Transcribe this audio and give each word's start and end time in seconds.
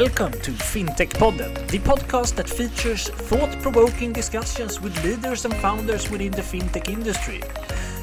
Welcome 0.00 0.32
to 0.32 0.50
FinTech 0.50 1.10
Podden, 1.20 1.54
the 1.68 1.78
podcast 1.78 2.34
that 2.34 2.48
features 2.50 3.08
thought 3.10 3.52
provoking 3.62 4.12
discussions 4.12 4.80
with 4.80 4.92
leaders 5.04 5.44
and 5.44 5.54
founders 5.58 6.10
within 6.10 6.32
the 6.32 6.42
fintech 6.42 6.88
industry. 6.88 7.40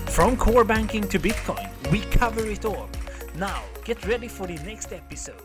From 0.06 0.38
core 0.38 0.64
banking 0.64 1.06
to 1.10 1.20
Bitcoin, 1.20 1.70
we 1.92 2.00
cover 2.00 2.48
it 2.48 2.64
all. 2.64 2.88
Now, 3.36 3.62
get 3.84 4.08
ready 4.08 4.30
for 4.30 4.48
the 4.48 4.56
next 4.64 4.94
episode. 4.94 5.44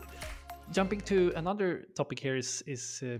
Jumping 0.71 1.01
to 1.01 1.33
another 1.35 1.83
topic 1.97 2.19
here 2.19 2.37
is, 2.37 2.63
is 2.65 3.03
uh, 3.03 3.17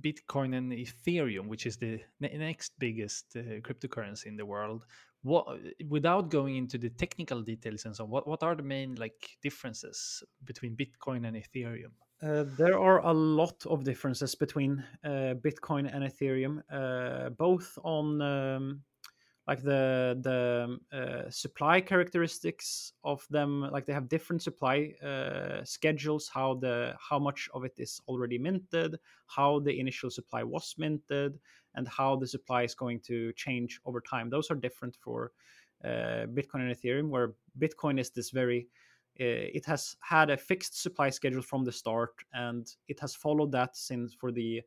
Bitcoin 0.00 0.56
and 0.56 0.72
Ethereum, 0.72 1.46
which 1.46 1.66
is 1.66 1.76
the 1.76 2.00
next 2.18 2.72
biggest 2.80 3.36
uh, 3.36 3.60
cryptocurrency 3.60 4.26
in 4.26 4.36
the 4.36 4.44
world 4.44 4.86
what 5.22 5.46
without 5.88 6.30
going 6.30 6.56
into 6.56 6.78
the 6.78 6.90
technical 6.90 7.42
details 7.42 7.84
and 7.84 7.96
so 7.96 8.04
on, 8.04 8.10
what, 8.10 8.28
what 8.28 8.42
are 8.44 8.54
the 8.54 8.62
main 8.62 8.94
like 8.94 9.30
differences 9.42 10.22
between 10.44 10.76
bitcoin 10.76 11.26
and 11.26 11.36
ethereum 11.36 11.90
uh, 12.22 12.44
there 12.56 12.78
are 12.78 13.00
a 13.00 13.12
lot 13.12 13.64
of 13.66 13.84
differences 13.84 14.34
between 14.34 14.82
uh, 15.04 15.34
bitcoin 15.44 15.90
and 15.94 16.04
ethereum 16.04 16.62
uh, 16.72 17.28
both 17.30 17.78
on 17.84 18.22
um, 18.22 18.80
like 19.46 19.62
the 19.62 20.18
the 20.22 20.78
uh, 20.96 21.30
supply 21.30 21.80
characteristics 21.80 22.92
of 23.04 23.24
them 23.30 23.60
like 23.70 23.84
they 23.84 23.92
have 23.92 24.08
different 24.08 24.42
supply 24.42 24.92
uh, 25.04 25.62
schedules 25.62 26.30
how 26.32 26.54
the 26.54 26.94
how 26.98 27.18
much 27.18 27.48
of 27.52 27.64
it 27.64 27.74
is 27.76 28.00
already 28.08 28.38
minted 28.38 28.96
how 29.26 29.60
the 29.60 29.78
initial 29.78 30.10
supply 30.10 30.42
was 30.42 30.74
minted 30.78 31.38
and 31.74 31.86
how 31.86 32.16
the 32.16 32.26
supply 32.26 32.62
is 32.62 32.74
going 32.74 32.98
to 33.00 33.32
change 33.34 33.80
over 33.84 34.00
time. 34.00 34.30
Those 34.30 34.50
are 34.50 34.54
different 34.54 34.96
for 34.96 35.32
bitcoin 35.84 36.62
and 36.62 36.74
ethereum 36.74 37.10
where 37.10 37.34
bitcoin 37.58 38.00
is 38.00 38.10
this 38.10 38.30
very 38.30 38.66
it 39.18 39.64
has 39.66 39.96
had 40.00 40.30
a 40.30 40.36
fixed 40.36 40.80
supply 40.80 41.10
schedule 41.10 41.42
from 41.42 41.64
the 41.64 41.72
start 41.72 42.12
and 42.32 42.74
it 42.88 43.00
has 43.00 43.14
followed 43.14 43.50
that 43.52 43.76
since 43.76 44.14
for 44.14 44.30
the 44.30 44.62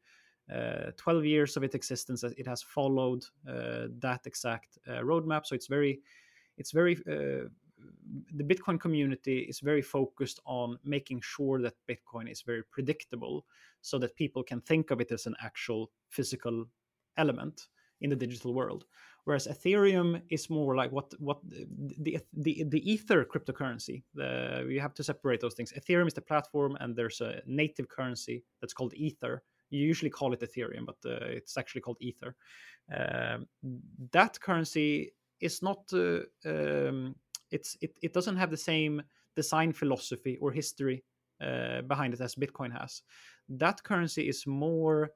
uh, 0.54 0.92
12 0.98 1.26
years 1.26 1.58
of 1.58 1.64
its 1.64 1.76
existence 1.76 2.24
it 2.24 2.48
has 2.48 2.62
followed 2.64 3.24
uh, 3.48 3.88
that 4.00 4.22
exact 4.26 4.78
uh, 4.88 4.94
roadmap. 5.02 5.46
So 5.46 5.56
it's 5.56 5.68
very 5.68 6.02
it's 6.58 6.72
very 6.72 6.98
the 8.36 8.44
bitcoin 8.44 8.80
community 8.80 9.40
is 9.40 9.60
very 9.60 9.82
focused 9.82 10.40
on 10.46 10.78
making 10.84 11.22
sure 11.22 11.62
that 11.62 11.76
bitcoin 11.88 12.30
is 12.30 12.42
very 12.42 12.64
predictable 12.64 13.46
so 13.82 13.98
that 14.00 14.16
people 14.16 14.44
can 14.44 14.62
think 14.62 14.92
of 14.92 15.00
it 15.00 15.12
as 15.12 15.26
an 15.26 15.36
actual 15.42 15.92
physical 16.10 16.66
element 17.18 17.68
in 18.02 18.10
the 18.10 18.16
digital 18.16 18.54
world 18.54 18.86
whereas 19.26 19.48
ethereum 19.48 20.22
is 20.30 20.50
more 20.50 20.76
like 20.76 20.92
what 20.92 21.14
what 21.20 21.40
the 21.50 22.18
the, 22.34 22.64
the 22.70 22.92
ether 22.92 23.26
cryptocurrency 23.26 24.04
the, 24.14 24.66
you 24.70 24.80
have 24.80 24.94
to 24.94 25.04
separate 25.04 25.42
those 25.42 25.54
things 25.54 25.74
ethereum 25.74 26.08
is 26.08 26.14
the 26.14 26.22
platform 26.22 26.78
and 26.80 26.96
there's 26.96 27.22
a 27.22 27.42
native 27.46 27.88
currency 27.90 28.44
that's 28.62 28.74
called 28.74 28.94
ether 28.96 29.44
you 29.70 29.86
usually 29.86 30.10
call 30.10 30.34
it 30.34 30.42
Ethereum, 30.42 30.86
but 30.86 30.98
uh, 31.06 31.26
it's 31.26 31.58
actually 31.58 31.82
called 31.82 31.98
Ether. 32.00 32.36
Um, 32.96 33.48
that 34.12 34.40
currency 34.40 35.14
is 35.40 35.62
not. 35.62 35.82
Uh, 35.94 36.22
um, 36.46 37.16
it's 37.52 37.78
it, 37.82 37.98
it 38.02 38.14
doesn't 38.14 38.38
have 38.38 38.52
the 38.52 38.58
same 38.58 39.02
design 39.36 39.74
philosophy 39.74 40.38
or 40.42 40.52
history 40.52 41.04
uh, 41.42 41.82
behind 41.84 42.14
it 42.14 42.22
as 42.22 42.36
Bitcoin 42.36 42.72
has. 42.80 43.04
That 43.48 43.84
currency 43.84 44.28
is 44.28 44.46
more 44.48 45.12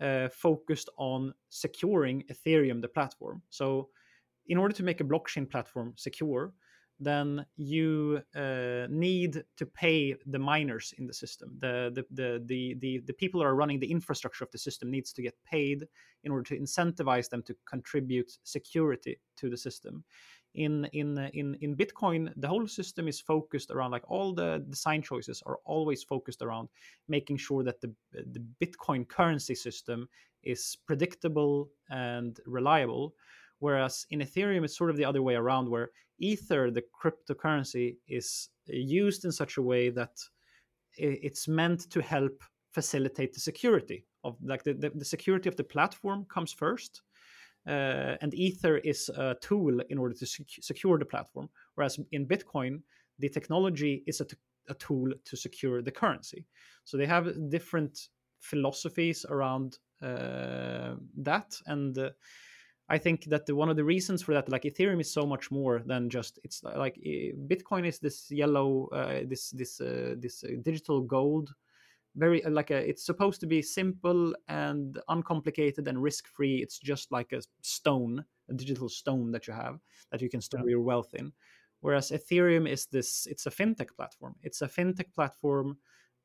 uh, 0.00 0.28
focused 0.28 0.90
on 0.98 1.32
securing 1.48 2.24
Ethereum, 2.32 2.80
the 2.80 2.88
platform. 2.88 3.42
So, 3.50 3.88
in 4.48 4.58
order 4.58 4.74
to 4.74 4.82
make 4.82 5.00
a 5.00 5.04
blockchain 5.04 5.50
platform 5.50 5.94
secure, 5.96 6.52
then 7.00 7.44
you 7.56 8.20
uh, 8.36 8.86
need 8.88 9.42
to 9.56 9.66
pay 9.66 10.14
the 10.26 10.38
miners 10.38 10.94
in 10.98 11.06
the 11.06 11.14
system. 11.14 11.56
The, 11.60 11.90
the, 11.94 12.04
the, 12.10 12.42
the, 12.46 12.76
the, 12.80 13.02
the 13.06 13.12
people 13.14 13.40
that 13.40 13.46
are 13.46 13.54
running 13.54 13.80
the 13.80 13.90
infrastructure 13.90 14.44
of 14.44 14.50
the 14.50 14.58
system 14.58 14.90
needs 14.90 15.12
to 15.14 15.22
get 15.22 15.34
paid 15.44 15.86
in 16.22 16.30
order 16.30 16.44
to 16.44 16.58
incentivize 16.58 17.28
them 17.28 17.42
to 17.42 17.56
contribute 17.68 18.32
security 18.44 19.18
to 19.36 19.50
the 19.50 19.56
system. 19.56 20.04
In, 20.54 20.84
in, 20.92 21.18
in, 21.34 21.56
in 21.60 21.76
Bitcoin, 21.76 22.32
the 22.36 22.46
whole 22.46 22.68
system 22.68 23.08
is 23.08 23.20
focused 23.20 23.72
around 23.72 23.90
like 23.90 24.08
all 24.08 24.32
the 24.32 24.64
design 24.68 25.02
choices 25.02 25.42
are 25.46 25.58
always 25.64 26.04
focused 26.04 26.42
around 26.42 26.68
making 27.08 27.38
sure 27.38 27.64
that 27.64 27.80
the, 27.80 27.92
the 28.12 28.44
Bitcoin 28.64 29.06
currency 29.08 29.54
system 29.54 30.08
is 30.44 30.76
predictable 30.86 31.70
and 31.90 32.38
reliable 32.46 33.14
Whereas 33.64 34.06
in 34.10 34.20
Ethereum, 34.20 34.64
it's 34.64 34.76
sort 34.76 34.90
of 34.90 34.96
the 34.98 35.06
other 35.06 35.22
way 35.22 35.36
around, 35.36 35.70
where 35.70 35.90
Ether, 36.18 36.70
the 36.70 36.84
cryptocurrency, 37.02 37.96
is 38.06 38.50
used 38.66 39.24
in 39.24 39.32
such 39.32 39.56
a 39.56 39.62
way 39.62 39.88
that 39.88 40.20
it's 40.96 41.48
meant 41.48 41.90
to 41.90 42.02
help 42.02 42.44
facilitate 42.72 43.32
the 43.32 43.40
security 43.40 44.04
of 44.22 44.36
like 44.42 44.62
the, 44.64 44.74
the, 44.74 44.90
the 44.90 45.04
security 45.04 45.48
of 45.48 45.56
the 45.56 45.64
platform 45.64 46.26
comes 46.26 46.52
first. 46.52 47.00
Uh, 47.66 48.16
and 48.20 48.34
Ether 48.34 48.78
is 48.78 49.08
a 49.08 49.36
tool 49.40 49.80
in 49.88 49.98
order 49.98 50.14
to 50.14 50.26
sec- 50.26 50.60
secure 50.60 50.98
the 50.98 51.04
platform. 51.04 51.48
Whereas 51.74 51.98
in 52.12 52.26
Bitcoin, 52.26 52.82
the 53.18 53.28
technology 53.28 54.02
is 54.06 54.20
a, 54.20 54.24
t- 54.24 54.36
a 54.68 54.74
tool 54.74 55.12
to 55.24 55.36
secure 55.36 55.82
the 55.82 55.90
currency. 55.90 56.44
So 56.84 56.96
they 56.96 57.06
have 57.06 57.50
different 57.50 58.08
philosophies 58.40 59.24
around 59.28 59.78
uh, 60.02 60.96
that. 61.16 61.56
And 61.66 61.96
uh, 61.96 62.10
I 62.88 62.98
think 62.98 63.24
that 63.26 63.46
the, 63.46 63.56
one 63.56 63.70
of 63.70 63.76
the 63.76 63.84
reasons 63.84 64.22
for 64.22 64.34
that, 64.34 64.50
like 64.50 64.64
Ethereum, 64.64 65.00
is 65.00 65.12
so 65.12 65.24
much 65.24 65.50
more 65.50 65.82
than 65.86 66.10
just 66.10 66.38
it's 66.44 66.62
like 66.62 67.00
Bitcoin 67.48 67.86
is 67.86 67.98
this 67.98 68.30
yellow, 68.30 68.88
uh, 68.92 69.20
this 69.26 69.50
this 69.50 69.80
uh, 69.80 70.14
this 70.18 70.44
uh, 70.44 70.48
digital 70.62 71.00
gold, 71.00 71.54
very 72.16 72.44
uh, 72.44 72.50
like 72.50 72.70
a, 72.70 72.76
it's 72.76 73.04
supposed 73.04 73.40
to 73.40 73.46
be 73.46 73.62
simple 73.62 74.34
and 74.48 75.00
uncomplicated 75.08 75.88
and 75.88 76.02
risk 76.02 76.26
free. 76.28 76.56
It's 76.56 76.78
just 76.78 77.12
like 77.12 77.32
a 77.32 77.42
stone, 77.62 78.24
a 78.48 78.54
digital 78.54 78.88
stone 78.88 79.30
that 79.32 79.46
you 79.46 79.54
have 79.54 79.80
that 80.10 80.22
you 80.22 80.28
can 80.28 80.40
store 80.40 80.60
yeah. 80.60 80.70
your 80.70 80.82
wealth 80.82 81.14
in. 81.14 81.32
Whereas 81.80 82.10
Ethereum 82.10 82.68
is 82.68 82.86
this, 82.86 83.26
it's 83.30 83.46
a 83.46 83.50
fintech 83.50 83.94
platform. 83.94 84.36
It's 84.42 84.62
a 84.62 84.68
fintech 84.68 85.12
platform 85.14 85.76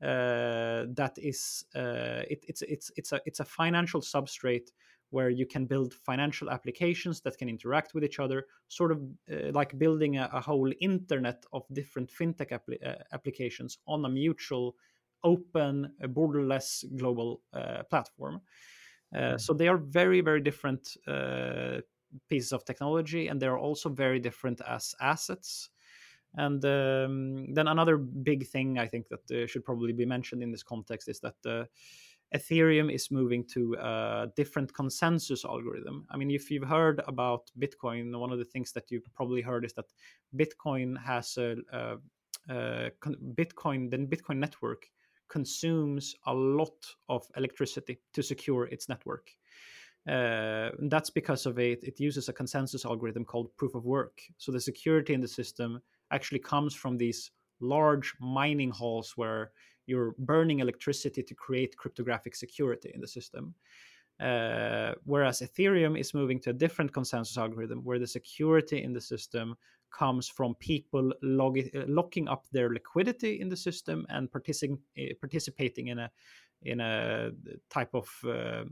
uh, 0.02 0.86
that 0.96 1.18
is 1.18 1.66
uh, 1.76 2.24
it, 2.30 2.46
it's 2.48 2.62
it's 2.62 2.92
it's 2.96 3.12
a 3.12 3.20
it's 3.26 3.42
a 3.42 3.46
financial 3.46 4.00
substrate 4.00 4.70
where 5.10 5.30
you 5.30 5.46
can 5.46 5.66
build 5.66 5.94
financial 5.94 6.50
applications 6.50 7.20
that 7.22 7.38
can 7.38 7.50
interact 7.50 7.94
with 7.94 8.04
each 8.04 8.20
other, 8.20 8.46
sort 8.68 8.92
of 8.92 9.02
uh, 9.32 9.52
like 9.52 9.78
building 9.78 10.18
a, 10.18 10.30
a, 10.32 10.40
whole 10.40 10.72
internet 10.82 11.44
of 11.52 11.64
different 11.74 12.12
fintech 12.12 12.52
appli- 12.52 12.88
uh, 12.88 12.96
applications 13.12 13.80
on 13.88 14.06
a 14.06 14.10
mutual, 14.10 14.76
open, 15.24 15.92
uh, 16.04 16.08
borderless 16.08 16.86
global 16.98 17.42
uh, 17.54 17.84
platform. 17.90 18.42
Mm-hmm. 19.14 19.38
So 19.38 19.54
they 19.54 19.68
are 19.68 19.78
very, 19.78 20.22
very 20.22 20.42
different 20.42 20.98
uh, 21.08 21.82
pieces 22.28 22.52
of 22.54 22.66
technology, 22.66 23.28
and 23.28 23.42
they 23.42 23.48
are 23.48 23.58
also 23.58 23.90
very 23.90 24.20
different 24.20 24.62
as 24.68 24.96
assets. 25.02 25.70
And 26.36 26.64
um, 26.64 27.54
then 27.54 27.68
another 27.68 27.98
big 27.98 28.48
thing 28.48 28.78
I 28.78 28.86
think 28.86 29.08
that 29.10 29.50
should 29.50 29.66
probably 29.66 29.94
be 29.94 30.06
mentioned 30.06 30.44
in 30.44 30.52
this 30.52 30.62
context 30.62 31.10
is 31.10 31.20
that 31.22 31.68
Ethereum 32.36 32.94
is 32.94 33.10
moving 33.10 33.44
to 33.46 33.76
a 33.80 34.28
different 34.36 34.74
consensus 34.74 35.44
algorithm. 35.44 36.06
I 36.12 36.18
mean, 36.18 36.30
if 36.30 36.52
you've 36.52 36.68
heard 36.68 37.02
about 37.08 37.50
Bitcoin, 37.58 38.18
one 38.18 38.32
of 38.32 38.38
the 38.38 38.46
things 38.46 38.72
that 38.74 38.92
you've 38.92 39.12
probably 39.16 39.42
heard 39.42 39.66
is 39.66 39.74
that 39.74 39.86
Bitcoin 40.36 40.96
has 41.02 41.38
a, 41.38 41.56
a, 41.74 41.98
a 42.50 42.92
Bitcoin, 43.34 43.90
the 43.90 43.98
Bitcoin 43.98 44.38
network 44.38 44.86
consumes 45.30 46.16
a 46.26 46.34
lot 46.34 46.86
of 47.08 47.26
electricity 47.38 48.00
to 48.14 48.22
secure 48.22 48.66
its 48.66 48.90
network. 48.90 49.32
Uh, 50.08 50.72
that's 50.90 51.10
because 51.10 51.46
of 51.46 51.60
it. 51.60 51.84
It 51.84 52.00
uses 52.00 52.30
a 52.30 52.34
consensus 52.34 52.86
algorithm 52.86 53.26
called 53.26 53.56
proof 53.58 53.76
of 53.76 53.86
work. 53.86 54.22
So 54.38 54.52
the 54.52 54.62
security 54.62 55.14
in 55.14 55.22
the 55.22 55.28
system 55.28 55.82
actually 56.12 56.40
comes 56.40 56.74
from 56.74 56.98
these 56.98 57.32
large 57.60 58.14
mining 58.20 58.72
halls 58.72 59.14
where 59.16 59.52
you're 59.86 60.16
burning 60.20 60.60
electricity 60.60 61.24
to 61.24 61.36
create 61.36 61.78
cryptographic 61.78 62.36
security 62.36 62.92
in 62.94 63.02
the 63.02 63.08
system. 63.08 63.54
Uh, 64.20 64.94
whereas 65.06 65.42
Ethereum 65.42 65.98
is 65.98 66.14
moving 66.14 66.40
to 66.40 66.50
a 66.50 66.54
different 66.54 66.94
consensus 66.94 67.38
algorithm 67.38 67.84
where 67.84 68.00
the 68.00 68.08
security 68.08 68.84
in 68.84 68.94
the 68.94 69.02
system 69.02 69.56
comes 69.92 70.28
from 70.28 70.56
people 70.56 71.14
log- 71.22 71.76
uh, 71.76 71.86
locking 71.88 72.28
up 72.28 72.46
their 72.52 72.70
liquidity 72.70 73.40
in 73.42 73.50
the 73.50 73.58
system 73.58 74.06
and 74.10 74.32
partici- 74.32 74.78
uh, 74.98 75.14
participating 75.20 75.88
in 75.88 76.00
a 76.00 76.12
in 76.64 76.82
a 76.82 77.32
type 77.70 77.94
of 77.94 78.10
uh, 78.26 78.66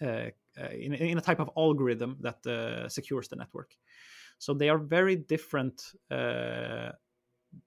uh, 0.00 0.30
uh 0.60 0.68
in, 0.70 0.94
in, 0.94 1.18
a 1.18 1.20
type 1.20 1.40
of 1.40 1.50
algorithm 1.56 2.16
that 2.20 2.90
secures 2.90 3.28
the 3.28 3.36
network. 3.36 3.74
So 4.38 4.54
they 4.54 4.68
are 4.68 4.78
very 4.78 5.16
different 5.16 5.94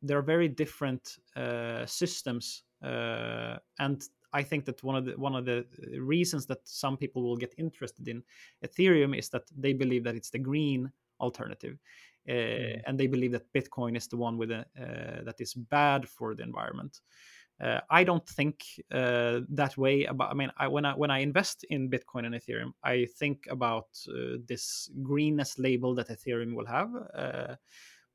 there 0.02 0.18
are 0.18 0.24
very 0.24 0.48
different 0.48 1.18
uh, 1.36 1.86
systems, 1.86 2.64
uh, 2.84 3.58
and 3.80 4.04
I 4.34 4.44
think 4.44 4.66
that 4.66 4.84
one 4.84 4.96
of 4.96 5.06
the 5.06 5.14
one 5.14 5.36
of 5.36 5.46
the 5.46 5.66
reasons 6.00 6.46
that 6.48 6.60
some 6.64 6.98
people 6.98 7.24
will 7.24 7.38
get 7.38 7.54
interested 7.58 8.08
in 8.08 8.24
Ethereum 8.66 9.18
is 9.18 9.30
that 9.30 9.44
they 9.56 9.74
believe 9.74 10.04
that 10.04 10.16
it's 10.16 10.30
the 10.30 10.40
green 10.40 10.92
alternative, 11.20 11.78
mm. 12.28 12.82
and 12.86 13.00
they 13.00 13.08
believe 13.08 13.32
that 13.32 13.52
Bitcoin 13.54 13.96
is 13.96 14.08
the 14.08 14.18
one 14.18 14.38
with 14.38 14.52
a, 14.52 14.66
uh, 14.80 15.24
that 15.24 15.40
is 15.40 15.54
bad 15.54 16.08
for 16.08 16.36
the 16.36 16.44
environment. 16.44 17.02
uh, 17.62 17.80
I 17.90 18.04
don't 18.04 18.28
think 18.28 18.66
uh, 18.92 19.40
that 19.50 19.78
way 19.78 20.06
about. 20.06 20.32
I 20.32 20.34
mean, 20.34 20.52
I, 20.58 20.68
when 20.68 20.86
I 20.86 20.94
when 20.94 21.12
I 21.12 21.20
invest 21.20 21.66
in 21.70 21.90
Bitcoin 21.90 22.26
and 22.26 22.36
Ethereum, 22.36 22.74
I 22.84 23.08
think 23.18 23.48
about 23.50 23.88
this 24.48 24.90
greenness 25.02 25.58
label 25.58 25.96
that 25.96 26.10
Ethereum 26.10 26.54
will 26.54 26.66
have. 26.66 26.90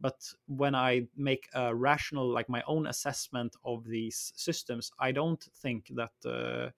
But 0.02 0.20
when 0.46 0.74
I 0.74 1.06
make 1.14 1.48
a 1.52 1.74
rational, 1.74 2.26
like 2.26 2.48
my 2.48 2.62
own 2.66 2.86
assessment 2.86 3.54
of 3.64 3.84
these 3.84 4.32
systems, 4.34 4.90
I 4.98 5.12
don't 5.12 5.42
think 5.62 5.90
that 5.94 6.12
uh, 6.24 6.70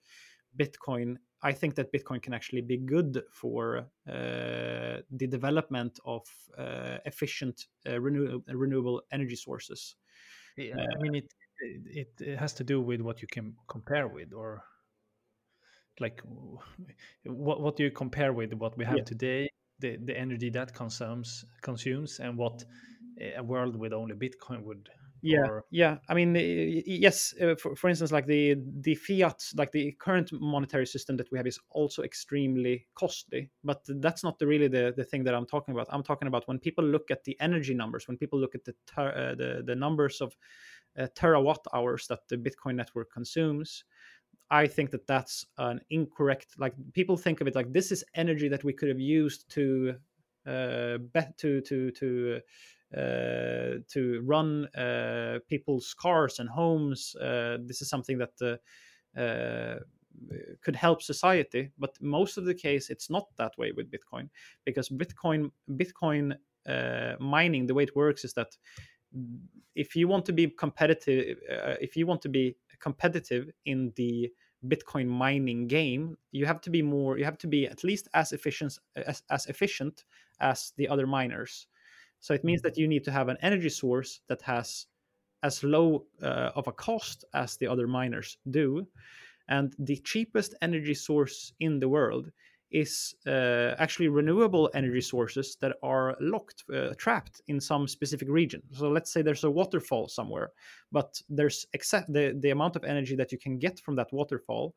Bitcoin. 0.57 1.17
I 1.43 1.51
think 1.51 1.75
that 1.75 1.91
Bitcoin 1.91 2.21
can 2.21 2.33
actually 2.33 2.61
be 2.61 2.77
good 2.77 3.21
for 3.29 3.85
uh, 4.07 5.01
the 5.11 5.27
development 5.27 5.99
of 6.05 6.25
uh, 6.57 6.97
efficient 7.05 7.65
uh, 7.87 7.99
renew- 7.99 8.41
uh, 8.49 8.55
renewable 8.55 9.01
energy 9.11 9.35
sources. 9.35 9.95
Yeah, 10.55 10.75
I 10.75 11.01
mean 11.01 11.15
it 11.15 11.33
it, 11.61 12.11
it 12.19 12.37
has 12.37 12.53
to 12.53 12.63
do 12.63 12.81
with 12.81 13.01
what 13.01 13.21
you 13.21 13.27
can 13.27 13.55
compare 13.67 14.07
with 14.07 14.33
or 14.33 14.63
like 15.99 16.21
what 17.25 17.61
what 17.61 17.75
do 17.77 17.83
you 17.83 17.91
compare 17.91 18.33
with 18.33 18.53
what 18.53 18.77
we 18.77 18.85
have 18.85 18.97
yeah. 18.97 19.03
today 19.03 19.49
the 19.79 19.97
the 19.97 20.17
energy 20.17 20.49
that 20.49 20.73
consumes 20.73 21.45
consumes 21.61 22.19
and 22.19 22.37
what 22.37 22.63
a 23.35 23.43
world 23.43 23.75
with 23.75 23.93
only 23.93 24.15
bitcoin 24.15 24.63
would 24.63 24.89
yeah 25.23 25.47
or... 25.47 25.63
yeah 25.71 25.97
i 26.09 26.13
mean 26.13 26.35
yes 26.85 27.33
uh, 27.41 27.55
for, 27.55 27.75
for 27.75 27.89
instance 27.89 28.11
like 28.11 28.27
the 28.27 28.55
the 28.81 28.93
fiat 28.93 29.41
like 29.55 29.71
the 29.71 29.91
current 29.99 30.29
monetary 30.33 30.85
system 30.85 31.17
that 31.17 31.31
we 31.31 31.37
have 31.37 31.47
is 31.47 31.59
also 31.71 32.03
extremely 32.03 32.85
costly 32.93 33.49
but 33.63 33.81
that's 34.01 34.23
not 34.23 34.37
the, 34.37 34.45
really 34.45 34.67
the 34.67 34.93
the 34.97 35.03
thing 35.03 35.23
that 35.23 35.33
i'm 35.33 35.45
talking 35.45 35.73
about 35.73 35.87
i'm 35.89 36.03
talking 36.03 36.27
about 36.27 36.47
when 36.47 36.59
people 36.59 36.83
look 36.83 37.09
at 37.09 37.23
the 37.23 37.35
energy 37.39 37.73
numbers 37.73 38.07
when 38.07 38.17
people 38.17 38.37
look 38.37 38.53
at 38.53 38.65
the 38.65 38.73
uh, 38.97 39.33
the 39.35 39.63
the 39.65 39.75
numbers 39.75 40.21
of 40.21 40.35
uh, 40.97 41.07
terawatt 41.15 41.65
hours 41.73 42.07
that 42.07 42.27
the 42.29 42.37
Bitcoin 42.37 42.75
network 42.75 43.11
consumes. 43.11 43.83
I 44.49 44.67
think 44.67 44.91
that 44.91 45.07
that's 45.07 45.45
an 45.57 45.81
incorrect. 45.89 46.55
Like 46.59 46.73
people 46.93 47.17
think 47.17 47.41
of 47.41 47.47
it 47.47 47.55
like 47.55 47.71
this 47.73 47.91
is 47.91 48.03
energy 48.13 48.47
that 48.49 48.63
we 48.63 48.73
could 48.73 48.89
have 48.89 48.99
used 48.99 49.49
to 49.51 49.95
uh, 50.45 50.97
bet 50.97 51.37
to 51.39 51.61
to 51.61 51.91
to 51.91 52.41
uh, 52.95 53.79
to 53.89 54.21
run 54.23 54.65
uh, 54.75 55.39
people's 55.47 55.93
cars 55.93 56.39
and 56.39 56.49
homes. 56.49 57.15
Uh, 57.15 57.57
this 57.65 57.81
is 57.81 57.89
something 57.89 58.17
that 58.17 58.33
uh, 58.41 59.19
uh, 59.19 59.79
could 60.61 60.75
help 60.75 61.01
society, 61.01 61.71
but 61.77 61.97
most 62.01 62.37
of 62.37 62.45
the 62.45 62.53
case 62.53 62.89
it's 62.89 63.09
not 63.09 63.27
that 63.37 63.51
way 63.57 63.71
with 63.71 63.91
Bitcoin 63.91 64.29
because 64.65 64.89
Bitcoin 64.89 65.51
Bitcoin 65.71 66.35
mining 67.19 67.67
the 67.67 67.73
way 67.73 67.83
it 67.83 67.95
works 67.95 68.23
is 68.23 68.33
that 68.33 68.55
if 69.75 69.95
you 69.95 70.07
want 70.07 70.25
to 70.25 70.33
be 70.33 70.47
competitive, 70.47 71.37
uh, 71.51 71.75
if 71.81 71.95
you 71.95 72.05
want 72.05 72.21
to 72.21 72.29
be 72.29 72.55
competitive 72.79 73.49
in 73.65 73.91
the 73.95 74.31
Bitcoin 74.67 75.07
mining 75.07 75.67
game, 75.67 76.15
you 76.31 76.45
have 76.45 76.61
to 76.61 76.69
be 76.69 76.81
more. 76.81 77.17
You 77.17 77.25
have 77.25 77.37
to 77.39 77.47
be 77.47 77.67
at 77.67 77.83
least 77.83 78.07
as 78.13 78.31
efficient 78.31 78.77
as, 78.95 79.23
as 79.29 79.47
efficient 79.47 80.05
as 80.39 80.73
the 80.77 80.87
other 80.87 81.07
miners. 81.07 81.67
So 82.23 82.33
it 82.33 82.45
means 82.45 82.61
that 82.61 82.77
you 82.77 82.87
need 82.87 83.03
to 83.03 83.11
have 83.11 83.27
an 83.27 83.35
energy 83.41 83.67
source 83.67 84.21
that 84.29 84.41
has 84.43 84.87
as 85.43 85.61
low 85.61 86.05
uh, 86.21 86.51
of 86.55 86.67
a 86.67 86.71
cost 86.71 87.25
as 87.33 87.57
the 87.57 87.67
other 87.67 87.85
miners 87.85 88.37
do. 88.49 88.87
And 89.49 89.75
the 89.77 89.97
cheapest 89.97 90.55
energy 90.61 90.93
source 90.93 91.51
in 91.59 91.81
the 91.81 91.89
world 91.89 92.31
is 92.71 93.13
uh, 93.27 93.75
actually 93.77 94.07
renewable 94.07 94.69
energy 94.73 95.01
sources 95.01 95.57
that 95.59 95.75
are 95.83 96.15
locked, 96.21 96.63
uh, 96.73 96.93
trapped 96.97 97.41
in 97.47 97.59
some 97.59 97.89
specific 97.89 98.29
region. 98.29 98.61
So 98.71 98.89
let's 98.89 99.11
say 99.11 99.21
there's 99.21 99.43
a 99.43 99.51
waterfall 99.51 100.07
somewhere, 100.07 100.53
but 100.93 101.21
there's 101.27 101.65
except 101.73 102.13
the, 102.13 102.39
the 102.39 102.51
amount 102.51 102.77
of 102.77 102.85
energy 102.85 103.17
that 103.17 103.33
you 103.33 103.37
can 103.37 103.59
get 103.59 103.81
from 103.81 103.97
that 103.97 104.13
waterfall 104.13 104.75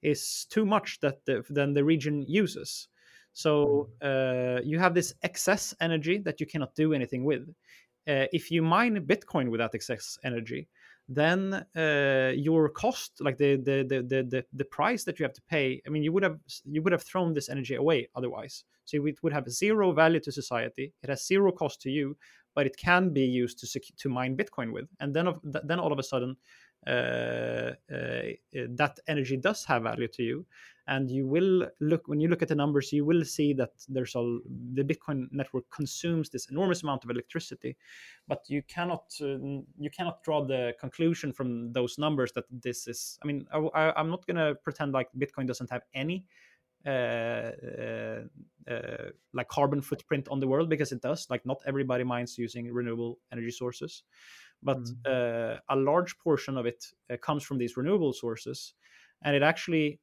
is 0.00 0.46
too 0.48 0.64
much 0.64 0.98
that 1.00 1.26
the, 1.26 1.44
then 1.50 1.74
the 1.74 1.84
region 1.84 2.24
uses. 2.26 2.88
So 3.36 3.90
uh, 4.00 4.62
you 4.64 4.78
have 4.78 4.94
this 4.94 5.12
excess 5.22 5.74
energy 5.82 6.16
that 6.24 6.40
you 6.40 6.46
cannot 6.46 6.74
do 6.74 6.94
anything 6.94 7.22
with. 7.22 7.42
Uh, 8.08 8.24
if 8.32 8.50
you 8.50 8.62
mine 8.62 9.04
Bitcoin 9.04 9.50
with 9.50 9.60
that 9.60 9.74
excess 9.74 10.18
energy, 10.24 10.68
then 11.06 11.66
uh, 11.76 12.32
your 12.34 12.70
cost 12.70 13.20
like 13.20 13.36
the, 13.36 13.56
the 13.56 13.84
the 13.86 14.22
the 14.22 14.44
the 14.54 14.64
price 14.64 15.04
that 15.04 15.18
you 15.18 15.24
have 15.24 15.32
to 15.34 15.42
pay 15.42 15.80
i 15.86 15.88
mean 15.88 16.02
you 16.02 16.12
would 16.12 16.24
have 16.24 16.36
you 16.64 16.82
would 16.82 16.92
have 16.92 17.04
thrown 17.04 17.32
this 17.32 17.48
energy 17.48 17.74
away 17.74 18.08
otherwise. 18.16 18.64
So 18.86 19.04
it 19.06 19.22
would 19.22 19.32
have 19.32 19.48
zero 19.50 19.92
value 19.92 20.20
to 20.20 20.32
society. 20.32 20.92
It 21.02 21.10
has 21.10 21.26
zero 21.26 21.52
cost 21.52 21.80
to 21.82 21.90
you 21.90 22.16
but 22.56 22.66
it 22.66 22.76
can 22.76 23.10
be 23.10 23.24
used 23.24 23.58
to 23.60 23.80
to 23.98 24.08
mine 24.08 24.36
bitcoin 24.36 24.72
with. 24.72 24.88
And 24.98 25.14
then 25.14 25.28
of, 25.28 25.38
then 25.44 25.78
all 25.78 25.92
of 25.92 25.98
a 25.98 26.02
sudden 26.02 26.36
that 26.86 28.98
energy 29.08 29.36
does 29.36 29.64
have 29.64 29.82
value 29.82 30.08
to 30.08 30.22
you. 30.22 30.46
And 30.88 31.10
you 31.10 31.26
will 31.26 31.68
look 31.80 32.06
when 32.06 32.20
you 32.20 32.28
look 32.28 32.42
at 32.42 32.48
the 32.48 32.54
numbers 32.54 32.92
you 32.92 33.04
will 33.04 33.24
see 33.24 33.52
that 33.54 33.72
there's 33.88 34.14
a 34.14 34.38
the 34.72 34.84
bitcoin 34.84 35.26
network 35.32 35.68
consumes 35.68 36.30
this 36.30 36.48
enormous 36.48 36.84
amount 36.84 37.02
of 37.02 37.10
electricity. 37.10 37.76
But 38.28 38.48
you 38.48 38.62
cannot 38.62 39.12
uh, 39.20 39.38
you 39.78 39.90
cannot 39.90 40.22
draw 40.22 40.44
the 40.44 40.74
conclusion 40.78 41.32
from 41.32 41.72
those 41.72 41.98
numbers 41.98 42.30
that 42.32 42.44
this 42.50 42.86
is 42.86 43.18
i 43.20 43.26
mean 43.26 43.48
I, 43.52 43.94
am 43.96 44.10
not 44.10 44.24
going 44.28 44.36
to 44.36 44.54
pretend 44.62 44.92
like 44.92 45.08
bitcoin 45.18 45.48
doesn't 45.48 45.70
have 45.70 45.82
any 45.92 46.24
uh, 46.86 47.50
uh, 47.80 48.20
uh, 48.70 49.10
like 49.32 49.48
carbon 49.48 49.82
footprint 49.82 50.28
on 50.28 50.38
the 50.38 50.46
world 50.46 50.68
because 50.68 50.92
it 50.92 51.02
does. 51.02 51.26
Like 51.28 51.44
not 51.44 51.60
everybody 51.66 52.04
mines 52.04 52.38
using 52.38 52.72
renewable 52.72 53.18
energy 53.32 53.50
sources 53.50 54.04
but 54.62 54.78
mm. 54.78 55.58
a 55.68 55.76
large 55.76 56.18
portion 56.18 56.56
of 56.56 56.66
it 56.66 56.84
uh, 57.10 57.16
comes 57.18 57.42
from 57.42 57.58
these 57.58 57.76
renewable 57.76 58.12
sources 58.12 58.74
and 59.24 59.34
it 59.36 59.42
actually 59.42 60.00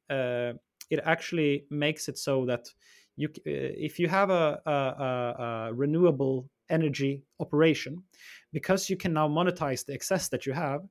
it 0.89 0.99
actually 1.03 1.65
makes 1.69 2.07
it 2.07 2.17
so 2.17 2.45
that 2.45 2.67
you 3.15 3.29
if 3.45 3.99
you 3.99 4.07
have 4.07 4.29
a, 4.29 4.59
a, 4.65 4.71
a, 4.71 5.73
renewable 5.73 6.49
energy 6.69 7.23
operation 7.39 8.01
because 8.51 8.89
you 8.89 8.97
can 8.97 9.13
now 9.13 9.27
monetize 9.27 9.85
the 9.85 9.93
excess 9.93 10.29
that 10.29 10.45
you 10.45 10.53
have 10.53 10.81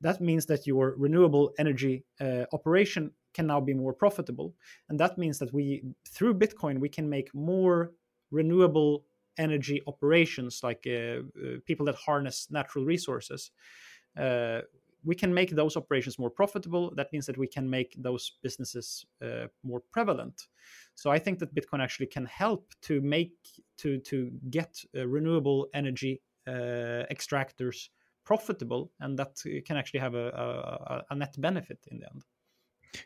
that 0.00 0.20
means 0.20 0.46
that 0.46 0.66
your 0.66 0.94
renewable 0.98 1.52
energy 1.58 2.04
uh, 2.20 2.44
operation 2.52 3.10
can 3.34 3.46
now 3.46 3.60
be 3.60 3.74
more 3.74 3.94
profitable 3.94 4.54
and 4.88 4.98
that 4.98 5.16
means 5.18 5.38
that 5.38 5.52
we 5.52 5.82
through 6.08 6.34
bitcoin 6.34 6.78
we 6.78 6.88
can 6.88 7.08
make 7.08 7.34
more 7.34 7.92
renewable 8.30 9.04
energy 9.38 9.82
operations 9.86 10.60
like 10.62 10.86
uh, 10.86 10.90
uh, 10.90 11.58
people 11.66 11.86
that 11.86 11.94
harness 11.94 12.48
natural 12.50 12.84
resources 12.84 13.50
uh, 14.18 14.60
we 15.04 15.14
can 15.14 15.34
make 15.34 15.50
those 15.50 15.76
operations 15.76 16.18
more 16.18 16.30
profitable. 16.30 16.92
That 16.94 17.12
means 17.12 17.26
that 17.26 17.36
we 17.36 17.46
can 17.46 17.68
make 17.68 17.94
those 17.98 18.32
businesses 18.42 19.04
uh, 19.22 19.46
more 19.64 19.82
prevalent. 19.92 20.46
So 20.94 21.10
I 21.10 21.18
think 21.18 21.38
that 21.40 21.54
Bitcoin 21.54 21.82
actually 21.82 22.06
can 22.06 22.26
help 22.26 22.72
to 22.82 23.00
make 23.00 23.34
to 23.78 23.98
to 23.98 24.30
get 24.50 24.84
uh, 24.96 25.06
renewable 25.06 25.68
energy 25.74 26.22
uh, 26.46 27.04
extractors 27.10 27.88
profitable, 28.24 28.92
and 29.00 29.18
that 29.18 29.42
can 29.66 29.76
actually 29.76 30.00
have 30.00 30.14
a, 30.14 30.28
a, 30.28 31.02
a, 31.10 31.14
net 31.16 31.34
benefit 31.38 31.78
in 31.90 31.98
the 31.98 32.06
end. 32.06 32.22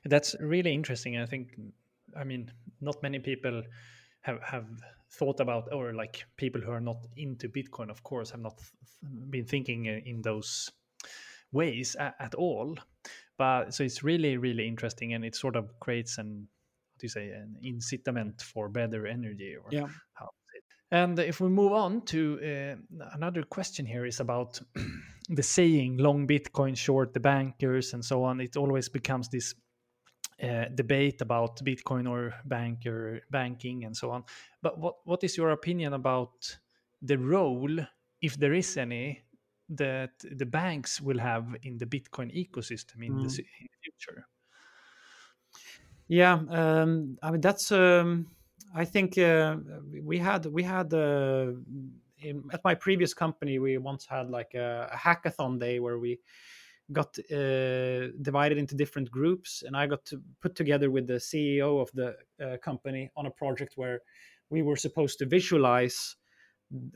That's 0.05 0.37
really 0.41 0.75
interesting. 0.75 1.17
I 1.17 1.25
think, 1.25 1.59
I 2.15 2.25
mean, 2.25 2.53
not 2.81 3.03
many 3.03 3.19
people 3.19 3.63
have 4.21 4.43
have 4.43 4.67
thought 5.11 5.41
about, 5.41 5.73
or 5.73 5.93
like 5.95 6.25
people 6.37 6.61
who 6.61 6.71
are 6.71 6.81
not 6.81 7.07
into 7.17 7.49
Bitcoin, 7.49 7.91
of 7.91 8.03
course, 8.03 8.31
have 8.31 8.41
not 8.41 8.59
been 9.31 9.47
thinking 9.47 9.87
in 9.87 10.23
those 10.23 10.71
ways 11.53 11.97
at, 11.97 12.15
at 12.21 12.35
all. 12.35 12.77
But 13.39 13.75
so 13.75 13.85
it's 13.85 14.03
really, 14.03 14.37
really 14.37 14.67
interesting, 14.67 15.13
and 15.13 15.25
it 15.25 15.37
sort 15.37 15.57
of 15.57 15.79
creates 15.81 16.19
an 16.19 16.49
what 16.97 17.01
do 17.01 17.05
you 17.05 17.09
say 17.11 17.29
an 17.31 17.57
incitament 17.63 18.41
for 18.41 18.69
better 18.69 19.07
energy 19.07 19.55
or 19.55 19.69
yeah. 19.71 19.87
how 20.15 20.31
and 20.93 21.19
if 21.19 21.41
we 21.41 21.49
move 21.49 21.73
on 21.73 22.01
to 22.03 22.39
uh, 22.43 23.05
another 23.15 23.43
question 23.43 23.85
here 23.85 24.07
is 24.07 24.21
about 24.21 24.61
the 25.29 25.43
saying 25.43 25.99
long 25.99 26.27
bitcoin 26.27 26.77
short 26.77 27.13
the 27.13 27.21
bankers 27.21 27.93
and 27.93 28.05
so 28.05 28.23
on 28.23 28.41
it 28.41 28.57
always 28.57 28.89
becomes 28.89 29.29
this 29.29 29.55
uh, 30.43 30.67
debate 30.75 31.21
about 31.23 31.57
bitcoin 31.65 32.09
or 32.09 32.35
banker 32.45 33.21
banking 33.31 33.85
and 33.85 33.97
so 33.97 34.11
on 34.11 34.23
but 34.63 34.79
what 34.79 34.97
what 35.05 35.25
is 35.25 35.37
your 35.37 35.51
opinion 35.51 35.95
about 35.95 36.59
the 37.03 37.17
role 37.17 37.79
if 38.21 38.37
there 38.39 38.55
is 38.55 38.77
any 38.77 39.23
that 39.69 40.13
the 40.31 40.47
banks 40.47 41.01
will 41.01 41.19
have 41.19 41.57
in 41.63 41.79
the 41.79 41.87
Bitcoin 41.87 42.33
ecosystem 42.35 43.05
in, 43.05 43.15
mm. 43.15 43.37
the, 43.37 43.43
in 43.61 43.67
the, 43.73 43.79
future? 43.83 44.27
Yeah, 46.09 46.39
um, 46.51 47.19
I 47.23 47.31
mean 47.33 47.41
that's. 47.41 47.73
Um, 47.73 48.29
I 48.75 48.85
think 48.85 49.19
uh, 49.19 49.57
we 50.03 50.19
had 50.19 50.47
we 50.47 50.63
had 50.63 50.95
uh, 50.95 51.53
in, 52.19 52.45
at 52.53 52.63
my 52.63 52.75
previous 52.75 53.13
company 53.13 53.59
we 53.59 53.79
once 53.79 54.07
had 54.07 54.31
like 54.31 54.55
a, 54.55 54.89
a 54.93 54.97
hackathon 54.97 55.59
day 55.59 55.81
where 55.81 55.99
we 55.99 56.21
got 56.93 57.19
uh, 57.33 58.09
divided 58.23 58.59
into 58.59 58.75
different 58.75 59.11
groups 59.11 59.63
and 59.67 59.77
i 59.77 59.87
got 59.87 60.05
to 60.05 60.23
put 60.41 60.55
together 60.55 60.91
with 60.91 61.07
the 61.07 61.15
ceo 61.15 61.81
of 61.81 61.91
the 61.93 62.17
uh, 62.41 62.57
company 62.59 63.11
on 63.17 63.27
a 63.27 63.31
project 63.31 63.77
where 63.77 64.01
we 64.51 64.63
were 64.63 64.77
supposed 64.77 65.19
to 65.19 65.27
visualize 65.27 66.17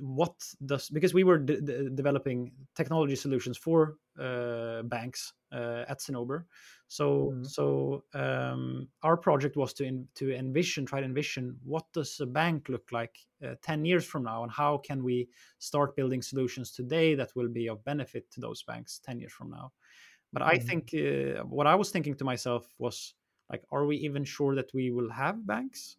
what 0.00 0.34
does 0.66 0.90
because 0.90 1.14
we 1.14 1.22
were 1.22 1.38
de- 1.38 1.60
de- 1.60 1.90
developing 1.90 2.52
technology 2.74 3.14
solutions 3.14 3.56
for 3.56 3.98
uh, 4.18 4.82
banks 4.82 5.32
uh, 5.52 5.84
at 5.88 6.00
Cinnober. 6.00 6.46
So 6.88 7.36
Mhm. 7.36 7.44
so 7.44 8.04
um, 8.12 8.88
our 9.02 9.16
project 9.16 9.56
was 9.56 9.72
to 9.74 9.84
in, 9.84 10.08
to 10.14 10.34
envision, 10.34 10.86
try 10.86 10.98
to 11.00 11.06
envision 11.06 11.60
what 11.62 11.84
does 11.92 12.18
a 12.18 12.26
bank 12.26 12.68
look 12.68 12.90
like 12.90 13.16
uh, 13.44 13.54
ten 13.62 13.84
years 13.84 14.04
from 14.04 14.24
now, 14.24 14.42
and 14.42 14.50
how 14.50 14.78
can 14.78 15.04
we 15.04 15.28
start 15.58 15.94
building 15.94 16.20
solutions 16.22 16.72
today 16.72 17.14
that 17.14 17.36
will 17.36 17.48
be 17.48 17.68
of 17.68 17.84
benefit 17.84 18.28
to 18.32 18.40
those 18.40 18.64
banks 18.64 18.98
ten 18.98 19.20
years 19.20 19.32
from 19.32 19.50
now. 19.50 19.72
But 20.32 20.42
I 20.42 20.58
Mhm. 20.58 20.58
think 20.58 20.94
uh, 20.94 21.42
what 21.44 21.66
I 21.66 21.74
was 21.74 21.90
thinking 21.90 22.14
to 22.16 22.24
myself 22.24 22.74
was 22.78 23.14
like, 23.50 23.64
are 23.70 23.84
we 23.86 23.96
even 23.96 24.24
sure 24.24 24.54
that 24.54 24.72
we 24.74 24.90
will 24.90 25.10
have 25.10 25.46
banks? 25.46 25.96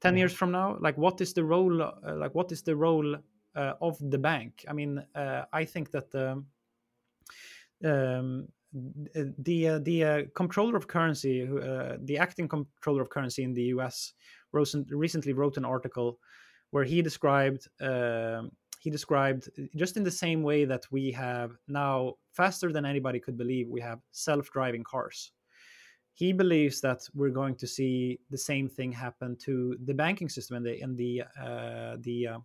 10 0.00 0.16
Yeah. 0.16 0.20
years 0.20 0.34
from 0.34 0.50
now 0.52 0.76
like 0.80 0.98
what 0.98 1.20
is 1.20 1.32
the 1.32 1.44
role 1.44 1.80
uh, 1.82 2.16
like 2.16 2.34
what 2.34 2.52
is 2.52 2.62
the 2.62 2.76
role 2.76 3.16
uh, 3.56 3.74
of 3.80 3.96
the 4.10 4.18
bank 4.18 4.64
i 4.68 4.72
mean 4.72 4.98
uh, 5.14 5.44
i 5.52 5.64
think 5.64 5.90
that 5.92 6.14
um, 6.14 6.46
um, 7.84 8.48
the 8.72 9.68
uh, 9.68 9.78
the 9.78 10.04
uh, 10.04 10.22
comptroller 10.34 10.76
of 10.76 10.88
currency 10.88 11.42
uh, 11.42 11.96
the 12.00 12.18
acting 12.18 12.48
comptroller 12.48 13.02
of 13.02 13.10
currency 13.10 13.44
in 13.44 13.54
the 13.54 13.62
us 13.66 14.14
recently 14.52 15.32
wrote 15.32 15.56
an 15.56 15.64
article 15.64 16.18
where 16.70 16.84
he 16.84 17.02
described 17.02 17.68
um, 17.80 18.50
he 18.84 18.90
described 18.90 19.48
uh, 19.58 19.62
just 19.76 19.96
in 19.96 20.04
the 20.04 20.10
same 20.10 20.42
way 20.42 20.66
that 20.66 20.84
we 20.90 21.10
have 21.10 21.52
now 21.68 22.12
faster 22.32 22.70
than 22.70 22.84
anybody 22.84 23.18
could 23.18 23.38
believe 23.38 23.66
we 23.66 23.80
have 23.80 24.00
self-driving 24.12 24.84
cars. 24.84 25.32
He 26.12 26.34
believes 26.34 26.82
that 26.82 27.00
we're 27.14 27.30
going 27.42 27.56
to 27.56 27.66
see 27.66 28.20
the 28.28 28.36
same 28.36 28.68
thing 28.68 28.92
happen 28.92 29.36
to 29.46 29.78
the 29.86 29.94
banking 29.94 30.28
system 30.28 30.58
and 30.58 30.66
the 30.66 30.80
and 30.82 30.98
the 30.98 31.22
uh, 31.46 31.96
the 32.00 32.18
uh, 32.32 32.38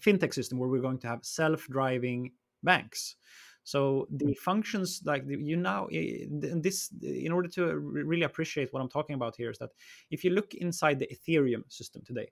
fintech 0.00 0.32
system 0.32 0.58
where 0.58 0.70
we're 0.70 0.88
going 0.88 0.98
to 1.00 1.08
have 1.08 1.22
self-driving 1.22 2.32
banks. 2.62 3.16
So 3.64 4.08
the 4.10 4.32
mm. 4.32 4.38
functions 4.38 5.02
like 5.04 5.26
the, 5.26 5.36
you 5.36 5.56
now 5.56 5.86
eh, 5.92 5.98
eh, 5.98 6.24
i- 6.24 6.60
this 6.66 6.90
eh, 7.04 7.26
in 7.26 7.32
order 7.32 7.48
to 7.50 7.70
uh, 7.70 7.74
really 7.74 8.22
appreciate 8.30 8.72
what 8.72 8.80
i'm 8.80 8.88
talking 8.88 9.14
about 9.14 9.36
here 9.36 9.50
is 9.50 9.58
that 9.58 9.70
if 10.10 10.24
you 10.24 10.30
look 10.30 10.54
inside 10.54 10.98
the 10.98 11.10
ethereum 11.14 11.62
system 11.68 12.02
today 12.02 12.28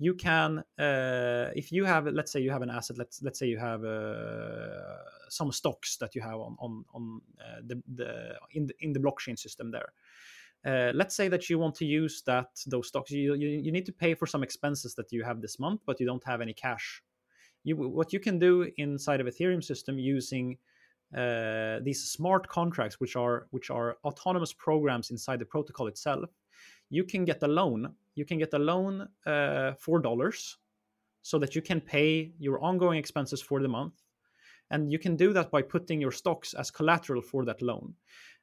you 0.00 0.14
can 0.14 0.64
uh, 0.78 1.50
if 1.54 1.70
you 1.70 1.84
have 1.84 2.06
let's 2.06 2.32
say 2.32 2.40
you 2.40 2.50
have 2.50 2.62
an 2.62 2.70
asset 2.70 2.96
let's 2.96 3.22
let's 3.22 3.38
say 3.38 3.46
you 3.46 3.58
have 3.58 3.84
uh, 3.84 4.96
some 5.28 5.52
stocks 5.52 5.98
that 5.98 6.14
you 6.14 6.22
have 6.22 6.40
on 6.40 6.56
on 6.58 6.84
on 6.94 7.20
uh, 7.38 7.60
the, 7.66 7.80
the 7.94 8.34
in 8.52 8.66
the 8.66 8.74
in 8.80 8.92
the 8.94 8.98
blockchain 8.98 9.38
system 9.38 9.70
there 9.70 9.92
uh, 10.64 10.90
let's 10.94 11.14
say 11.14 11.28
that 11.28 11.50
you 11.50 11.58
want 11.58 11.74
to 11.74 11.84
use 11.84 12.22
that 12.22 12.48
those 12.66 12.88
stocks 12.88 13.10
you, 13.10 13.34
you 13.34 13.48
you 13.48 13.70
need 13.70 13.84
to 13.86 13.92
pay 13.92 14.14
for 14.14 14.26
some 14.26 14.42
expenses 14.42 14.94
that 14.94 15.12
you 15.12 15.22
have 15.22 15.42
this 15.42 15.58
month 15.58 15.82
but 15.86 16.00
you 16.00 16.06
don't 16.06 16.24
have 16.24 16.40
any 16.40 16.54
cash. 16.54 17.02
You 17.62 17.76
what 17.76 18.12
you 18.14 18.20
can 18.20 18.38
do 18.38 18.70
inside 18.78 19.20
of 19.20 19.26
ethereum 19.26 19.62
system 19.62 19.98
using 19.98 20.56
uh, 21.14 21.80
these 21.82 22.10
smart 22.10 22.48
contracts 22.48 22.98
which 23.00 23.16
are 23.16 23.48
which 23.50 23.68
are 23.68 23.98
autonomous 24.04 24.54
programs 24.54 25.10
inside 25.10 25.40
the 25.40 25.44
protocol 25.44 25.88
itself 25.88 26.30
you 26.88 27.04
can 27.04 27.24
get 27.24 27.42
a 27.42 27.48
loan 27.48 27.94
you 28.20 28.26
can 28.26 28.38
get 28.38 28.52
a 28.52 28.58
loan 28.58 29.08
uh, 29.26 29.72
for 29.78 29.98
dollars 29.98 30.58
so 31.22 31.38
that 31.38 31.54
you 31.56 31.62
can 31.62 31.80
pay 31.80 32.32
your 32.38 32.62
ongoing 32.62 32.98
expenses 32.98 33.40
for 33.40 33.62
the 33.62 33.68
month. 33.68 33.94
And 34.70 34.92
you 34.92 34.98
can 34.98 35.16
do 35.16 35.32
that 35.32 35.50
by 35.50 35.62
putting 35.62 36.00
your 36.00 36.12
stocks 36.12 36.54
as 36.54 36.70
collateral 36.70 37.22
for 37.22 37.44
that 37.46 37.62
loan. 37.62 37.94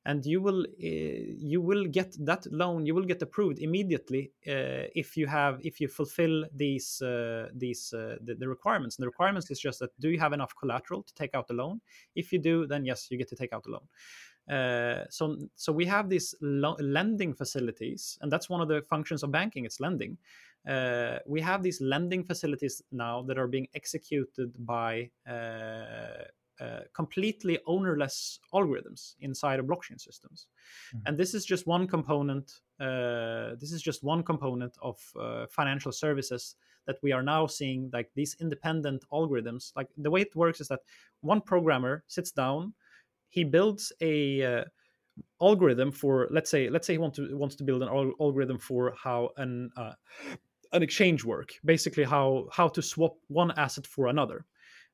And 0.05 0.25
you 0.25 0.41
will 0.41 0.61
uh, 0.61 1.21
you 1.51 1.61
will 1.61 1.85
get 1.85 2.15
that 2.25 2.43
loan 2.51 2.85
you 2.85 2.95
will 2.95 3.03
get 3.03 3.21
approved 3.21 3.59
immediately 3.59 4.31
uh, 4.47 4.87
if 4.95 5.17
you 5.17 5.27
have 5.27 5.59
if 5.69 5.81
you 5.81 5.89
fulfill 5.89 6.45
these 6.53 7.01
uh, 7.01 7.49
these 7.53 7.89
the, 7.89 8.35
the 8.39 8.47
requirements. 8.47 8.97
And 8.97 9.03
the 9.03 9.11
requirements 9.13 9.51
is 9.51 9.59
just 9.59 9.79
that 9.79 9.91
do 9.99 10.09
you 10.09 10.19
have 10.19 10.33
enough 10.33 10.53
collateral 10.55 11.03
to 11.03 11.13
take 11.13 11.35
out 11.35 11.47
the 11.47 11.55
loan? 11.61 11.81
If 12.15 12.31
you 12.31 12.39
do 12.39 12.67
then 12.67 12.85
yes 12.85 13.07
you 13.11 13.17
get 13.17 13.29
to 13.29 13.35
take 13.35 13.53
out 13.53 13.63
the 13.63 13.71
loan 13.71 13.85
uh, 14.49 15.03
so 15.09 15.37
so 15.55 15.71
we 15.73 15.85
have 15.85 16.09
these 16.09 16.35
lo- 16.41 16.77
lending 16.79 17.33
facilities 17.33 18.17
and 18.21 18.31
that's 18.31 18.49
one 18.49 18.61
of 18.61 18.67
the 18.67 18.81
functions 18.83 19.23
of 19.23 19.31
banking 19.31 19.65
it's 19.65 19.79
lending. 19.79 20.17
Uh, 20.67 21.19
we 21.25 21.39
have 21.41 21.63
these 21.63 21.79
lending 21.81 22.23
facilities 22.23 22.81
now 22.91 23.21
that 23.23 23.37
are 23.37 23.47
being 23.47 23.67
executed 23.73 24.51
by 24.65 25.09
uh, 25.29 26.23
uh, 26.59 26.79
completely 26.93 27.59
ownerless 27.67 28.39
algorithms 28.53 29.15
inside 29.21 29.59
of 29.59 29.65
blockchain 29.65 29.99
systems. 29.99 30.47
Mhm. 30.93 31.01
and 31.05 31.17
this 31.17 31.33
is 31.33 31.45
just 31.45 31.67
one 31.67 31.87
component 31.87 32.61
uh, 32.79 33.55
this 33.59 33.71
is 33.71 33.81
just 33.81 34.03
one 34.03 34.23
component 34.23 34.77
of 34.81 34.97
uh, 35.19 35.47
financial 35.47 35.91
services 35.91 36.55
that 36.85 36.97
we 37.03 37.11
are 37.11 37.23
now 37.23 37.47
seeing 37.47 37.89
like 37.91 38.09
these 38.15 38.35
independent 38.39 39.03
algorithms. 39.11 39.73
Like 39.75 39.89
the 39.97 40.11
way 40.11 40.21
it 40.21 40.35
works 40.35 40.61
is 40.61 40.67
that 40.69 40.81
one 41.21 41.41
programmer 41.41 42.03
sits 42.07 42.31
down 42.31 42.73
he 43.29 43.43
builds 43.43 43.91
a 44.01 44.43
uh, 44.43 44.65
algorithm 45.41 45.91
for 45.91 46.27
let's 46.31 46.49
say 46.51 46.69
let's 46.69 46.87
say 46.87 46.93
he 46.93 46.99
want 46.99 47.15
to 47.15 47.37
wants 47.37 47.55
to 47.57 47.63
build 47.63 47.81
an 47.83 47.89
al- 47.89 48.13
algorithm 48.21 48.59
for 48.59 48.93
how 48.95 49.31
an 49.37 49.71
uh, 49.77 49.93
an 50.73 50.83
exchange 50.83 51.23
work 51.23 51.53
basically 51.65 52.03
how 52.03 52.47
how 52.51 52.67
to 52.67 52.81
swap 52.81 53.17
one 53.27 53.51
asset 53.51 53.87
for 53.87 54.07
another 54.07 54.45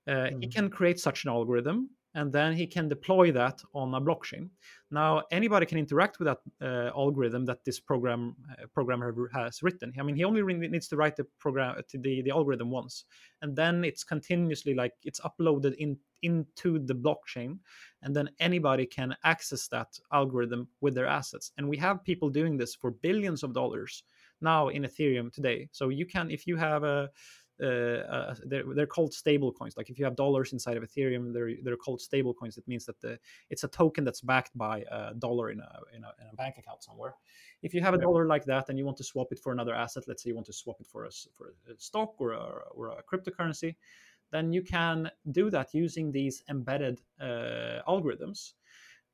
uh, 0.08 0.30
he 0.42 0.48
Mhm. 0.48 0.54
can 0.56 0.70
create 0.70 1.00
such 1.00 1.26
an 1.26 1.32
algorithm 1.32 1.90
and 2.16 2.32
then 2.32 2.54
he 2.54 2.68
can 2.68 2.88
deploy 2.88 3.32
that 3.32 3.62
on 3.74 3.94
a 3.94 4.02
blockchain. 4.02 4.50
Now 4.92 5.24
anybody 5.32 5.66
can 5.66 5.78
interact 5.78 6.20
with 6.20 6.28
that 6.28 6.40
uh, 6.62 6.92
algorithm 6.96 7.46
that 7.46 7.66
this 7.66 7.80
program 7.80 8.36
uh, 8.52 8.68
programmer 8.74 9.30
has 9.34 9.64
written. 9.64 9.94
I 10.00 10.04
mean 10.04 10.16
he 10.16 10.24
only 10.24 10.42
really 10.42 10.68
needs 10.68 10.88
to 10.90 10.98
write 10.98 11.16
the 11.16 11.26
program 11.40 11.82
to 11.88 11.98
the, 11.98 12.22
the 12.22 12.32
algorithm 12.32 12.70
once 12.70 13.06
and 13.42 13.56
then 13.56 13.84
it's 13.84 14.04
continuously 14.04 14.74
like 14.74 14.94
it's 15.04 15.20
uploaded 15.22 15.76
in 15.76 15.98
into 16.22 16.80
the 16.80 16.96
blockchain 16.96 17.60
and 18.02 18.16
then 18.16 18.30
anybody 18.40 18.86
can 18.86 19.16
access 19.24 19.68
that 19.68 20.00
algorithm 20.14 20.68
with 20.82 20.96
their 20.96 21.06
assets. 21.06 21.52
And 21.58 21.68
we 21.68 21.78
have 21.78 22.04
people 22.04 22.30
doing 22.30 22.58
this 22.58 22.74
for 22.76 22.92
billions 22.92 23.44
of 23.44 23.54
dollars 23.54 24.04
now 24.42 24.70
in 24.70 24.84
ethereum 24.84 25.32
today. 25.32 25.70
So 25.72 25.90
you 25.90 26.06
can 26.06 26.32
if 26.32 26.48
you 26.48 26.56
have 26.56 26.84
a 26.84 27.10
uh, 27.64 27.68
uh, 28.12 28.36
they're, 28.46 28.64
they're 28.76 28.88
called 28.88 29.14
stable 29.14 29.52
coins. 29.52 29.76
Like 29.78 29.90
if 29.90 29.98
you 29.98 30.06
have 30.06 30.16
dollars 30.16 30.54
inside 30.54 30.78
of 30.78 30.84
ethereum 30.84 31.34
they're 31.34 31.52
they're 31.64 31.78
called 31.78 32.02
stable 32.02 32.34
coins. 32.34 32.58
It 32.58 32.68
means 32.68 32.86
that 32.86 33.00
the 33.02 33.20
it's 33.50 33.64
a 33.64 33.68
token 33.68 34.04
that's 34.04 34.22
backed 34.22 34.58
by 34.58 34.84
a 34.92 35.14
dollar 35.16 35.50
in 35.52 35.60
a 35.60 35.80
in 35.96 36.04
a, 36.04 36.12
in 36.22 36.28
a 36.32 36.36
bank 36.36 36.58
account 36.58 36.84
somewhere. 36.84 37.16
If 37.62 37.74
you 37.74 37.82
have 37.82 37.94
a 37.94 37.98
Yeah. 37.98 38.06
dollar 38.06 38.26
like 38.28 38.46
that 38.46 38.70
and 38.70 38.78
you 38.78 38.86
want 38.86 38.98
to 38.98 39.04
swap 39.04 39.32
it 39.32 39.40
for 39.40 39.52
another 39.52 39.74
asset 39.74 40.04
let's 40.08 40.24
say 40.24 40.30
you 40.30 40.36
want 40.36 40.48
to 40.48 40.54
swap 40.54 40.78
it 40.80 40.88
for 40.88 41.06
a 41.06 41.12
for 41.34 41.54
a 41.70 41.80
stock 41.80 42.16
or 42.20 42.32
a, 42.34 42.44
or 42.72 42.90
a 42.90 43.04
cryptocurrency 43.04 43.76
then 44.32 44.52
you 44.52 44.62
can 44.64 45.10
do 45.32 45.50
that 45.52 45.74
using 45.74 46.12
these 46.12 46.44
embedded 46.50 47.02
uh, 47.22 47.80
algorithms. 47.88 48.54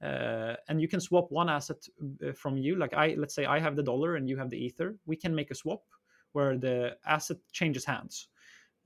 Uh, 0.02 0.56
and 0.70 0.82
you 0.82 0.88
can 0.88 1.02
swap 1.02 1.30
one 1.30 1.50
asset 1.50 1.86
uh, 2.26 2.32
from 2.32 2.56
you. 2.58 2.76
Like 2.78 2.94
i 2.94 3.16
let's 3.18 3.36
say 3.36 3.46
i 3.46 3.60
have 3.60 3.76
the 3.76 3.84
dollar 3.84 4.16
and 4.16 4.30
you 4.30 4.38
have 4.38 4.50
the 4.50 4.58
ether. 4.58 4.96
We 5.06 5.18
can 5.18 5.36
make 5.36 5.52
a 5.52 5.56
swap 5.56 5.84
where 6.32 6.58
the 6.58 6.96
asset 7.06 7.38
changes 7.52 7.84
hands 7.86 8.30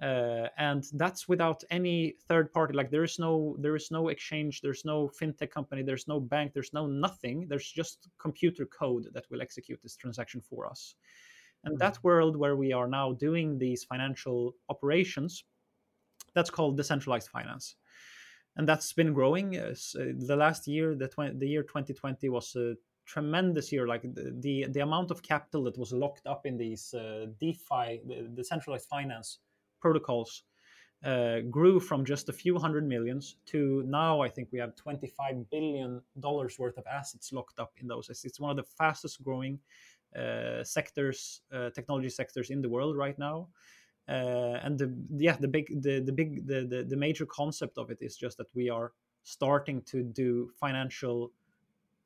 uh, 0.03 0.49
and 0.57 0.83
that's 0.93 1.29
without 1.29 1.63
any 1.69 2.15
third 2.27 2.51
party. 2.51 2.73
Like 2.73 2.91
there 2.91 3.05
is 3.05 3.19
no 3.19 3.55
there 3.59 3.75
is 3.75 3.89
no 3.89 4.09
exchange 4.09 4.59
there's 4.59 4.83
no 4.83 5.09
fintech 5.19 5.49
company 5.49 5.81
there's 5.81 6.09
no 6.09 6.19
bank 6.19 6.51
there's 6.53 6.73
no 6.73 6.87
nothing. 6.87 7.47
There's 7.47 7.71
just 7.71 8.09
computer 8.19 8.65
code 8.65 9.07
that 9.13 9.25
will 9.31 9.41
execute 9.41 9.81
this 9.81 9.95
transaction 9.95 10.41
for 10.41 10.67
us. 10.67 10.95
And 11.63 11.79
that 11.79 12.03
world 12.03 12.35
where 12.35 12.57
we 12.57 12.73
are 12.73 12.89
now 12.89 13.13
doing 13.13 13.57
these 13.57 13.85
financial 13.85 14.55
operations 14.67 15.45
that's 16.35 16.49
called 16.49 16.75
decentralized 16.75 17.29
finance. 17.29 17.75
And 18.57 18.67
that's 18.67 18.91
been 18.91 19.13
growing. 19.13 19.57
Uh, 19.57 19.73
the 19.93 20.35
last 20.35 20.67
year 20.67 20.95
the, 20.95 21.09
the 21.37 21.47
year 21.47 21.63
2020 21.63 22.27
was 22.27 22.53
a 22.57 22.75
tremendous 23.05 23.71
year. 23.71 23.87
Like 23.87 24.01
the, 24.01 24.35
the 24.37 24.65
the 24.69 24.81
amount 24.81 25.11
of 25.11 25.23
capital 25.23 25.63
that 25.63 25.77
was 25.77 25.93
locked 25.93 26.27
up 26.27 26.45
in 26.45 26.57
these 26.57 26.93
uh, 26.93 27.27
defi 27.39 28.01
the 28.05 28.29
decentralized 28.35 28.89
finance 28.89 29.39
protocols 29.83 30.43
uh, 31.03 31.39
grew 31.57 31.77
from 31.79 32.05
just 32.05 32.29
a 32.29 32.33
few 32.43 32.55
hundred 32.57 32.87
millions 32.87 33.35
to 33.51 33.83
now 33.85 34.21
I 34.21 34.29
think 34.29 34.47
we 34.53 34.59
have 34.59 34.73
25 34.75 35.49
billion 35.49 36.01
dollars 36.19 36.57
worth 36.57 36.77
of 36.77 36.85
assets 36.87 37.33
locked 37.33 37.59
up 37.59 37.73
in 37.81 37.87
those. 37.87 38.09
It's, 38.09 38.39
one 38.39 38.51
of 38.51 38.57
the 38.57 38.69
fastest 38.81 39.21
growing 39.21 39.59
uh, 40.15 40.63
sectors, 40.63 41.41
uh, 41.51 41.69
technology 41.71 42.09
sectors 42.09 42.49
in 42.49 42.61
the 42.61 42.69
world 42.69 42.95
right 42.95 43.19
now. 43.19 43.49
Uh, 44.07 44.59
and 44.65 44.77
the 44.77 44.89
yeah 45.27 45.37
the 45.39 45.47
big 45.47 45.65
the 45.81 46.01
the 46.09 46.11
big 46.11 46.29
the, 46.51 46.59
the 46.71 46.79
the 46.91 46.99
major 47.05 47.25
concept 47.25 47.77
of 47.77 47.89
it 47.93 47.99
is 48.01 48.13
just 48.17 48.37
that 48.37 48.49
we 48.53 48.69
are 48.69 48.91
starting 49.23 49.81
to 49.91 50.03
do 50.03 50.49
financial 50.59 51.31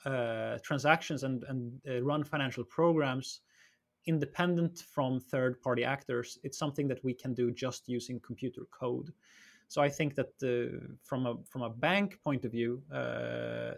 uh, 0.06 0.58
transactions 0.68 1.24
and 1.24 1.44
and 1.50 1.60
uh, 1.90 2.02
run 2.10 2.24
financial 2.24 2.64
programs 2.64 3.42
independent 4.06 4.80
from 4.80 5.20
third 5.20 5.62
party 5.62 5.84
actors 5.84 6.40
it's 6.44 6.58
something 6.58 6.88
that 6.88 7.04
we 7.04 7.14
can 7.14 7.34
do 7.34 7.52
just 7.52 7.90
using 7.90 8.20
computer 8.20 8.64
code 8.72 9.12
so 9.68 9.82
i 9.82 9.90
think 9.90 10.16
that 10.16 10.32
uh, 10.44 10.78
from 11.04 11.26
a 11.26 11.36
from 11.46 11.64
a 11.64 11.70
bank 11.70 12.18
point 12.24 12.46
of 12.46 12.52
view 12.52 12.82
uh, 12.94 13.72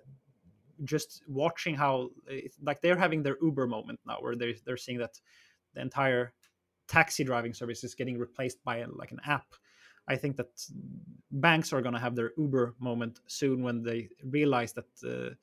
just 0.85 1.23
watching 1.27 1.75
how 1.75 2.09
like 2.61 2.79
they're 2.81 2.97
having 2.97 3.23
their 3.23 3.37
uber 3.41 3.67
moment 3.67 3.99
now 4.05 4.17
where 4.19 4.35
they're, 4.35 4.53
they're 4.65 4.77
seeing 4.77 4.97
that 4.97 5.19
the 5.73 5.81
entire 5.81 6.33
taxi 6.89 7.23
driving 7.23 7.53
service 7.53 7.83
is 7.83 7.95
getting 7.95 8.17
replaced 8.17 8.61
by 8.65 8.83
like 8.85 9.11
an 9.11 9.21
app. 9.25 9.53
I 10.07 10.15
think 10.15 10.35
that 10.37 10.49
banks 11.31 11.71
are 11.71 11.81
going 11.81 11.93
to 11.93 11.99
have 12.01 12.15
their 12.15 12.31
Uber 12.37 12.73
moment 12.79 13.19
soon 13.27 13.61
when 13.61 13.83
they 13.83 14.09
realize 14.23 14.73
that 14.73 14.89
uh, 15.05 15.35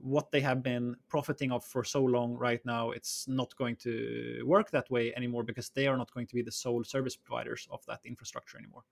what 0.00 0.30
they 0.30 0.40
have 0.40 0.62
been 0.62 0.94
profiting 1.08 1.52
of 1.52 1.64
for 1.64 1.82
so 1.82 2.02
long 2.02 2.34
right 2.36 2.64
now 2.64 2.90
it's 2.90 3.26
not 3.28 3.54
going 3.56 3.76
to 3.76 4.42
work 4.44 4.70
that 4.70 4.90
way 4.90 5.14
anymore 5.16 5.42
because 5.42 5.70
they 5.70 5.86
are 5.86 5.96
not 5.96 6.12
going 6.12 6.26
to 6.26 6.34
be 6.34 6.42
the 6.42 6.52
sole 6.52 6.84
service 6.84 7.16
providers 7.16 7.66
of 7.70 7.84
that 7.86 8.00
infrastructure 8.04 8.58
anymore. 8.58 8.84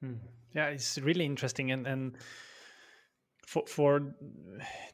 Hmm. 0.00 0.14
Yeah, 0.54 0.68
it's 0.68 0.98
really 0.98 1.24
interesting 1.24 1.70
and 1.70 1.86
and 1.86 2.16
for, 3.46 3.64
for 3.66 4.14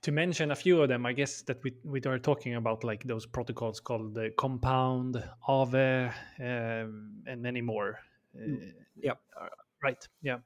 to 0.02 0.12
mention 0.12 0.50
a 0.50 0.56
few 0.56 0.82
of 0.82 0.88
them, 0.88 1.06
I 1.06 1.12
guess 1.12 1.42
that 1.42 1.62
we 1.62 1.74
we 1.84 2.00
are 2.06 2.18
talking 2.18 2.54
about 2.54 2.82
like 2.82 3.04
those 3.04 3.26
protocols 3.26 3.80
called 3.80 4.14
the 4.14 4.30
Compound, 4.36 5.22
Aave, 5.48 6.12
um, 6.40 7.22
and 7.26 7.42
many 7.42 7.60
more. 7.60 7.98
Mm. 8.36 8.72
Yeah. 8.96 9.12
Uh, 9.40 9.48
right. 9.82 10.08
Yeah. 10.22 10.38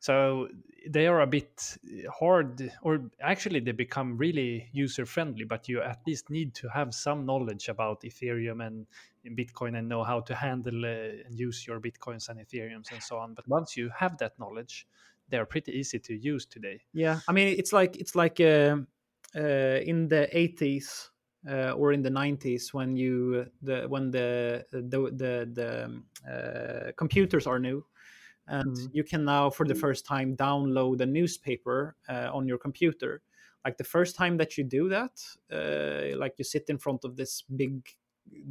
So 0.00 0.48
they 0.88 1.06
are 1.06 1.20
a 1.20 1.26
bit 1.26 1.76
hard, 2.18 2.72
or 2.82 3.10
actually 3.20 3.60
they 3.60 3.72
become 3.72 4.16
really 4.16 4.70
user 4.72 5.04
friendly. 5.04 5.44
But 5.44 5.68
you 5.68 5.82
at 5.82 6.00
least 6.06 6.30
need 6.30 6.54
to 6.54 6.68
have 6.70 6.94
some 6.94 7.26
knowledge 7.26 7.68
about 7.68 8.02
Ethereum 8.02 8.66
and 8.66 8.86
Bitcoin 9.36 9.78
and 9.78 9.88
know 9.88 10.02
how 10.02 10.20
to 10.20 10.34
handle 10.34 10.84
uh, 10.86 11.26
and 11.26 11.38
use 11.38 11.66
your 11.66 11.80
Bitcoins 11.80 12.30
and 12.30 12.40
Ethereums 12.40 12.90
and 12.92 13.02
so 13.02 13.18
on. 13.18 13.34
But 13.34 13.46
once 13.46 13.76
you 13.76 13.90
have 13.94 14.16
that 14.18 14.38
knowledge, 14.38 14.86
they're 15.28 15.46
pretty 15.46 15.72
easy 15.72 15.98
to 15.98 16.14
use 16.14 16.46
today. 16.46 16.80
Yeah, 16.94 17.20
I 17.28 17.32
mean 17.32 17.48
it's 17.58 17.72
like 17.72 17.96
it's 17.96 18.14
like 18.14 18.40
uh, 18.40 18.78
uh, 19.36 19.80
in 19.84 20.08
the 20.08 20.28
80s 20.34 21.10
uh, 21.48 21.72
or 21.72 21.92
in 21.92 22.02
the 22.02 22.10
90s 22.10 22.72
when 22.72 22.96
you 22.96 23.46
the 23.60 23.82
when 23.86 24.10
the 24.10 24.64
the 24.70 24.80
the, 24.80 25.50
the 25.52 25.84
um, 25.84 26.04
uh, 26.26 26.92
computers 26.96 27.46
are 27.46 27.58
new 27.58 27.84
and 28.50 28.76
mm-hmm. 28.76 28.86
you 28.92 29.04
can 29.04 29.24
now 29.24 29.48
for 29.48 29.64
the 29.64 29.74
first 29.74 30.04
time 30.04 30.36
download 30.36 31.00
a 31.00 31.06
newspaper 31.06 31.96
uh, 32.08 32.28
on 32.32 32.46
your 32.46 32.58
computer. 32.58 33.22
Like 33.64 33.76
the 33.76 33.84
first 33.84 34.16
time 34.16 34.36
that 34.38 34.58
you 34.58 34.64
do 34.64 34.88
that 34.88 35.12
uh, 35.52 36.18
like 36.18 36.34
you 36.38 36.44
sit 36.44 36.64
in 36.68 36.78
front 36.78 37.04
of 37.04 37.16
this 37.16 37.42
big 37.42 37.88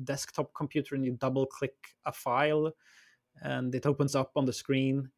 desktop 0.04 0.54
computer 0.54 0.96
and 0.96 1.06
you 1.06 1.12
double 1.14 1.46
click 1.46 1.76
a 2.06 2.12
file 2.12 2.72
and 3.42 3.74
it 3.76 3.86
opens 3.86 4.16
up 4.16 4.32
on 4.36 4.46
the 4.46 4.54
screen 4.54 5.10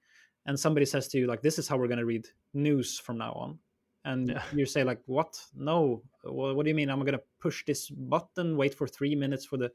and 0.45 0.59
somebody 0.59 0.85
says 0.85 1.07
to 1.09 1.19
you 1.19 1.27
like 1.27 1.41
this 1.41 1.59
is 1.59 1.67
how 1.67 1.77
we're 1.77 1.88
going 1.88 2.00
to 2.00 2.05
read 2.05 2.27
news 2.53 3.00
from 3.00 3.17
now 3.17 3.33
on. 3.33 3.59
And 4.03 4.29
yeah. 4.29 4.41
you 4.51 4.65
say 4.65 4.83
like 4.83 5.01
what? 5.05 5.39
No. 5.55 6.01
Well, 6.23 6.55
what 6.55 6.63
do 6.63 6.69
you 6.69 6.75
mean? 6.75 6.89
I'm 6.89 7.01
going 7.01 7.13
to 7.13 7.21
push 7.39 7.63
this 7.65 7.88
button 7.89 8.57
wait 8.57 8.73
for 8.73 8.88
three 8.88 9.15
minutes 9.15 9.45
for 9.45 9.57
the 9.57 9.71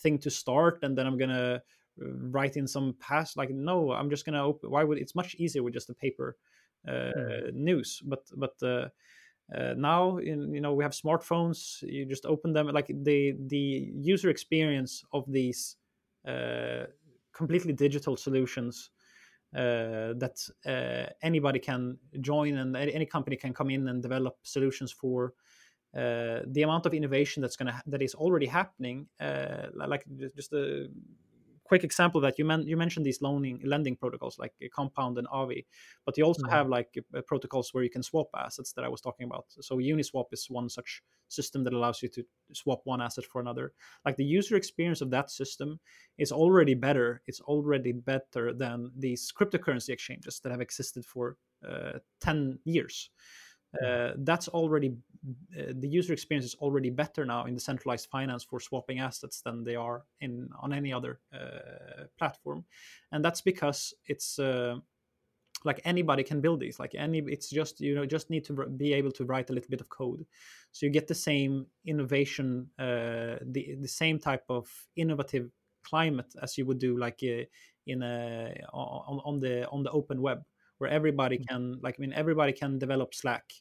thing 0.00 0.18
to 0.18 0.30
start 0.30 0.80
and 0.82 0.96
then 0.96 1.06
i'm 1.06 1.18
going 1.18 1.30
to 1.30 1.62
write 2.00 2.56
in 2.56 2.66
some 2.66 2.94
past 3.00 3.36
like 3.36 3.50
no 3.50 3.92
i'm 3.92 4.10
just 4.10 4.24
going 4.24 4.34
to 4.34 4.40
open 4.42 4.70
why 4.70 4.84
would 4.84 4.98
it's 4.98 5.14
much 5.14 5.34
easier 5.36 5.62
with 5.62 5.74
just 5.74 5.90
a 5.90 5.94
paper 5.94 6.36
uh, 6.88 6.92
mm. 6.92 7.52
news 7.54 8.02
but 8.04 8.22
but 8.36 8.54
uh, 8.62 8.88
uh, 9.54 9.74
now 9.76 10.18
in, 10.18 10.54
you 10.54 10.60
know 10.60 10.72
we 10.72 10.84
have 10.84 10.92
smartphones 10.92 11.82
you 11.82 12.06
just 12.06 12.26
open 12.26 12.52
them 12.52 12.68
like 12.68 12.86
the 13.02 13.34
the 13.46 13.90
user 13.94 14.30
experience 14.30 15.04
of 15.12 15.24
these 15.30 15.76
uh, 16.26 16.84
completely 17.32 17.72
digital 17.72 18.16
solutions 18.16 18.90
uh, 19.54 20.14
that 20.16 20.38
uh, 20.66 21.10
anybody 21.22 21.58
can 21.58 21.98
join 22.20 22.56
and 22.58 22.76
any 22.76 23.06
company 23.06 23.36
can 23.36 23.52
come 23.52 23.70
in 23.70 23.88
and 23.88 24.02
develop 24.02 24.36
solutions 24.42 24.92
for 24.92 25.32
uh, 25.96 26.40
the 26.46 26.62
amount 26.62 26.86
of 26.86 26.94
innovation 26.94 27.42
that's 27.42 27.56
gonna 27.56 27.82
that 27.86 28.00
is 28.00 28.14
already 28.14 28.46
happening 28.46 29.08
uh, 29.20 29.66
like 29.74 30.04
just 30.36 30.52
a 30.52 30.86
quick 31.70 31.84
example 31.84 32.20
that 32.20 32.36
you 32.38 32.44
men- 32.44 32.66
you 32.70 32.76
mentioned 32.76 33.06
these 33.06 33.22
loaning 33.22 33.60
lending 33.64 33.96
protocols 34.02 34.38
like 34.42 34.54
Compound 34.78 35.18
and 35.18 35.28
Aave, 35.28 35.64
but 36.04 36.16
you 36.16 36.24
also 36.24 36.42
mm-hmm. 36.42 36.56
have 36.56 36.68
like 36.68 36.90
uh, 36.98 37.20
protocols 37.30 37.72
where 37.72 37.84
you 37.84 37.90
can 37.96 38.02
swap 38.02 38.28
assets 38.34 38.72
that 38.72 38.84
I 38.84 38.88
was 38.94 39.00
talking 39.00 39.26
about. 39.30 39.46
So 39.60 39.76
Uniswap 39.76 40.28
is 40.32 40.50
one 40.50 40.68
such 40.68 40.90
system 41.28 41.62
that 41.64 41.72
allows 41.72 42.02
you 42.02 42.08
to 42.08 42.22
swap 42.52 42.80
one 42.84 43.00
asset 43.00 43.24
for 43.24 43.40
another. 43.40 43.72
Like 44.04 44.16
the 44.16 44.24
user 44.38 44.56
experience 44.56 45.00
of 45.00 45.10
that 45.10 45.30
system 45.30 45.78
is 46.18 46.32
already 46.32 46.74
better. 46.74 47.22
It's 47.28 47.42
already 47.52 47.92
better 47.92 48.52
than 48.52 48.90
these 48.96 49.32
cryptocurrency 49.36 49.90
exchanges 49.90 50.40
that 50.40 50.50
have 50.50 50.60
existed 50.60 51.04
for 51.04 51.36
uh, 51.70 51.98
ten 52.20 52.58
years. 52.64 53.10
Uh, 53.84 54.12
that's 54.18 54.48
already 54.48 54.96
uh, 55.56 55.72
the 55.74 55.88
user 55.88 56.12
experience 56.12 56.44
is 56.44 56.54
already 56.56 56.90
better 56.90 57.24
now 57.24 57.44
in 57.44 57.54
the 57.54 57.60
centralized 57.60 58.08
finance 58.10 58.42
for 58.42 58.58
swapping 58.58 58.98
assets 58.98 59.42
than 59.42 59.62
they 59.62 59.76
are 59.76 60.02
in 60.20 60.48
on 60.60 60.72
any 60.72 60.92
other 60.92 61.20
uh, 61.32 62.04
platform, 62.18 62.64
and 63.12 63.24
that's 63.24 63.40
because 63.40 63.94
it's 64.06 64.40
uh, 64.40 64.76
like 65.64 65.80
anybody 65.84 66.24
can 66.24 66.40
build 66.40 66.58
these. 66.58 66.80
Like 66.80 66.94
any, 66.96 67.18
it's 67.18 67.48
just 67.48 67.80
you 67.80 67.94
know 67.94 68.06
just 68.06 68.28
need 68.28 68.44
to 68.46 68.54
be 68.76 68.92
able 68.92 69.12
to 69.12 69.24
write 69.24 69.50
a 69.50 69.52
little 69.52 69.70
bit 69.70 69.80
of 69.80 69.88
code, 69.88 70.26
so 70.72 70.86
you 70.86 70.90
get 70.90 71.06
the 71.06 71.14
same 71.14 71.66
innovation, 71.86 72.68
uh, 72.78 73.36
the 73.42 73.76
the 73.80 73.88
same 73.88 74.18
type 74.18 74.44
of 74.48 74.68
innovative 74.96 75.50
climate 75.84 76.34
as 76.42 76.58
you 76.58 76.66
would 76.66 76.78
do 76.78 76.98
like 76.98 77.22
in 77.22 78.02
a 78.02 78.54
on, 78.72 79.20
on 79.24 79.38
the 79.38 79.68
on 79.68 79.82
the 79.82 79.90
open 79.90 80.20
web 80.20 80.42
where 80.80 80.90
everybody 80.90 81.38
mm. 81.38 81.46
can 81.48 81.78
like 81.82 81.96
i 81.98 82.00
mean 82.00 82.12
everybody 82.12 82.52
can 82.52 82.78
develop 82.78 83.14
slack 83.14 83.52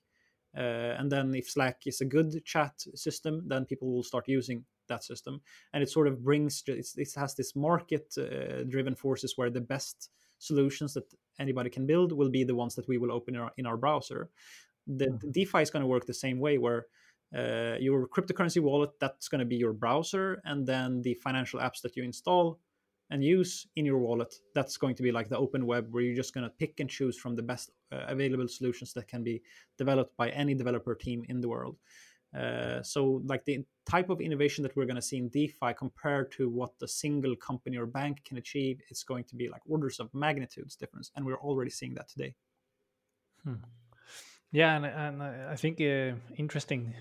uh, 0.57 0.95
and 0.97 1.11
then 1.11 1.35
if 1.35 1.49
slack 1.49 1.81
is 1.85 2.01
a 2.01 2.05
good 2.05 2.43
chat 2.45 2.73
system 2.95 3.43
then 3.47 3.65
people 3.65 3.91
will 3.91 4.03
start 4.03 4.27
using 4.27 4.63
that 4.87 5.03
system 5.03 5.41
and 5.73 5.83
it 5.83 5.89
sort 5.89 6.07
of 6.07 6.23
brings 6.23 6.63
it 6.67 7.13
has 7.15 7.35
this 7.35 7.55
market 7.55 8.13
uh, 8.17 8.63
driven 8.63 8.95
forces 8.95 9.33
where 9.35 9.49
the 9.49 9.61
best 9.61 10.09
solutions 10.39 10.93
that 10.93 11.05
anybody 11.39 11.69
can 11.69 11.85
build 11.85 12.11
will 12.11 12.29
be 12.29 12.43
the 12.43 12.55
ones 12.55 12.73
that 12.73 12.87
we 12.87 12.97
will 12.97 13.11
open 13.11 13.35
in 13.35 13.41
our, 13.41 13.51
in 13.57 13.65
our 13.65 13.77
browser 13.77 14.29
the, 14.87 15.05
mm-hmm. 15.05 15.17
the 15.21 15.45
defi 15.45 15.61
is 15.61 15.69
going 15.69 15.83
to 15.83 15.87
work 15.87 16.05
the 16.05 16.13
same 16.13 16.39
way 16.39 16.57
where 16.57 16.87
uh, 17.37 17.75
your 17.79 18.07
cryptocurrency 18.07 18.59
wallet 18.59 18.89
that's 18.99 19.27
going 19.27 19.39
to 19.39 19.45
be 19.45 19.57
your 19.57 19.73
browser 19.73 20.41
and 20.45 20.65
then 20.65 21.01
the 21.03 21.13
financial 21.15 21.59
apps 21.59 21.81
that 21.81 21.95
you 21.95 22.03
install 22.03 22.59
and 23.09 23.23
use 23.23 23.67
in 23.75 23.85
your 23.85 23.97
wallet 23.97 24.33
that's 24.53 24.77
going 24.77 24.95
to 24.95 25.03
be 25.03 25.11
like 25.11 25.29
the 25.29 25.37
open 25.37 25.65
web 25.65 25.87
where 25.91 26.03
you're 26.03 26.15
just 26.15 26.33
going 26.33 26.43
to 26.43 26.49
pick 26.49 26.79
and 26.79 26.89
choose 26.89 27.17
from 27.17 27.35
the 27.35 27.41
best 27.41 27.71
uh, 27.91 28.05
available 28.07 28.47
solutions 28.47 28.93
that 28.93 29.07
can 29.07 29.23
be 29.23 29.41
developed 29.77 30.15
by 30.17 30.29
any 30.29 30.53
developer 30.53 30.95
team 30.95 31.23
in 31.29 31.41
the 31.41 31.49
world 31.49 31.77
uh, 32.37 32.81
so 32.83 33.21
like 33.25 33.43
the 33.45 33.65
type 33.87 34.09
of 34.09 34.21
innovation 34.21 34.61
that 34.61 34.75
we're 34.75 34.85
going 34.85 34.95
to 34.95 35.01
see 35.01 35.17
in 35.17 35.29
defi 35.29 35.73
compared 35.77 36.31
to 36.31 36.49
what 36.49 36.77
the 36.79 36.87
single 36.87 37.35
company 37.35 37.77
or 37.77 37.85
bank 37.85 38.21
can 38.25 38.37
achieve 38.37 38.79
it's 38.89 39.03
going 39.03 39.23
to 39.23 39.35
be 39.35 39.47
like 39.49 39.61
orders 39.67 39.99
of 39.99 40.13
magnitudes 40.13 40.75
difference 40.75 41.11
and 41.15 41.25
we're 41.25 41.39
already 41.39 41.71
seeing 41.71 41.95
that 41.95 42.07
today 42.07 42.33
hmm. 43.43 43.55
yeah 44.51 44.75
and, 44.75 44.85
and 44.85 45.23
i 45.23 45.55
think 45.55 45.81
uh, 45.81 46.15
interesting 46.37 46.93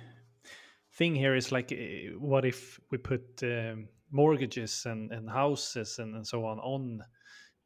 thing 0.95 1.15
here 1.15 1.35
is 1.35 1.53
like 1.53 1.73
uh, 1.73 2.19
what 2.19 2.45
if 2.45 2.81
we 2.91 2.97
put 2.97 3.23
um, 3.43 3.89
mortgages 4.11 4.87
and, 4.87 5.13
and 5.13 5.29
houses 5.29 5.99
and, 5.99 6.15
and 6.15 6.27
so 6.27 6.45
on 6.45 6.59
on 6.61 7.03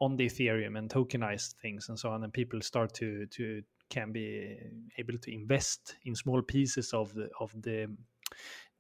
on 0.01 0.17
the 0.17 0.27
Ethereum 0.27 0.77
and 0.77 0.91
tokenized 0.91 1.55
things 1.63 1.89
and 1.89 1.99
so 1.99 2.11
on, 2.11 2.25
and 2.25 2.33
people 2.33 2.61
start 2.61 2.93
to 2.95 3.27
to 3.27 3.63
can 3.89 4.11
be 4.11 4.59
able 4.99 5.19
to 5.19 5.33
invest 5.33 5.97
in 6.05 6.15
small 6.15 6.43
pieces 6.43 6.93
of 6.93 7.13
the 7.15 7.29
of 7.41 7.53
the 7.63 7.87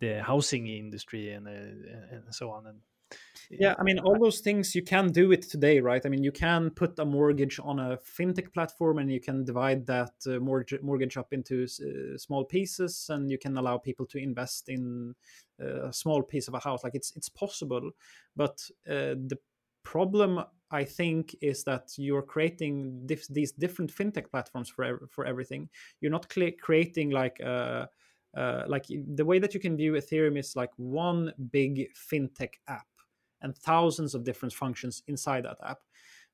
the 0.00 0.22
housing 0.22 0.66
industry 0.66 1.32
and 1.32 1.46
uh, 1.46 2.16
and 2.16 2.34
so 2.34 2.50
on 2.50 2.66
and 2.66 2.80
yeah 3.50 3.74
i 3.78 3.82
mean 3.82 3.98
all 3.98 4.18
those 4.18 4.40
things 4.40 4.74
you 4.74 4.82
can 4.82 5.08
do 5.08 5.32
it 5.32 5.42
today 5.42 5.80
right? 5.80 6.06
I 6.06 6.08
mean 6.08 6.22
you 6.22 6.32
can 6.32 6.70
put 6.70 6.98
a 6.98 7.04
mortgage 7.04 7.60
on 7.62 7.78
a 7.78 7.96
fintech 7.96 8.52
platform 8.52 8.98
and 8.98 9.10
you 9.10 9.20
can 9.20 9.44
divide 9.44 9.86
that 9.86 10.12
uh, 10.26 10.38
mortgage, 10.38 10.80
mortgage 10.82 11.16
up 11.16 11.32
into 11.32 11.64
uh, 11.64 12.16
small 12.16 12.44
pieces 12.44 13.06
and 13.10 13.30
you 13.30 13.38
can 13.38 13.56
allow 13.56 13.78
people 13.78 14.06
to 14.06 14.18
invest 14.18 14.68
in 14.68 15.14
uh, 15.62 15.88
a 15.88 15.92
small 15.92 16.22
piece 16.22 16.48
of 16.48 16.54
a 16.54 16.60
house. 16.60 16.84
Like 16.84 16.94
it's 16.94 17.12
it's 17.16 17.28
possible 17.28 17.90
but 18.36 18.58
uh, 18.88 19.14
the 19.28 19.38
problem 19.84 20.40
i 20.70 20.84
think 20.84 21.34
is 21.40 21.64
that 21.64 21.90
you're 21.98 22.22
creating 22.22 23.02
dif- 23.06 23.28
these 23.28 23.52
different 23.52 23.92
fintech 23.92 24.30
platforms 24.30 24.68
for 24.68 25.08
for 25.10 25.26
everything. 25.26 25.68
You're 26.00 26.12
not 26.12 26.32
cl- 26.32 26.52
creating 26.60 27.10
like 27.10 27.38
uh, 27.44 27.86
uh, 28.36 28.62
like 28.66 28.86
the 28.88 29.24
way 29.24 29.38
that 29.38 29.52
you 29.52 29.60
can 29.60 29.76
view 29.76 29.92
ethereum 29.92 30.38
is 30.38 30.56
like 30.56 30.70
one 30.76 31.34
big 31.50 31.88
fintech 31.94 32.54
app 32.66 32.86
and 33.42 33.56
thousands 33.56 34.14
of 34.14 34.24
different 34.24 34.54
functions 34.54 35.02
inside 35.06 35.44
that 35.44 35.58
app. 35.64 35.80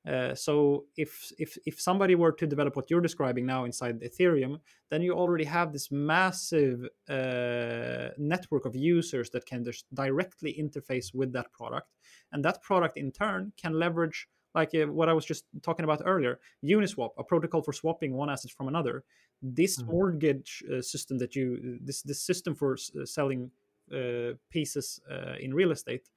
Uh, 0.06 0.34
so 0.34 0.84
if 0.96 1.32
if 1.38 1.58
if 1.66 1.80
somebody 1.80 2.14
were 2.14 2.32
to 2.32 2.46
develop 2.46 2.76
what 2.76 2.88
you're 2.88 3.00
describing 3.00 3.44
now 3.44 3.64
inside 3.64 4.00
Ethereum, 4.00 4.58
then 4.90 5.02
you 5.02 5.12
already 5.12 5.44
have 5.44 5.72
this 5.72 5.90
massive 5.90 6.88
uh, 7.08 8.08
network 8.16 8.64
of 8.64 8.76
users 8.76 9.28
that 9.30 9.44
can 9.44 9.64
just 9.64 9.84
directly 9.92 10.54
interface 10.58 11.12
with 11.12 11.32
that 11.32 11.52
product, 11.52 11.88
and 12.32 12.44
that 12.44 12.62
product 12.62 12.96
in 12.96 13.10
turn 13.10 13.52
can 13.56 13.72
leverage 13.72 14.28
like 14.54 14.74
uh, 14.74 14.86
what 14.86 15.08
I 15.08 15.12
was 15.12 15.26
just 15.26 15.44
talking 15.62 15.84
about 15.84 16.00
earlier, 16.04 16.40
Uniswap, 16.64 17.10
a 17.18 17.24
protocol 17.24 17.62
for 17.62 17.72
swapping 17.72 18.14
one 18.14 18.30
asset 18.30 18.52
from 18.52 18.68
another. 18.68 19.04
This 19.42 19.76
mm-hmm. 19.76 19.90
mortgage 19.90 20.62
uh, 20.72 20.80
system 20.80 21.18
that 21.18 21.34
you 21.34 21.78
this 21.82 22.02
this 22.02 22.22
system 22.22 22.54
for 22.54 22.74
uh, 22.74 23.04
selling 23.04 23.50
uh, 23.92 24.34
pieces 24.50 25.00
in 25.40 25.52
real 25.52 25.72
estate 25.72 26.08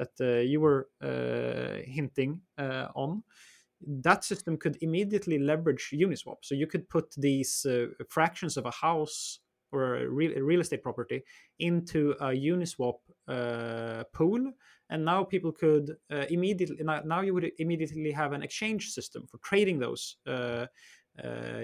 that 0.00 0.14
uh, 0.20 0.40
you 0.40 0.60
were 0.60 0.88
uh, 1.02 1.82
hinting 1.84 2.40
uh, 2.58 2.88
on, 2.94 3.22
that 4.02 4.24
system 4.24 4.56
could 4.56 4.76
immediately 4.80 5.38
leverage 5.38 5.90
Uniswap. 5.92 6.38
So 6.42 6.54
you 6.54 6.66
could 6.66 6.88
put 6.88 7.14
these 7.16 7.66
fractions 8.08 8.56
of 8.56 8.66
a 8.66 8.70
house 8.70 9.40
or 9.72 9.96
a 9.96 10.08
real, 10.08 10.32
real 10.42 10.60
estate 10.60 10.82
property 10.82 11.22
into 11.58 12.14
a 12.20 12.28
Uniswap 12.28 12.98
uh, 13.28 14.04
pool, 14.12 14.52
and 14.90 15.04
now 15.04 15.24
people 15.24 15.52
could 15.52 15.96
uh, 16.12 16.26
immediately 16.30 16.76
now, 16.82 17.20
you 17.20 17.34
would 17.34 17.52
immediately 17.58 18.12
have 18.12 18.32
an 18.32 18.42
exchange 18.42 18.90
system 18.90 19.26
for 19.30 19.38
trading 19.38 19.78
those 19.78 20.16
uh, 20.26 20.66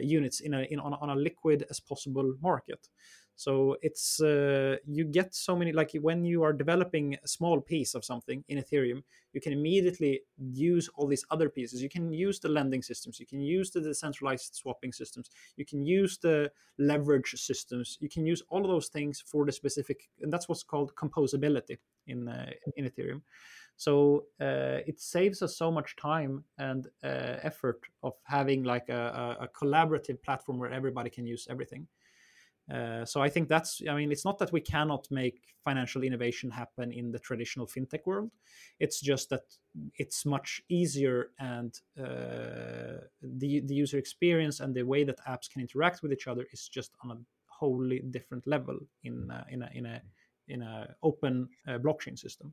units 0.01 0.41
in 0.41 0.55
a 0.55 0.63
in 0.71 0.79
on, 0.79 0.95
on 0.95 1.11
a 1.11 1.17
liquid 1.17 1.65
as 1.71 1.81
possible 1.81 2.35
market. 2.41 2.89
So 3.37 3.77
it's 3.83 4.21
uh, 4.21 4.77
you 4.87 5.05
get 5.05 5.35
so 5.35 5.55
many 5.55 5.71
like 5.71 5.93
when 6.01 6.25
you 6.25 6.43
are 6.43 6.55
developing 6.55 7.17
a 7.23 7.29
small 7.29 7.61
piece 7.61 7.95
of 7.95 8.05
something 8.05 8.43
in 8.49 8.59
Ethereum, 8.59 9.03
you 9.35 9.43
can 9.43 9.53
immediately 9.53 10.23
use 10.39 10.89
all 10.95 11.07
these 11.07 11.25
other 11.31 11.51
pieces. 11.51 11.83
You 11.83 11.91
can 11.91 12.11
use 12.13 12.41
the 12.41 12.49
lending 12.49 12.83
systems, 12.83 13.21
you 13.21 13.27
can 13.27 13.41
use 13.41 13.71
the 13.71 13.83
decentralized 13.83 14.55
swapping 14.55 14.93
systems, 14.93 15.31
you 15.57 15.67
can 15.67 15.85
use 15.85 16.17
the 16.17 16.51
leverage 16.79 17.35
systems, 17.37 17.99
you 18.01 18.09
can 18.09 18.25
use 18.25 18.43
all 18.49 18.63
of 18.63 18.69
those 18.69 18.89
things 18.89 19.23
for 19.27 19.45
the 19.45 19.53
specific, 19.53 20.09
and 20.23 20.33
that's 20.33 20.49
what's 20.49 20.63
called 20.63 20.95
composability 20.95 21.77
in 22.07 22.29
uh, 22.29 22.51
in 22.77 22.87
Ethereum. 22.87 23.21
So 23.77 24.25
uh, 24.41 24.81
it 24.87 24.99
saves 24.99 25.43
us 25.43 25.59
so 25.59 25.71
much 25.71 25.97
time 25.97 26.43
and 26.57 26.87
uh, 27.05 27.37
effort 27.43 27.81
of 28.03 28.15
having 28.25 28.65
like 28.65 28.89
a, 28.89 29.37
a, 29.41 29.45
a 29.45 29.49
collaborative 29.49 30.23
platform 30.23 30.59
where 30.59 30.73
everybody 30.73 31.11
can 31.11 31.27
use 31.27 31.47
everything. 31.51 31.87
Uh, 32.73 33.05
so 33.05 33.23
I 33.23 33.29
think 33.29 33.49
that's. 33.49 33.81
I 33.89 33.95
mean, 33.95 34.11
it's 34.11 34.25
not 34.25 34.39
that 34.39 34.53
we 34.53 34.61
cannot 34.61 35.07
make 35.11 35.41
financial 35.65 36.03
innovation 36.03 36.51
happen 36.51 36.93
in 36.93 37.13
the 37.13 37.19
traditional 37.19 37.67
fintech 37.67 38.07
world. 38.07 38.33
It's 38.81 39.01
just 39.01 39.31
that 39.31 39.45
it's 39.95 40.27
much 40.27 40.61
easier, 40.69 41.31
and 41.39 41.73
uh, 41.99 43.05
the 43.23 43.61
the 43.61 43.75
user 43.75 43.99
experience 43.99 44.59
and 44.59 44.75
the 44.75 44.83
way 44.83 45.05
that 45.05 45.25
apps 45.29 45.49
can 45.49 45.63
interact 45.63 46.03
with 46.03 46.13
each 46.13 46.27
other 46.27 46.45
is 46.53 46.69
just 46.69 46.93
on 47.05 47.13
a 47.13 47.19
wholly 47.47 48.01
different 48.11 48.47
level 48.47 48.79
in 49.05 49.31
a, 49.31 49.47
in 49.49 49.63
a 49.63 49.71
in 49.73 49.87
a 49.87 50.03
in 50.49 50.63
a 50.63 50.95
open 51.03 51.49
uh, 51.69 51.79
blockchain 51.79 52.19
system. 52.19 52.53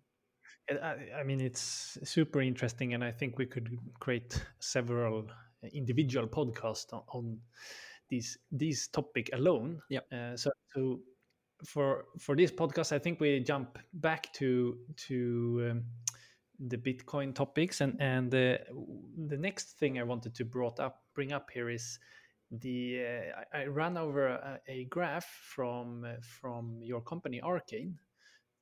I, 0.81 1.23
mean, 1.25 1.41
it's 1.41 1.97
super 2.03 2.41
interesting, 2.41 2.93
and 2.93 3.03
I 3.03 3.11
think 3.11 3.37
we 3.37 3.45
could 3.45 3.77
create 3.99 4.41
several 4.59 5.27
individual 5.73 6.27
podcasts 6.27 6.93
on, 6.93 7.03
on 7.09 7.39
this 8.13 8.37
this 8.51 8.87
topic 8.87 9.29
alone. 9.33 9.81
Yeah. 9.89 10.01
Uh, 10.11 10.37
so, 10.37 10.51
so 10.73 10.99
for 11.65 12.05
for 12.19 12.35
this 12.35 12.51
podcast, 12.51 12.91
I 12.91 12.99
think 12.99 13.19
we 13.19 13.39
jump 13.39 13.77
back 13.93 14.31
to 14.33 14.77
to 15.07 15.67
um, 15.71 15.83
the 16.59 16.77
Bitcoin 16.77 17.33
topics, 17.33 17.81
and 17.81 17.95
and 17.99 18.33
uh, 18.33 18.57
the 19.27 19.37
next 19.37 19.79
thing 19.79 19.99
I 19.99 20.03
wanted 20.03 20.35
to 20.35 20.45
brought 20.45 20.79
up 20.79 21.03
bring 21.13 21.33
up 21.33 21.49
here 21.51 21.69
is 21.69 21.99
the 22.51 23.03
uh, 23.05 23.57
I, 23.57 23.61
I 23.63 23.65
ran 23.65 23.97
over 23.97 24.27
a, 24.27 24.59
a 24.67 24.85
graph 24.85 25.25
from 25.25 26.05
uh, 26.05 26.15
from 26.21 26.79
your 26.81 27.01
company 27.01 27.41
Arcane 27.41 27.97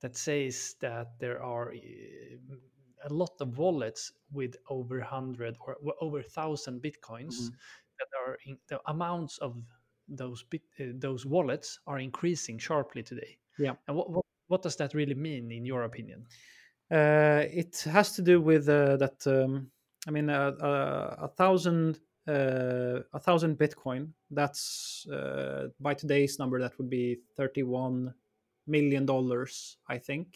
that 0.02 0.18
says 0.18 0.76
that 0.82 1.20
there 1.20 1.42
are 1.44 1.74
uh, 1.74 2.56
a 3.04 3.14
lot 3.14 3.32
of 3.40 3.58
wallets 3.58 4.12
with 4.32 4.56
over 4.70 5.00
100 5.00 5.58
or 5.60 5.78
over 6.02 6.22
1000 6.22 6.82
bitcoins 6.82 7.50
Mhm. 7.50 7.56
That 8.02 8.12
are 8.22 8.38
in, 8.46 8.58
the 8.68 8.80
amounts 8.88 9.38
of 9.40 9.56
those 10.08 10.44
bit, 10.50 10.62
uh, 10.80 10.86
those 11.00 11.26
wallets 11.26 11.80
are 11.88 12.00
increasing 12.00 12.60
sharply 12.60 13.04
today 13.04 13.38
Yeah. 13.60 13.76
and 13.88 13.96
what, 13.98 14.10
what 14.10 14.26
what 14.48 14.62
does 14.64 14.76
that 14.78 14.94
really 14.94 15.16
mean 15.16 15.52
in 15.52 15.66
your 15.66 15.84
opinion 15.84 16.26
Uh, 16.92 17.46
it 17.62 17.82
has 17.86 18.12
to 18.16 18.22
do 18.22 18.42
with 18.42 18.68
uh, 18.68 18.98
that. 18.98 19.26
Um, 19.26 19.72
I 20.08 20.12
mean, 20.12 20.30
uh, 20.30 20.52
uh, 20.60 21.16
a 21.24 21.28
thousand, 21.30 22.00
uh, 22.28 23.00
a 23.14 23.20
thousand 23.20 23.58
Bitcoin. 23.58 24.12
That's 24.30 25.08
uh, 25.08 25.70
by 25.80 25.94
today's 25.94 26.38
number, 26.38 26.60
that 26.60 26.78
would 26.78 26.90
be 26.90 27.20
thirty-one 27.38 28.14
million 28.68 29.06
dollars, 29.06 29.78
I 29.88 30.00
think. 30.00 30.28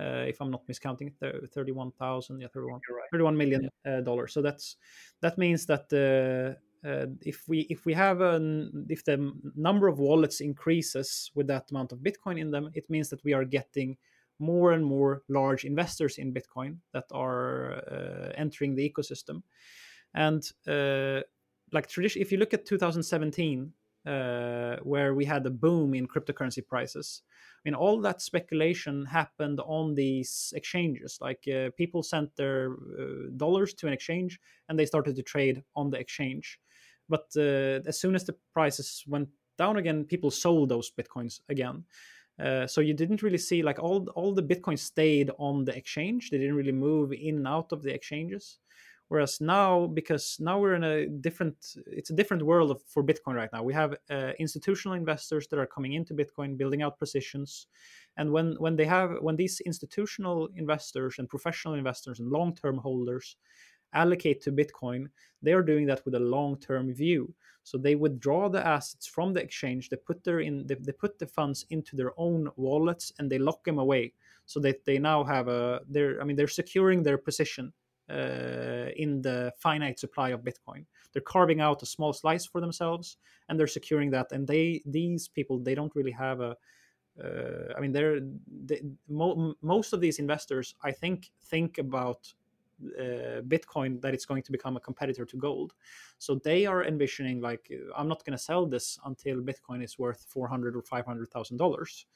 Uh, 0.00 0.24
if 0.28 0.40
I'm 0.40 0.50
not 0.50 0.66
miscounting, 0.66 1.12
Thir- 1.20 1.46
thirty-one 1.52 1.92
thousand, 1.92 2.40
yeah, 2.40 2.48
thirty-one. 2.54 2.80
right 2.90 3.08
31 3.12 3.36
million 3.36 3.68
uh, 3.86 4.00
dollars. 4.00 4.32
So 4.32 4.40
that's 4.42 4.76
that 5.20 5.36
means 5.36 5.66
that 5.66 5.86
uh, 5.92 6.88
uh, 6.88 7.06
if 7.20 7.44
we 7.48 7.60
if 7.68 7.84
we 7.84 7.92
have 7.94 8.20
an 8.20 8.86
if 8.88 9.04
the 9.04 9.32
number 9.54 9.88
of 9.88 9.98
wallets 9.98 10.40
increases 10.40 11.30
with 11.34 11.46
that 11.48 11.70
amount 11.70 11.92
of 11.92 11.98
Bitcoin 11.98 12.38
in 12.38 12.50
them, 12.50 12.70
it 12.74 12.88
means 12.88 13.08
that 13.10 13.22
we 13.24 13.34
are 13.34 13.44
getting 13.44 13.96
more 14.38 14.72
and 14.72 14.84
more 14.84 15.22
large 15.28 15.64
investors 15.66 16.16
in 16.18 16.32
Bitcoin 16.32 16.78
that 16.92 17.04
are 17.12 17.72
uh, 17.92 18.32
entering 18.36 18.74
the 18.74 18.88
ecosystem. 18.90 19.42
And 20.14 20.42
uh, 20.66 21.20
like 21.72 21.88
tradition, 21.88 22.22
if 22.22 22.32
you 22.32 22.38
look 22.38 22.54
at 22.54 22.64
2017, 22.64 23.72
uh, 24.06 24.76
where 24.82 25.14
we 25.14 25.24
had 25.24 25.46
a 25.46 25.50
boom 25.50 25.94
in 25.94 26.06
cryptocurrency 26.06 26.66
prices, 26.66 27.22
I 27.60 27.68
mean, 27.68 27.74
all 27.74 28.00
that 28.00 28.22
speculation 28.22 29.04
happened 29.04 29.60
on 29.60 29.94
these 29.94 30.52
exchanges. 30.56 31.18
Like 31.20 31.46
uh, 31.46 31.70
people 31.76 32.02
sent 32.02 32.34
their 32.36 32.72
uh, 32.72 33.30
dollars 33.36 33.74
to 33.74 33.86
an 33.86 33.92
exchange 33.92 34.40
and 34.68 34.78
they 34.78 34.86
started 34.86 35.16
to 35.16 35.22
trade 35.22 35.62
on 35.76 35.90
the 35.90 35.98
exchange. 35.98 36.58
But 37.08 37.26
uh, 37.36 37.84
as 37.86 38.00
soon 38.00 38.14
as 38.14 38.24
the 38.24 38.36
prices 38.54 39.04
went 39.06 39.28
down 39.58 39.76
again, 39.76 40.04
people 40.04 40.30
sold 40.30 40.70
those 40.70 40.90
bitcoins 40.90 41.40
again. 41.50 41.84
Uh, 42.38 42.66
so 42.66 42.80
you 42.80 42.94
didn't 42.94 43.22
really 43.22 43.36
see 43.36 43.62
like 43.62 43.78
all 43.78 44.08
all 44.14 44.32
the 44.32 44.42
bitcoins 44.42 44.78
stayed 44.78 45.30
on 45.38 45.64
the 45.64 45.76
exchange. 45.76 46.30
They 46.30 46.38
didn't 46.38 46.54
really 46.54 46.72
move 46.72 47.12
in 47.12 47.36
and 47.36 47.46
out 47.46 47.72
of 47.72 47.82
the 47.82 47.92
exchanges. 47.92 48.58
Whereas 49.10 49.40
now, 49.40 49.88
because 49.88 50.36
now 50.38 50.60
we're 50.60 50.76
in 50.76 50.84
a 50.84 51.06
different, 51.06 51.74
it's 51.88 52.10
a 52.10 52.14
different 52.14 52.44
world 52.44 52.70
of, 52.70 52.80
for 52.84 53.02
Bitcoin 53.02 53.34
right 53.34 53.50
now. 53.52 53.60
We 53.60 53.74
have 53.74 53.96
uh, 54.08 54.30
institutional 54.38 54.96
investors 54.96 55.48
that 55.48 55.58
are 55.58 55.66
coming 55.66 55.94
into 55.94 56.14
Bitcoin, 56.14 56.56
building 56.56 56.82
out 56.82 56.96
positions, 56.96 57.66
and 58.16 58.30
when 58.30 58.54
when 58.60 58.76
they 58.76 58.84
have 58.84 59.16
when 59.20 59.34
these 59.34 59.58
institutional 59.66 60.48
investors 60.54 61.16
and 61.18 61.28
professional 61.28 61.74
investors 61.74 62.20
and 62.20 62.30
long 62.30 62.54
term 62.54 62.78
holders 62.78 63.34
allocate 63.94 64.40
to 64.42 64.52
Bitcoin, 64.52 65.08
they 65.42 65.54
are 65.54 65.62
doing 65.62 65.86
that 65.86 66.04
with 66.04 66.14
a 66.14 66.20
long 66.20 66.56
term 66.58 66.94
view. 66.94 67.34
So 67.64 67.78
they 67.78 67.96
withdraw 67.96 68.48
the 68.48 68.64
assets 68.64 69.08
from 69.08 69.32
the 69.32 69.42
exchange. 69.42 69.88
They 69.88 69.96
put 69.96 70.22
their 70.22 70.38
in 70.38 70.68
they, 70.68 70.76
they 70.76 70.92
put 70.92 71.18
the 71.18 71.26
funds 71.26 71.66
into 71.70 71.96
their 71.96 72.12
own 72.16 72.48
wallets 72.54 73.12
and 73.18 73.28
they 73.28 73.38
lock 73.38 73.64
them 73.64 73.80
away. 73.80 74.12
So 74.46 74.60
that 74.60 74.84
they 74.84 75.00
now 75.00 75.24
have 75.24 75.48
a 75.48 75.80
they're 75.88 76.20
I 76.20 76.24
mean 76.24 76.36
they're 76.36 76.46
securing 76.46 77.02
their 77.02 77.18
position 77.18 77.72
uh, 78.10 78.90
in 78.96 79.22
the 79.22 79.52
finite 79.58 79.98
supply 79.98 80.30
of 80.30 80.42
Bitcoin. 80.42 80.84
They're 81.12 81.22
carving 81.22 81.60
out 81.60 81.82
a 81.82 81.86
small 81.86 82.12
slice 82.12 82.46
for 82.46 82.60
themselves, 82.60 83.16
and 83.48 83.58
they're 83.58 83.66
securing 83.66 84.10
that. 84.10 84.32
And 84.32 84.46
they, 84.46 84.82
these 84.86 85.28
people, 85.28 85.58
they 85.58 85.74
don't 85.74 85.94
really 85.94 86.12
have 86.12 86.40
a. 86.40 86.56
Uh, 87.22 87.74
I 87.76 87.80
mean, 87.80 87.92
they're 87.92 88.20
they, 88.66 88.80
mo- 89.08 89.54
most 89.62 89.92
of 89.92 90.00
these 90.00 90.18
investors, 90.18 90.74
I 90.82 90.92
think, 90.92 91.30
think 91.44 91.78
about 91.78 92.32
uh, 92.98 93.42
Bitcoin 93.42 94.00
that 94.00 94.14
it's 94.14 94.24
going 94.24 94.42
to 94.44 94.52
become 94.52 94.76
a 94.76 94.80
competitor 94.80 95.26
to 95.26 95.36
gold. 95.36 95.74
So 96.18 96.36
they 96.36 96.66
are 96.66 96.84
envisioning 96.84 97.40
like, 97.40 97.70
I'm 97.96 98.08
not 98.08 98.24
going 98.24 98.36
to 98.36 98.42
sell 98.42 98.64
this 98.66 98.98
until 99.04 99.36
Bitcoin 99.42 99.82
is 99.84 99.98
worth 99.98 100.24
four 100.28 100.48
hundred 100.48 100.76
or 100.76 100.82
five 100.82 101.04
hundred 101.04 101.30
thousand 101.30 101.58
dollars. 101.58 102.06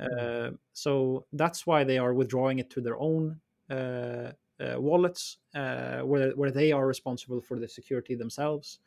Uh, 0.00 0.50
so 0.72 1.26
that's 1.34 1.66
why 1.66 1.84
they 1.84 1.98
are 1.98 2.14
withdrawing 2.14 2.58
it 2.58 2.70
to 2.70 2.80
their 2.80 2.98
own 2.98 3.38
uh, 3.70 3.74
uh, 3.74 4.32
wallets 4.78 5.38
uh, 5.54 6.00
where, 6.00 6.30
where 6.32 6.50
they 6.50 6.72
are 6.72 6.86
responsible 6.86 7.40
for 7.40 7.58
the 7.58 7.68
security 7.68 8.14
themselves. 8.14 8.80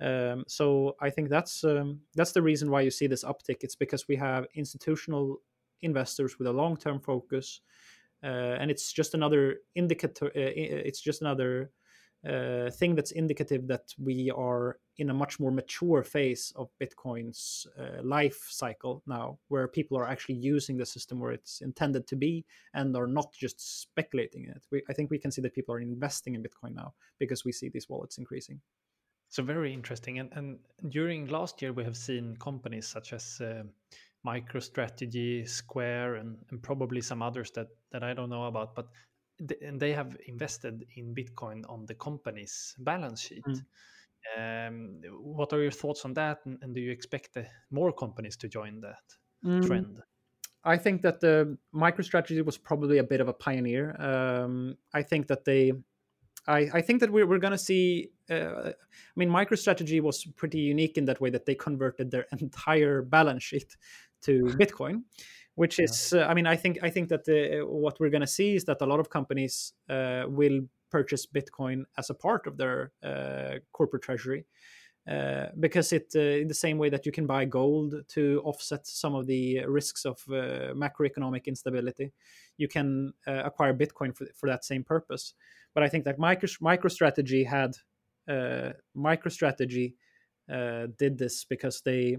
Um, 0.00 0.44
so 0.48 0.96
I 1.00 1.10
think 1.10 1.28
that's 1.28 1.62
um, 1.64 2.00
that's 2.14 2.32
the 2.32 2.42
reason 2.42 2.70
why 2.70 2.80
you 2.80 2.90
see 2.90 3.06
this 3.06 3.24
uptick. 3.24 3.58
It's 3.60 3.76
because 3.76 4.08
we 4.08 4.16
have 4.16 4.46
institutional 4.54 5.42
investors 5.82 6.38
with 6.38 6.48
a 6.48 6.52
long-term 6.52 7.00
focus, 7.00 7.60
uh, 8.24 8.56
and 8.60 8.70
it's 8.70 8.92
just 8.92 9.14
another 9.14 9.58
indicator. 9.74 10.26
Uh, 10.26 10.30
it's 10.88 11.00
just 11.00 11.20
another 11.20 11.70
uh, 12.26 12.70
thing 12.70 12.94
that's 12.94 13.12
indicative 13.12 13.66
that 13.66 13.94
we 13.98 14.30
are 14.30 14.78
in 15.00 15.08
a 15.08 15.14
much 15.14 15.40
more 15.40 15.50
mature 15.50 16.02
phase 16.02 16.52
of 16.56 16.68
Bitcoin's 16.78 17.66
uh, 17.78 18.02
life 18.02 18.46
cycle 18.50 19.02
now, 19.06 19.38
where 19.48 19.66
people 19.66 19.96
are 19.96 20.06
actually 20.06 20.34
using 20.34 20.76
the 20.76 20.84
system 20.84 21.18
where 21.18 21.32
it's 21.32 21.62
intended 21.62 22.06
to 22.06 22.16
be 22.16 22.44
and 22.74 22.94
are 22.94 23.06
not 23.06 23.32
just 23.32 23.80
speculating 23.80 24.44
in 24.44 24.50
it. 24.50 24.62
We, 24.70 24.82
I 24.90 24.92
think 24.92 25.10
we 25.10 25.18
can 25.18 25.32
see 25.32 25.40
that 25.42 25.54
people 25.54 25.74
are 25.74 25.80
investing 25.80 26.34
in 26.34 26.42
Bitcoin 26.42 26.74
now 26.74 26.92
because 27.18 27.46
we 27.46 27.52
see 27.52 27.70
these 27.70 27.88
wallets 27.88 28.18
increasing. 28.18 28.60
So 29.30 29.42
very 29.42 29.72
interesting. 29.72 30.18
And, 30.18 30.30
and 30.32 30.58
during 30.90 31.28
last 31.28 31.62
year, 31.62 31.72
we 31.72 31.84
have 31.84 31.96
seen 31.96 32.36
companies 32.36 32.86
such 32.86 33.14
as 33.14 33.40
uh, 33.40 33.62
MicroStrategy, 34.26 35.48
Square, 35.48 36.16
and, 36.16 36.36
and 36.50 36.62
probably 36.62 37.00
some 37.00 37.22
others 37.22 37.50
that, 37.52 37.68
that 37.92 38.02
I 38.02 38.12
don't 38.12 38.28
know 38.28 38.44
about, 38.44 38.74
but 38.74 38.88
th- 39.48 39.60
and 39.62 39.80
they 39.80 39.92
have 39.92 40.16
invested 40.26 40.84
in 40.96 41.14
Bitcoin 41.14 41.62
on 41.70 41.86
the 41.86 41.94
company's 41.94 42.74
balance 42.78 43.22
sheet. 43.22 43.44
Mm. 43.46 43.64
Um, 44.36 45.00
what 45.20 45.52
are 45.52 45.62
your 45.62 45.70
thoughts 45.70 46.04
on 46.04 46.14
that? 46.14 46.38
And, 46.44 46.58
and 46.62 46.74
do 46.74 46.80
you 46.80 46.90
expect 46.90 47.36
uh, 47.36 47.42
more 47.70 47.92
companies 47.92 48.36
to 48.38 48.48
join 48.48 48.80
that 48.80 49.02
Mm. 49.44 49.66
trend? 49.66 50.02
I 50.64 50.76
think 50.76 51.02
that 51.02 51.20
the 51.20 51.56
MicroStrategy 51.74 52.44
was 52.44 52.58
probably 52.58 52.98
a 52.98 53.04
bit 53.04 53.20
of 53.20 53.28
a 53.28 53.32
pioneer. 53.32 53.96
Um, 53.98 54.76
I 54.92 55.02
think 55.02 55.26
that 55.28 55.44
they, 55.44 55.72
I, 56.46 56.68
I 56.74 56.80
think 56.82 57.00
that 57.00 57.10
we're, 57.10 57.26
we're 57.26 57.38
going 57.38 57.52
to 57.52 57.58
see. 57.58 58.10
Uh, 58.30 58.68
I 58.68 59.16
mean, 59.16 59.30
MicroStrategy 59.30 60.02
was 60.02 60.24
pretty 60.36 60.58
unique 60.58 60.98
in 60.98 61.06
that 61.06 61.20
way 61.20 61.30
that 61.30 61.46
they 61.46 61.54
converted 61.54 62.10
their 62.10 62.26
entire 62.38 63.02
balance 63.02 63.42
sheet 63.42 63.76
to 64.22 64.42
Bitcoin, 64.60 65.04
which 65.54 65.78
is, 65.80 66.12
uh, 66.12 66.26
I 66.28 66.34
mean, 66.34 66.46
I 66.46 66.56
think 66.56 66.78
I 66.82 66.90
think 66.90 67.08
that 67.08 67.24
the, 67.24 67.62
what 67.66 67.98
we're 67.98 68.10
going 68.10 68.20
to 68.20 68.26
see 68.26 68.54
is 68.54 68.64
that 68.66 68.82
a 68.82 68.86
lot 68.86 69.00
of 69.00 69.08
companies 69.08 69.72
uh, 69.88 70.24
will 70.28 70.60
purchase 70.90 71.26
Bitcoin 71.26 71.84
as 71.96 72.10
a 72.10 72.14
part 72.14 72.46
of 72.46 72.56
their 72.56 72.92
uh, 73.02 73.58
corporate 73.72 74.02
treasury. 74.02 74.44
Uh, 75.08 75.46
because 75.58 75.92
it 75.94 76.12
uh, 76.14 76.20
in 76.20 76.46
the 76.46 76.54
same 76.54 76.76
way 76.76 76.90
that 76.90 77.06
you 77.06 77.10
can 77.10 77.26
buy 77.26 77.44
gold 77.44 77.94
to 78.06 78.40
offset 78.44 78.86
some 78.86 79.14
of 79.14 79.26
the 79.26 79.64
risks 79.64 80.04
of 80.04 80.22
uh, 80.28 80.74
macroeconomic 80.74 81.46
instability 81.46 82.12
you 82.58 82.68
can 82.68 83.10
uh, 83.26 83.42
acquire 83.44 83.72
bitcoin 83.72 84.14
for, 84.14 84.26
for 84.36 84.46
that 84.46 84.62
same 84.62 84.84
purpose 84.84 85.32
but 85.74 85.82
i 85.82 85.88
think 85.88 86.04
that 86.04 86.18
micro 86.18 86.46
microstrategy 86.60 87.46
had 87.46 87.74
uh, 88.28 88.72
microstrategy 88.94 89.94
did 90.98 91.16
this 91.16 91.44
because 91.44 91.80
they 91.80 92.18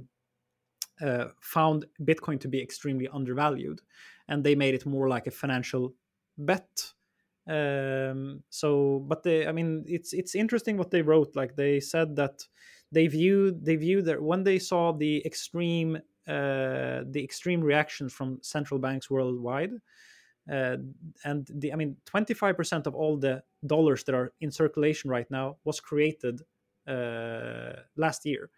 found 1.40 1.86
bitcoin 2.04 2.40
to 2.40 2.48
be 2.48 2.60
extremely 2.60 3.08
undervalued 3.14 3.80
and 4.28 4.44
they 4.44 4.56
made 4.56 4.74
it 4.74 4.88
more 4.88 5.08
like 5.08 5.28
a 5.28 5.32
financial 5.32 5.94
bet 6.40 6.92
um 7.48 8.44
so 8.50 9.04
but 9.08 9.24
they 9.24 9.48
i 9.48 9.52
mean 9.52 9.84
it's 9.88 10.14
it's 10.14 10.36
interesting 10.36 10.78
what 10.78 10.92
they 10.92 11.02
wrote. 11.02 11.36
Like 11.36 11.56
they 11.56 11.80
said 11.80 12.16
that 12.18 12.48
they 12.92 13.08
viewed 13.08 13.66
they 13.66 13.76
viewed 13.76 14.06
that 14.06 14.22
when 14.22 14.44
they 14.44 14.60
saw 14.60 14.92
the 14.92 15.26
extreme 15.26 15.96
uh 16.28 17.02
the 17.10 17.22
extreme 17.24 17.62
reactions 17.62 18.14
from 18.14 18.40
central 18.42 18.80
banks 18.80 19.10
worldwide 19.10 19.74
uh, 20.52 20.78
and 21.24 21.48
the 21.54 21.72
i 21.72 21.76
mean 21.76 21.96
25% 22.06 22.88
of 22.88 22.96
all 22.96 23.18
the 23.18 23.44
dollars 23.66 24.04
that 24.04 24.16
are 24.16 24.34
in 24.42 24.52
circulation 24.52 25.10
right 25.10 25.30
now 25.30 25.58
was 25.64 25.80
created 25.80 26.42
uh, 26.88 27.74
last 27.96 28.26
year. 28.26 28.50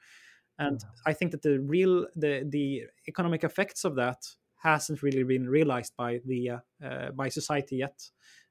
And 0.59 0.79
i 1.05 1.13
think 1.13 1.31
that 1.31 1.41
the 1.41 1.59
real 1.59 2.07
the 2.15 2.45
the 2.47 2.83
economic 3.07 3.43
effects 3.43 3.83
of 3.85 3.95
that 3.95 4.19
hasn't 4.61 5.01
really 5.01 5.23
been 5.23 5.49
realized 5.49 5.93
by 5.97 6.21
the 6.25 6.51
uh, 6.51 6.59
uh 6.85 7.11
by 7.11 7.27
society 7.27 7.77
yet 7.77 7.97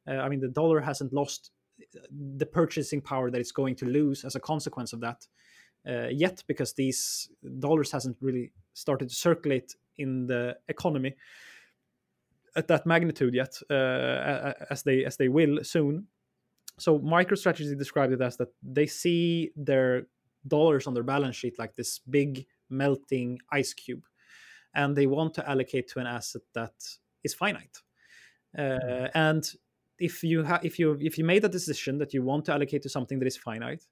uh, 0.09 0.13
I 0.13 0.29
mean, 0.29 0.41
the 0.41 0.49
dollar 0.49 0.81
hasn't 0.81 1.13
lost 1.13 1.51
the 2.11 2.47
purchasing 2.47 3.01
power 3.01 3.31
that 3.31 3.41
it's 3.41 3.53
going 3.53 3.75
to 3.77 3.87
lose 3.87 4.25
as 4.25 4.35
a 4.35 4.41
consequence 4.41 4.93
of 4.93 5.01
that 5.01 5.27
uh, 5.89 6.09
yet, 6.09 6.43
because 6.47 6.73
these 6.75 7.29
dollars 7.59 7.91
hasn't 7.91 8.17
really 8.21 8.53
started 8.75 9.09
to 9.09 9.15
circulate 9.15 9.75
in 9.97 10.27
the 10.27 10.57
economy 10.69 11.15
at 12.55 12.69
that 12.69 12.87
magnitude 12.87 13.35
yet, 13.35 13.57
uh, 13.71 14.53
as 14.71 14.83
they 14.83 15.05
as 15.05 15.17
they 15.17 15.29
will 15.29 15.65
soon. 15.65 16.07
So, 16.79 16.99
MicroStrategy 16.99 17.77
described 17.77 18.13
it 18.13 18.21
as 18.21 18.37
that 18.37 18.49
they 18.63 18.87
see 18.87 19.51
their 19.57 20.07
dollars 20.47 20.87
on 20.87 20.95
their 20.95 21.03
balance 21.03 21.37
sheet 21.37 21.59
like 21.59 21.75
this 21.75 21.99
big 21.99 22.47
melting 22.71 23.39
ice 23.51 23.75
cube, 23.75 24.05
and 24.75 24.97
they 24.97 25.07
want 25.07 25.35
to 25.35 25.49
allocate 25.49 25.89
to 25.89 26.01
an 26.01 26.07
asset 26.07 26.43
that 26.55 26.75
is 27.25 27.35
finite. 27.35 27.79
Uh, 28.57 28.61
mm. 28.61 29.11
and 29.15 29.53
if 30.09 30.23
you 30.23 30.43
have 30.43 30.65
if 30.65 30.79
you 30.79 30.97
if 31.01 31.15
you 31.19 31.25
made 31.25 31.45
a 31.45 31.49
decision 31.49 31.99
that 31.99 32.13
you 32.15 32.23
want 32.23 32.45
to 32.45 32.53
allocate 32.53 32.83
to 32.83 32.89
something 32.89 33.19
that 33.19 33.27
is 33.27 33.37
finite 33.37 33.85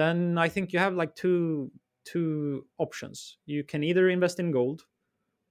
then 0.00 0.38
i 0.38 0.48
think 0.48 0.72
you 0.72 0.78
have 0.78 0.94
like 0.94 1.14
two 1.14 1.70
two 2.04 2.66
options. 2.78 3.38
You 3.46 3.64
can 3.64 3.82
either 3.82 4.08
invest 4.08 4.38
in 4.38 4.50
gold 4.50 4.82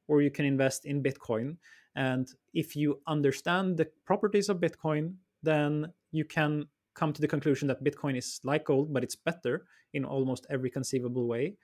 or 0.07 0.21
you 0.21 0.31
can 0.31 0.45
invest 0.45 0.85
in 0.85 1.03
bitcoin. 1.03 1.57
And 1.95 2.27
if 2.53 2.75
you 2.75 2.99
understand 3.07 3.77
the 3.77 3.87
properties 4.05 4.49
of 4.49 4.57
bitcoin 4.57 5.15
then 5.45 5.91
you 6.11 6.23
can 6.23 6.65
come 6.95 7.11
to 7.11 7.19
the 7.19 7.27
conclusion 7.27 7.67
that 7.67 7.83
bitcoin 7.83 8.17
is 8.17 8.39
like 8.43 8.65
gold 8.65 8.93
but 8.93 9.03
it's 9.03 9.15
better 9.15 9.65
in 9.93 10.05
almost 10.05 10.47
every 10.49 10.69
conceivable 10.69 11.27
way. 11.27 11.55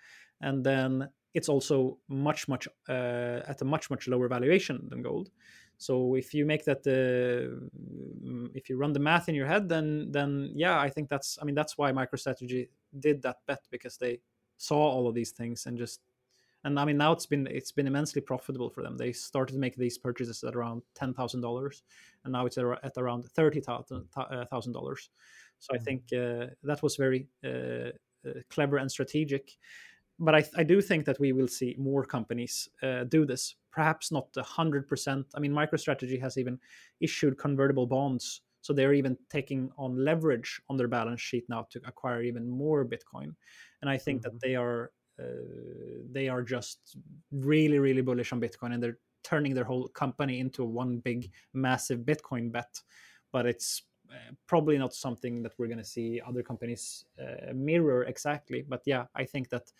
And 0.41 0.63
then 0.63 1.09
it's 1.33 1.49
also 1.49 1.99
much 2.09 2.47
much 2.47 2.67
uh, 2.87 3.41
at 3.47 3.61
a 3.61 3.65
much 3.65 3.89
much 3.89 4.07
lower 4.07 4.27
valuation 4.27 4.87
than 4.89 5.01
gold 5.01 5.29
so 5.79 6.15
if 6.15 6.33
you 6.33 6.45
make 6.45 6.65
that 6.65 6.83
the 6.83 7.69
if 8.53 8.69
you 8.69 8.77
run 8.77 8.91
the 8.91 8.99
math 8.99 9.29
in 9.29 9.33
your 9.33 9.47
head 9.47 9.67
then 9.67 10.11
then 10.11 10.51
yeah 10.53 10.77
i 10.77 10.89
think 10.89 11.09
that's 11.09 11.39
i 11.41 11.45
mean 11.45 11.55
that's 11.55 11.77
why 11.77 11.91
microstrategy 11.91 12.67
did 12.99 13.21
that 13.21 13.37
bet 13.47 13.61
because 13.71 13.97
they 13.97 14.19
saw 14.57 14.77
all 14.77 15.07
of 15.07 15.15
these 15.15 15.31
things 15.31 15.65
and 15.65 15.77
just 15.77 16.01
and 16.65 16.77
i 16.77 16.83
mean 16.83 16.97
now 16.97 17.13
it's 17.13 17.25
been 17.25 17.47
it's 17.47 17.71
been 17.71 17.87
immensely 17.87 18.21
profitable 18.21 18.69
for 18.69 18.83
them 18.83 18.97
they 18.97 19.13
started 19.13 19.53
to 19.53 19.59
make 19.59 19.77
these 19.77 19.97
purchases 19.97 20.43
at 20.43 20.55
around 20.55 20.81
$10000 20.99 21.81
and 22.25 22.33
now 22.33 22.45
it's 22.45 22.57
at 22.57 22.97
around 22.97 23.25
$30000 23.37 24.05
uh, 24.17 24.45
so 25.59 25.73
i 25.73 25.77
mm. 25.77 25.83
think 25.83 26.03
uh, 26.11 26.47
that 26.61 26.83
was 26.83 26.97
very 26.97 27.25
uh, 27.45 27.91
uh, 28.27 28.33
clever 28.49 28.77
and 28.77 28.91
strategic 28.91 29.57
but 30.19 30.35
I, 30.35 30.43
I, 30.57 30.63
do 30.63 30.81
think 30.81 31.05
that 31.05 31.19
we 31.19 31.31
will 31.31 31.47
see 31.47 31.75
more 31.79 32.03
companies 32.03 32.67
uh, 32.83 33.05
do 33.05 33.25
this. 33.25 33.55
Perhaps 33.71 34.11
not 34.11 34.27
hundred 34.37 34.87
percent. 34.87 35.25
I 35.35 35.39
mean, 35.39 35.53
MicroStrategy 35.53 36.19
has 36.21 36.37
even 36.37 36.59
issued 36.99 37.37
convertible 37.37 37.85
bonds, 37.85 38.41
so 38.61 38.73
they're 38.73 38.93
even 38.93 39.17
taking 39.29 39.71
on 39.77 40.03
leverage 40.03 40.61
on 40.69 40.77
their 40.77 40.87
balance 40.87 41.21
sheet 41.21 41.45
now 41.49 41.67
to 41.71 41.81
acquire 41.85 42.23
even 42.23 42.49
more 42.49 42.85
Bitcoin. 42.85 43.35
And 43.81 43.89
I 43.89 43.97
think 43.97 44.21
mm-hmm. 44.21 44.35
that 44.35 44.41
they 44.41 44.55
are 44.55 44.91
uh, 45.19 46.03
they 46.11 46.29
are 46.29 46.41
just 46.41 46.97
really 47.31 47.79
really 47.79 48.01
bullish 48.01 48.33
on 48.33 48.41
Bitcoin, 48.41 48.73
and 48.73 48.81
they're 48.81 48.99
turning 49.23 49.53
their 49.53 49.63
whole 49.63 49.87
company 49.89 50.39
into 50.39 50.63
one 50.63 50.97
big 50.99 51.31
massive 51.53 51.99
Bitcoin 51.99 52.51
bet. 52.51 52.81
But 53.31 53.45
it's 53.45 53.83
uh, 54.09 54.33
probably 54.47 54.77
not 54.77 54.93
something 54.93 55.43
that 55.43 55.53
we're 55.57 55.67
going 55.67 55.77
to 55.77 55.83
see 55.83 56.19
other 56.25 56.41
companies 56.41 57.05
uh, 57.21 57.53
mirror 57.53 58.03
exactly. 58.05 58.65
But 58.67 58.81
yeah, 58.85 59.05
I 59.15 59.25
think 59.25 59.49
that 59.49 59.71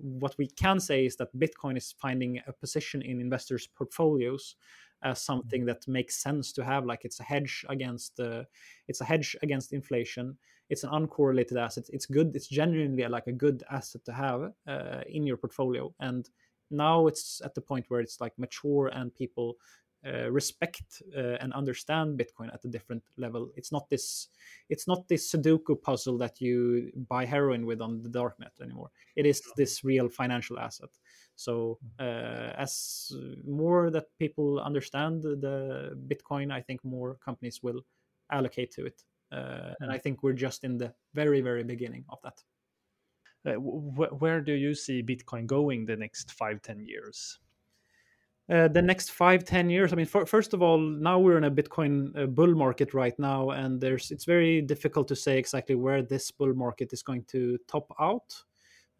what 0.00 0.36
we 0.38 0.48
can 0.48 0.80
say 0.80 1.04
is 1.06 1.16
that 1.16 1.36
Bitcoin 1.38 1.76
is 1.76 1.94
finding 1.98 2.40
a 2.46 2.52
position 2.52 3.02
in 3.02 3.20
investors' 3.20 3.66
portfolios 3.66 4.56
as 5.02 5.20
something 5.20 5.64
that 5.66 5.86
makes 5.86 6.22
sense 6.22 6.52
to 6.52 6.64
have. 6.64 6.84
Like 6.84 7.04
it's 7.04 7.20
a 7.20 7.24
hedge 7.24 7.64
against 7.68 8.18
uh, 8.20 8.44
it's 8.88 9.00
a 9.00 9.04
hedge 9.04 9.36
against 9.42 9.72
inflation. 9.72 10.36
It's 10.70 10.84
an 10.84 10.90
uncorrelated 10.90 11.56
asset. 11.56 11.84
It's 11.92 12.06
good. 12.06 12.34
It's 12.36 12.48
genuinely 12.48 13.06
like 13.08 13.26
a 13.26 13.32
good 13.32 13.62
asset 13.70 14.04
to 14.04 14.12
have 14.12 14.52
uh, 14.66 15.00
in 15.06 15.26
your 15.26 15.36
portfolio. 15.38 15.94
And 16.00 16.28
now 16.70 17.06
it's 17.06 17.40
at 17.44 17.54
the 17.54 17.62
point 17.62 17.86
where 17.88 18.00
it's 18.00 18.20
like 18.20 18.38
mature 18.38 18.88
and 18.88 19.14
people 19.14 19.56
uh, 20.06 20.30
respect 20.30 21.02
uh, 21.16 21.36
and 21.40 21.52
understand 21.52 22.18
Bitcoin 22.18 22.52
at 22.54 22.64
a 22.64 22.68
different 22.68 23.02
level. 23.16 23.50
It's 23.56 23.72
not 23.72 23.88
this 23.90 24.28
it's 24.68 24.86
not 24.86 25.08
this 25.08 25.32
Sudoku 25.32 25.80
puzzle 25.80 26.18
that 26.18 26.40
you 26.40 26.92
buy 27.08 27.24
heroin 27.24 27.66
with 27.66 27.80
on 27.80 28.02
the 28.02 28.08
darknet 28.08 28.60
anymore. 28.62 28.90
It 29.16 29.26
is 29.26 29.42
this 29.56 29.82
real 29.82 30.08
financial 30.08 30.58
asset. 30.58 30.90
So 31.34 31.78
mm. 32.00 32.04
uh, 32.04 32.52
as 32.56 33.12
more 33.44 33.90
that 33.90 34.06
people 34.18 34.60
understand 34.60 35.22
the 35.22 35.98
Bitcoin, 36.06 36.52
I 36.52 36.60
think 36.60 36.84
more 36.84 37.16
companies 37.24 37.60
will 37.62 37.82
allocate 38.30 38.70
to 38.72 38.86
it. 38.86 39.02
Uh, 39.32 39.74
and 39.80 39.90
I 39.90 39.98
think 39.98 40.22
we're 40.22 40.32
just 40.32 40.64
in 40.64 40.78
the 40.78 40.94
very 41.14 41.40
very 41.40 41.64
beginning 41.64 42.04
of 42.08 42.18
that. 42.22 42.40
Uh, 43.44 43.54
wh- 43.54 44.22
where 44.22 44.40
do 44.40 44.52
you 44.52 44.74
see 44.74 45.02
Bitcoin 45.02 45.46
going 45.46 45.86
the 45.86 45.96
next 45.96 46.30
five 46.32 46.62
ten 46.62 46.80
years? 46.80 47.40
Uh, 48.50 48.68
the 48.68 48.80
next 48.82 49.10
five 49.10 49.44
ten 49.44 49.68
years. 49.68 49.92
I 49.92 49.96
mean 49.96 50.06
for, 50.06 50.24
first 50.26 50.54
of 50.54 50.62
all 50.62 50.78
now 50.78 51.18
we're 51.18 51.38
in 51.38 51.44
a 51.44 51.50
bitcoin 51.50 52.16
uh, 52.18 52.26
bull 52.26 52.54
market 52.54 52.94
right 52.94 53.18
now 53.18 53.50
and 53.50 53.80
there's 53.80 54.10
it's 54.10 54.24
very 54.24 54.62
difficult 54.62 55.08
to 55.08 55.16
say 55.16 55.38
exactly 55.38 55.74
where 55.74 56.02
this 56.02 56.30
bull 56.30 56.54
market 56.54 56.92
is 56.92 57.02
going 57.02 57.24
to 57.24 57.58
top 57.68 57.92
out. 58.00 58.34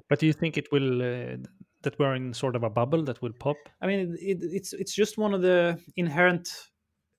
But 0.09 0.19
do 0.19 0.27
you 0.27 0.33
think 0.33 0.57
it 0.57 0.71
will 0.71 1.03
uh, 1.03 1.37
that 1.83 1.99
we're 1.99 2.15
in 2.15 2.35
sort 2.35 2.57
of 2.57 2.63
a 2.65 2.71
bubble 2.71 3.03
that 3.05 3.23
will 3.23 3.33
pop? 3.33 3.57
I 3.81 3.87
mean 3.87 4.17
it, 4.21 4.39
it's 4.43 4.73
it's 4.73 4.95
just 4.95 5.19
one 5.19 5.35
of 5.35 5.43
the 5.43 5.79
inherent 5.97 6.49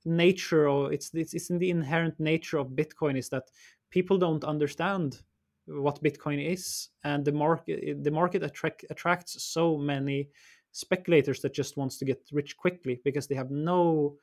nature 0.06 0.70
or 0.70 0.94
it's, 0.94 1.14
it's 1.14 1.34
it's 1.34 1.50
in 1.50 1.60
the 1.60 1.70
inherent 1.70 2.20
nature 2.20 2.58
of 2.58 2.70
bitcoin 2.70 3.18
is 3.18 3.30
that 3.30 3.44
people 3.90 4.18
don't 4.18 4.44
understand 4.44 5.22
what 5.66 6.04
bitcoin 6.04 6.44
is 6.54 6.90
and 7.04 7.26
the 7.26 7.32
market 7.32 8.04
the 8.04 8.12
market 8.12 8.44
attract, 8.44 8.86
attracts 8.90 9.44
so 9.44 9.78
many 9.78 10.30
speculators 10.72 11.42
that 11.42 11.54
just 11.54 11.78
wants 11.78 11.98
to 11.98 12.06
get 12.06 12.22
rich 12.32 12.58
quickly 12.58 13.02
because 13.04 13.28
they 13.28 13.36
have 13.36 13.52
no 13.52 14.16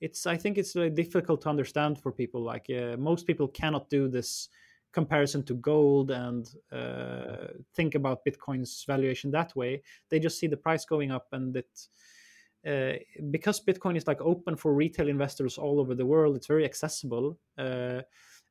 it's 0.00 0.26
i 0.26 0.36
think 0.36 0.58
it's 0.58 0.74
really 0.74 0.90
difficult 0.90 1.40
to 1.40 1.48
understand 1.48 1.98
for 2.00 2.10
people 2.10 2.42
like 2.42 2.66
uh, 2.70 2.96
most 2.96 3.26
people 3.26 3.48
cannot 3.48 3.88
do 3.88 4.08
this 4.08 4.48
comparison 4.92 5.42
to 5.42 5.54
gold 5.54 6.10
and 6.10 6.54
uh, 6.70 7.48
think 7.74 7.94
about 7.94 8.24
bitcoin's 8.24 8.84
valuation 8.86 9.30
that 9.30 9.54
way. 9.56 9.82
They 10.10 10.20
just 10.20 10.38
see 10.38 10.46
the 10.46 10.56
price 10.56 10.84
going 10.84 11.10
up 11.10 11.26
and 11.32 11.56
it 11.56 11.88
uh, 12.64 12.92
because 13.30 13.60
bitcoin 13.60 13.96
is 13.96 14.06
like 14.06 14.20
open 14.20 14.54
for 14.54 14.72
retail 14.72 15.08
investors 15.08 15.58
all 15.58 15.80
over 15.80 15.96
the 15.96 16.06
world 16.06 16.36
it's 16.36 16.46
very 16.46 16.64
accessible 16.64 17.36
uh, 17.58 18.00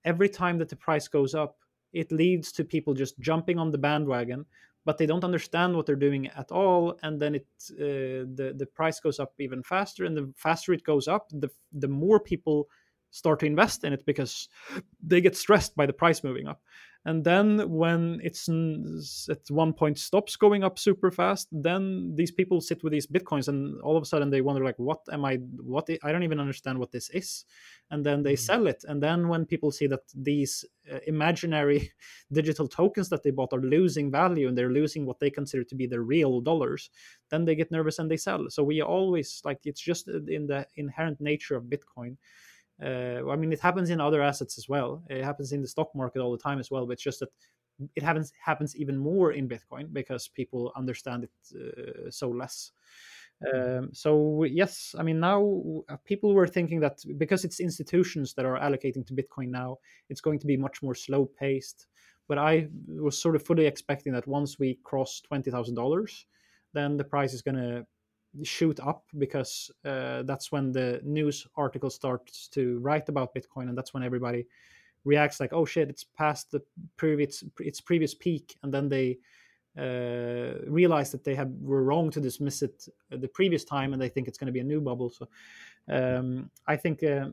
every 0.03 0.27
time 0.27 0.57
that 0.57 0.67
the 0.67 0.75
price 0.75 1.07
goes 1.07 1.33
up 1.33 1.55
it 1.93 2.11
leads 2.11 2.51
to 2.51 2.65
people 2.65 2.93
just 2.93 3.17
jumping 3.19 3.57
on 3.57 3.71
the 3.71 3.77
bandwagon 3.77 4.45
but 4.85 4.97
they 4.97 5.05
don't 5.05 5.23
understand 5.23 5.75
what 5.75 5.85
they're 5.85 5.95
doing 5.95 6.27
at 6.27 6.51
all 6.51 6.97
and 7.03 7.21
then 7.21 7.35
it 7.35 7.47
uh, 7.73 8.25
the 8.35 8.53
the 8.57 8.65
price 8.65 8.99
goes 8.99 9.19
up 9.19 9.33
even 9.39 9.61
faster 9.63 10.05
and 10.05 10.15
the 10.17 10.31
faster 10.35 10.73
it 10.73 10.83
goes 10.83 11.07
up 11.07 11.27
the 11.29 11.49
the 11.73 11.87
more 11.87 12.19
people 12.19 12.67
start 13.11 13.39
to 13.39 13.45
invest 13.45 13.83
in 13.83 13.93
it 13.93 14.05
because 14.05 14.49
they 15.03 15.21
get 15.21 15.35
stressed 15.35 15.75
by 15.75 15.85
the 15.85 15.93
price 15.93 16.23
moving 16.23 16.47
up 16.47 16.61
and 17.05 17.23
then 17.23 17.69
when 17.69 18.19
it's 18.23 18.47
at 19.29 19.39
one 19.49 19.73
point 19.73 19.97
stops 19.97 20.35
going 20.35 20.63
up 20.63 20.77
super 20.77 21.09
fast 21.09 21.47
then 21.51 22.13
these 22.15 22.31
people 22.31 22.61
sit 22.61 22.83
with 22.83 22.93
these 22.93 23.07
bitcoins 23.07 23.47
and 23.47 23.81
all 23.81 23.97
of 23.97 24.03
a 24.03 24.05
sudden 24.05 24.29
they 24.29 24.41
wonder 24.41 24.63
like 24.63 24.77
what 24.77 24.99
am 25.11 25.25
i 25.25 25.35
what 25.61 25.89
i 26.03 26.11
don't 26.11 26.23
even 26.23 26.39
understand 26.39 26.77
what 26.77 26.91
this 26.91 27.09
is. 27.11 27.45
And 27.89 28.05
then 28.05 28.23
they 28.23 28.33
mm-hmm. 28.33 28.39
sell 28.39 28.67
it. 28.67 28.83
And 28.87 29.03
then 29.03 29.27
when 29.27 29.45
people 29.45 29.71
see 29.71 29.87
that 29.87 30.01
these 30.15 30.63
uh, 30.91 30.99
imaginary 31.07 31.91
digital 32.31 32.67
tokens 32.67 33.09
that 33.09 33.23
they 33.23 33.31
bought 33.31 33.53
are 33.53 33.61
losing 33.61 34.11
value 34.11 34.47
and 34.47 34.57
they're 34.57 34.71
losing 34.71 35.05
what 35.05 35.19
they 35.19 35.29
consider 35.29 35.63
to 35.65 35.75
be 35.75 35.87
the 35.87 35.99
real 35.99 36.41
dollars 36.41 36.89
then 37.29 37.45
they 37.45 37.55
get 37.55 37.71
nervous 37.71 37.99
and 37.99 38.11
they 38.11 38.17
sell. 38.17 38.45
So 38.49 38.63
we 38.63 38.81
always 38.81 39.41
like 39.45 39.59
it's 39.63 39.81
just 39.81 40.07
in 40.07 40.47
the 40.47 40.67
inherent 40.75 41.21
nature 41.21 41.55
of 41.55 41.65
bitcoin 41.65 42.17
uh, 42.83 43.29
I 43.29 43.35
mean, 43.35 43.53
it 43.53 43.59
happens 43.59 43.89
in 43.89 44.01
other 44.01 44.21
assets 44.21 44.57
as 44.57 44.67
well. 44.67 45.03
It 45.09 45.23
happens 45.23 45.51
in 45.51 45.61
the 45.61 45.67
stock 45.67 45.93
market 45.95 46.19
all 46.19 46.31
the 46.31 46.37
time 46.37 46.59
as 46.59 46.71
well. 46.71 46.85
But 46.85 46.93
it's 46.93 47.03
just 47.03 47.19
that 47.19 47.29
it 47.95 48.03
happens 48.03 48.31
happens 48.43 48.75
even 48.75 48.97
more 48.97 49.31
in 49.31 49.47
Bitcoin 49.47 49.91
because 49.91 50.27
people 50.27 50.71
understand 50.75 51.25
it 51.25 51.31
uh, 51.55 52.09
so 52.09 52.29
less. 52.29 52.71
Um, 53.53 53.89
so 53.91 54.43
yes, 54.43 54.95
I 54.97 55.03
mean 55.03 55.19
now 55.19 55.83
uh, 55.89 55.97
people 56.05 56.33
were 56.33 56.47
thinking 56.47 56.79
that 56.81 56.99
because 57.17 57.43
it's 57.43 57.59
institutions 57.59 58.33
that 58.35 58.45
are 58.45 58.59
allocating 58.59 59.05
to 59.07 59.15
Bitcoin 59.15 59.49
now, 59.49 59.77
it's 60.09 60.21
going 60.21 60.39
to 60.39 60.47
be 60.47 60.57
much 60.57 60.83
more 60.83 60.95
slow 60.95 61.25
paced. 61.25 61.87
But 62.27 62.37
I 62.37 62.67
was 62.87 63.21
sort 63.21 63.35
of 63.35 63.43
fully 63.43 63.65
expecting 63.65 64.13
that 64.13 64.27
once 64.27 64.59
we 64.59 64.79
cross 64.83 65.21
twenty 65.21 65.49
thousand 65.49 65.75
dollars, 65.75 66.25
then 66.73 66.97
the 66.97 67.03
price 67.03 67.33
is 67.33 67.41
going 67.41 67.55
to 67.55 67.85
shoot 68.43 68.79
up 68.79 69.03
because 69.17 69.71
uh, 69.85 70.23
that's 70.23 70.51
when 70.51 70.71
the 70.71 71.01
news 71.03 71.47
article 71.55 71.89
starts 71.89 72.47
to 72.49 72.79
write 72.79 73.09
about 73.09 73.35
Bitcoin, 73.35 73.69
and 73.69 73.77
that's 73.77 73.93
when 73.93 74.03
everybody 74.03 74.47
reacts 75.03 75.39
like, 75.39 75.53
"Oh 75.53 75.65
shit, 75.65 75.89
it's 75.89 76.03
past 76.03 76.51
the 76.51 76.61
previous 76.97 77.43
its 77.59 77.81
previous 77.81 78.13
peak," 78.13 78.57
and 78.63 78.73
then 78.73 78.89
they 78.89 79.17
uh, 79.77 80.59
realize 80.67 81.11
that 81.11 81.23
they 81.23 81.35
have 81.35 81.51
were 81.61 81.83
wrong 81.83 82.09
to 82.11 82.21
dismiss 82.21 82.61
it 82.61 82.87
the 83.09 83.27
previous 83.27 83.63
time, 83.63 83.93
and 83.93 84.01
they 84.01 84.09
think 84.09 84.27
it's 84.27 84.37
going 84.37 84.47
to 84.47 84.53
be 84.53 84.59
a 84.59 84.63
new 84.63 84.81
bubble. 84.81 85.09
So 85.09 85.27
um, 85.89 86.49
I 86.67 86.75
think. 86.75 87.03
Uh, 87.03 87.29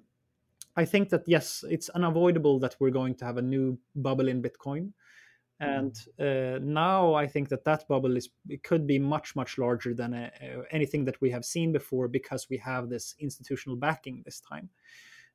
I 0.77 0.85
think 0.85 1.09
that 1.09 1.25
yes, 1.27 1.65
it's 1.69 1.89
unavoidable 1.89 2.61
that 2.61 2.77
we're 2.79 2.91
going 2.91 3.17
to 3.17 3.25
have 3.25 3.37
a 3.37 3.43
new 3.43 3.77
bubble 3.97 4.29
in 4.29 4.41
Bitcoin, 4.41 4.93
and 5.61 6.07
mm. 6.21 6.57
uh, 6.57 6.59
now 6.63 7.15
i 7.15 7.27
think 7.27 7.49
that 7.49 7.65
that 7.65 7.87
bubble 7.89 8.17
is 8.17 8.29
it 8.49 8.63
could 8.63 8.87
be 8.87 8.99
much 8.99 9.35
much 9.35 9.59
larger 9.59 9.93
than 9.95 10.15
uh, 10.15 10.31
uh, 10.43 10.63
anything 10.71 11.05
that 11.05 11.21
we 11.21 11.31
have 11.31 11.45
seen 11.45 11.73
before 11.73 12.09
because 12.09 12.49
we 12.49 12.57
have 12.57 12.89
this 12.89 13.15
institutional 13.19 13.77
backing 13.77 14.23
this 14.25 14.41
time 14.41 14.69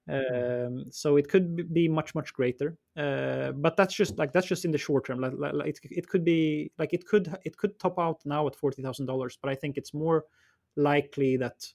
mm. 0.10 0.68
um, 0.68 0.86
so 0.90 1.18
it 1.18 1.28
could 1.28 1.74
be 1.74 1.88
much 1.88 2.16
much 2.16 2.34
greater 2.34 2.78
uh, 2.98 3.52
but 3.52 3.76
that's 3.76 3.94
just 3.94 4.18
like 4.18 4.32
that's 4.32 4.48
just 4.48 4.66
in 4.66 4.72
the 4.72 4.78
short 4.78 5.06
term 5.06 5.20
like, 5.20 5.34
like 5.38 5.68
it, 5.68 5.80
it 5.92 6.08
could 6.08 6.24
be 6.24 6.72
like 6.78 6.94
it 6.94 7.06
could 7.06 7.36
it 7.44 7.58
could 7.58 7.78
top 7.80 8.00
out 8.00 8.22
now 8.26 8.48
at 8.48 8.56
$40000 8.56 9.38
but 9.42 9.50
i 9.52 9.56
think 9.56 9.78
it's 9.78 9.94
more 9.94 10.26
likely 10.76 11.38
that 11.38 11.68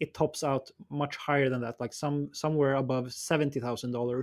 it 0.00 0.14
tops 0.14 0.44
out 0.44 0.70
much 0.90 1.16
higher 1.16 1.48
than 1.50 1.60
that 1.60 1.80
like 1.80 1.92
some 1.92 2.30
somewhere 2.32 2.74
above 2.76 3.06
$70000 3.06 4.18
uh, 4.18 4.22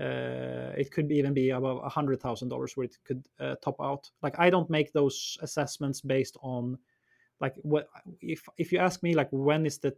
it 0.00 0.90
could 0.92 1.08
be 1.08 1.16
even 1.16 1.34
be 1.34 1.50
above 1.50 1.82
a 1.84 1.88
hundred 1.88 2.20
thousand 2.20 2.48
dollars 2.48 2.76
where 2.76 2.84
it 2.84 2.96
could 3.04 3.24
uh, 3.40 3.56
top 3.62 3.76
out. 3.80 4.10
Like 4.22 4.38
I 4.38 4.50
don't 4.50 4.70
make 4.70 4.92
those 4.92 5.38
assessments 5.42 6.00
based 6.00 6.36
on 6.42 6.78
like 7.40 7.54
what 7.62 7.88
if 8.20 8.48
if 8.58 8.72
you 8.72 8.78
ask 8.78 9.02
me 9.02 9.14
like 9.14 9.28
when 9.30 9.66
is 9.66 9.78
the 9.78 9.94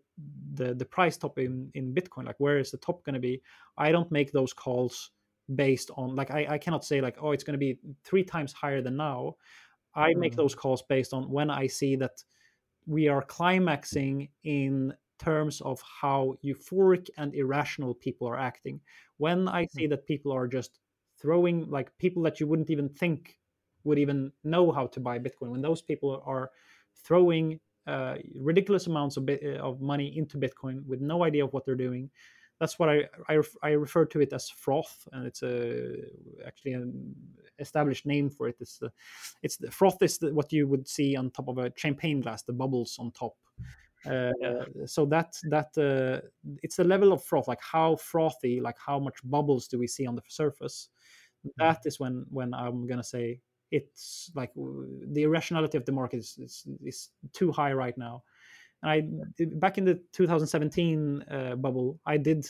the 0.55 0.75
the 0.75 0.85
price 0.85 1.17
top 1.17 1.39
in 1.39 1.71
in 1.75 1.95
Bitcoin 1.95 2.27
like 2.27 2.39
where 2.39 2.59
is 2.59 2.71
the 2.71 2.79
top 2.79 3.05
going 3.05 3.15
to 3.15 3.21
be? 3.21 3.43
I 3.77 3.93
don't 3.93 4.11
make 4.11 4.33
those 4.33 4.53
calls 4.53 5.11
based 5.55 5.91
on 5.97 6.15
like 6.15 6.31
I, 6.31 6.47
I 6.51 6.59
cannot 6.59 6.85
say 6.85 7.01
like 7.01 7.17
oh 7.21 7.33
it's 7.33 7.45
going 7.45 7.55
to 7.55 7.59
be 7.59 7.79
three 8.05 8.25
times 8.25 8.53
higher 8.53 8.83
than 8.83 8.97
now. 8.97 9.37
I 9.95 10.13
mm. 10.13 10.19
make 10.19 10.37
those 10.37 10.55
calls 10.55 10.83
based 10.83 11.13
on 11.13 11.31
when 11.31 11.51
I 11.51 11.67
see 11.67 11.97
that 11.97 12.23
we 12.87 13.09
are 13.09 13.23
climaxing 13.23 14.29
in 14.45 14.95
terms 15.21 15.61
of 15.61 15.83
how 16.01 16.35
euphoric 16.45 17.09
and 17.19 17.35
irrational 17.35 17.95
people 17.95 18.27
are 18.29 18.39
acting. 18.39 18.81
When 19.19 19.49
I 19.49 19.67
see 19.67 19.85
hmm. 19.85 19.91
that 19.91 20.07
people 20.07 20.33
are 20.33 20.49
just 20.49 20.81
throwing, 21.21 21.71
like 21.71 21.97
people 21.99 22.23
that 22.25 22.41
you 22.41 22.47
wouldn't 22.47 22.71
even 22.71 22.89
think 22.89 23.39
would 23.85 23.99
even 23.99 24.33
know 24.45 24.73
how 24.73 24.87
to 24.89 25.01
buy 25.01 25.19
Bitcoin, 25.19 25.51
when 25.51 25.63
those 25.63 25.83
people 25.83 26.23
are 26.27 26.51
throwing 27.05 27.61
uh, 27.87 28.17
ridiculous 28.35 28.87
amounts 28.87 29.17
of, 29.17 29.27
bit, 29.27 29.43
of 29.59 29.81
money 29.81 30.17
into 30.17 30.39
Bitcoin 30.39 30.85
with 30.87 31.01
no 31.01 31.25
idea 31.25 31.45
of 31.45 31.53
what 31.53 31.65
they're 31.65 31.75
doing, 31.75 32.11
that's 32.59 32.79
what 32.79 32.91
I, 32.91 33.05
I, 33.29 33.41
I 33.63 33.71
refer 33.71 34.05
to 34.05 34.21
it 34.21 34.35
as 34.35 34.51
froth, 34.51 35.09
and 35.13 35.27
it's 35.27 35.43
a 35.43 35.95
actually 36.47 36.75
an 36.75 37.15
established 37.59 38.05
name 38.05 38.29
for 38.29 38.49
it. 38.49 38.57
It's 38.61 38.77
the 38.77 38.93
it's 39.43 39.57
the 39.57 39.71
froth 39.71 40.03
is 40.03 40.19
the, 40.19 40.35
what 40.35 40.53
you 40.53 40.69
would 40.69 40.87
see 40.87 41.17
on 41.17 41.31
top 41.31 41.49
of 41.49 41.57
a 41.57 41.73
champagne 41.75 42.21
glass, 42.21 42.43
the 42.43 42.53
bubbles 42.53 42.97
on 42.99 43.13
top. 43.13 43.35
Uh, 44.07 44.33
so 44.87 45.05
that 45.05 45.37
that 45.51 45.69
uh, 45.77 46.27
it's 46.63 46.77
the 46.77 46.85
level 46.85 47.13
of 47.13 47.23
froth 47.23 47.49
like 47.49 47.61
how 47.61 47.97
frothy 47.97 48.59
like 48.61 48.77
how 48.79 48.99
much 48.99 49.19
bubbles 49.25 49.69
do 49.69 49.79
we 49.79 49.87
see 49.87 50.07
on 50.07 50.15
the 50.15 50.23
surface? 50.27 50.89
Mm-hmm. 51.47 51.65
that 51.65 51.81
is 51.87 51.99
when 51.99 52.27
when 52.31 52.53
i'm 52.53 52.87
gonna 52.87 53.03
say 53.03 53.41
it's 53.71 54.31
like 54.35 54.53
the 54.55 55.23
irrationality 55.23 55.79
of 55.79 55.87
the 55.87 55.93
market 55.93 56.19
is, 56.19 56.37
is, 56.39 56.67
is 56.85 57.11
too 57.33 57.53
high 57.53 57.73
right 57.73 57.97
now. 57.97 58.23
And 58.83 58.91
i 58.91 59.45
back 59.55 59.79
in 59.79 59.85
the 59.85 60.01
2017 60.13 61.25
uh, 61.31 61.57
bubble 61.57 61.99
i 62.07 62.17
did 62.17 62.47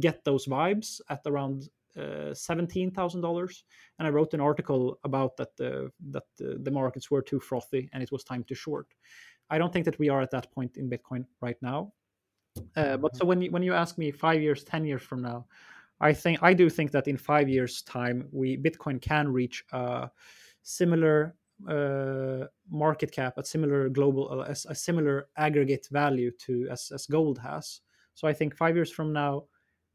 get 0.00 0.24
those 0.24 0.46
vibes 0.46 1.00
at 1.08 1.20
around 1.26 1.68
uh, 1.96 2.34
seventeen 2.34 2.90
thousand 2.90 3.20
dollars, 3.20 3.64
and 3.98 4.08
I 4.08 4.10
wrote 4.10 4.34
an 4.34 4.40
article 4.40 4.98
about 5.04 5.36
that 5.36 5.56
the 5.56 5.92
that 6.10 6.24
the, 6.36 6.58
the, 6.60 6.70
markets 6.70 7.08
were 7.08 7.22
too 7.22 7.38
frothy 7.38 7.88
and 7.92 8.02
it 8.02 8.10
was 8.10 8.24
time 8.24 8.42
to 8.44 8.54
short. 8.54 8.88
I 9.50 9.58
don't 9.58 9.72
think 9.72 9.84
that 9.84 9.98
we 9.98 10.08
are 10.08 10.20
at 10.20 10.30
that 10.30 10.50
point 10.52 10.76
in 10.76 10.88
Bitcoin 10.88 11.26
right 11.40 11.56
now. 11.60 11.92
Uh, 12.76 12.96
but 12.96 13.16
so 13.16 13.20
mm-hmm. 13.20 13.28
when 13.28 13.42
you, 13.42 13.50
when 13.50 13.62
you 13.62 13.74
ask 13.74 13.98
me 13.98 14.10
five 14.10 14.40
years, 14.40 14.64
ten 14.64 14.84
years 14.84 15.02
from 15.02 15.22
now, 15.22 15.46
I 16.00 16.12
think 16.12 16.42
I 16.42 16.54
do 16.54 16.68
think 16.70 16.90
that 16.92 17.08
in 17.08 17.16
five 17.16 17.48
years' 17.48 17.82
time, 17.82 18.28
we 18.32 18.56
Bitcoin 18.56 19.00
can 19.00 19.28
reach 19.28 19.64
a 19.72 20.10
similar 20.62 21.34
uh, 21.68 22.46
market 22.70 23.12
cap, 23.12 23.38
a 23.38 23.44
similar 23.44 23.88
global, 23.88 24.42
a, 24.42 24.50
a, 24.50 24.74
similar 24.74 25.28
aggregate 25.36 25.86
value 25.90 26.30
to 26.32 26.68
as, 26.70 26.90
as 26.92 27.06
gold 27.06 27.38
has. 27.38 27.80
So 28.14 28.26
I 28.26 28.32
think 28.32 28.56
five 28.56 28.74
years 28.74 28.90
from 28.90 29.12
now, 29.12 29.44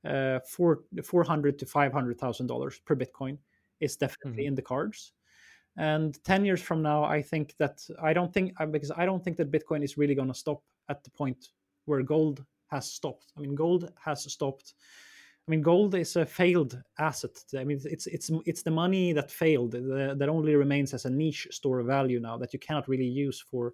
uh, 0.06 0.40
four 0.48 0.84
four 1.04 1.24
hundred 1.24 1.60
to 1.60 1.66
five 1.66 1.92
hundred 1.92 2.18
thousand 2.18 2.48
dollars 2.48 2.80
per 2.80 2.96
Bitcoin 2.96 3.38
is 3.82 3.98
definitely 3.98 4.44
mm-hmm. 4.44 4.48
in 4.50 4.56
the 4.56 4.62
cards 4.62 5.14
and 5.78 6.24
10 6.24 6.46
years 6.46 6.62
from 6.62 6.82
now 6.82 7.04
i 7.04 7.22
think 7.22 7.56
that 7.58 7.82
i 8.02 8.14
don't 8.14 8.34
think 8.34 8.54
uh, 8.60 8.66
because 8.66 8.92
i 8.98 9.06
don't 9.06 9.24
think 9.24 9.38
that 9.38 9.52
bitcoin 9.52 9.84
is 9.84 9.98
really 9.98 10.16
going 10.16 10.28
to 10.28 10.34
stop 10.34 10.62
at 10.90 11.04
the 11.04 11.12
point 11.12 11.50
where 11.86 12.04
gold 12.04 12.46
has 12.70 12.92
stopped. 12.92 13.34
I 13.38 13.42
mean 13.42 13.56
gold 13.56 13.92
has 14.04 14.32
stopped. 14.32 14.74
I 15.48 15.52
mean 15.52 15.62
gold 15.62 15.96
is 15.96 16.16
a 16.16 16.26
failed 16.26 16.82
asset. 17.00 17.38
I 17.58 17.64
mean 17.64 17.80
it's 17.84 18.06
it's 18.06 18.30
it's 18.46 18.64
the 18.64 18.72
money 18.72 19.14
that 19.14 19.32
failed 19.32 19.72
that 19.72 20.30
only 20.30 20.56
remains 20.56 20.94
as 20.94 21.06
a 21.06 21.10
niche 21.10 21.48
store 21.52 21.80
of 21.80 21.88
value 21.88 22.20
now 22.20 22.38
that 22.38 22.54
you 22.54 22.60
cannot 22.60 22.88
really 22.88 23.08
use 23.08 23.40
for 23.42 23.74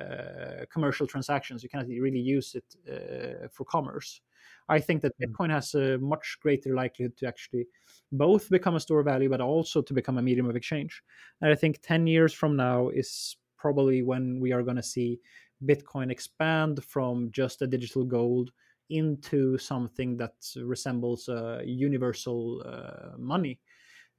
uh, 0.00 0.64
commercial 0.70 1.06
transactions. 1.06 1.62
You 1.62 1.68
cannot 1.68 1.88
really 1.88 2.20
use 2.20 2.54
it 2.54 2.68
uh, 2.88 3.48
for 3.48 3.64
commerce 3.64 4.20
I 4.68 4.80
think 4.80 5.02
that 5.02 5.14
hmm. 5.18 5.24
Bitcoin 5.24 5.50
has 5.50 5.74
a 5.74 5.98
much 5.98 6.38
greater 6.40 6.74
likelihood 6.74 7.16
to 7.18 7.26
actually 7.26 7.66
both 8.12 8.48
become 8.50 8.76
a 8.76 8.80
store 8.80 9.00
of 9.00 9.06
value, 9.06 9.28
but 9.28 9.40
also 9.40 9.82
to 9.82 9.94
become 9.94 10.18
a 10.18 10.22
medium 10.22 10.48
of 10.48 10.56
exchange. 10.56 11.02
And 11.40 11.50
I 11.50 11.54
think 11.54 11.80
10 11.82 12.06
years 12.06 12.32
from 12.32 12.56
now 12.56 12.88
is 12.88 13.36
probably 13.56 14.02
when 14.02 14.40
we 14.40 14.52
are 14.52 14.62
going 14.62 14.76
to 14.76 14.82
see 14.82 15.20
Bitcoin 15.64 16.10
expand 16.10 16.84
from 16.84 17.30
just 17.32 17.62
a 17.62 17.66
digital 17.66 18.04
gold 18.04 18.52
into 18.90 19.58
something 19.58 20.16
that 20.16 20.32
resembles 20.56 21.28
a 21.28 21.62
universal 21.64 22.62
uh, 22.64 23.16
money. 23.18 23.58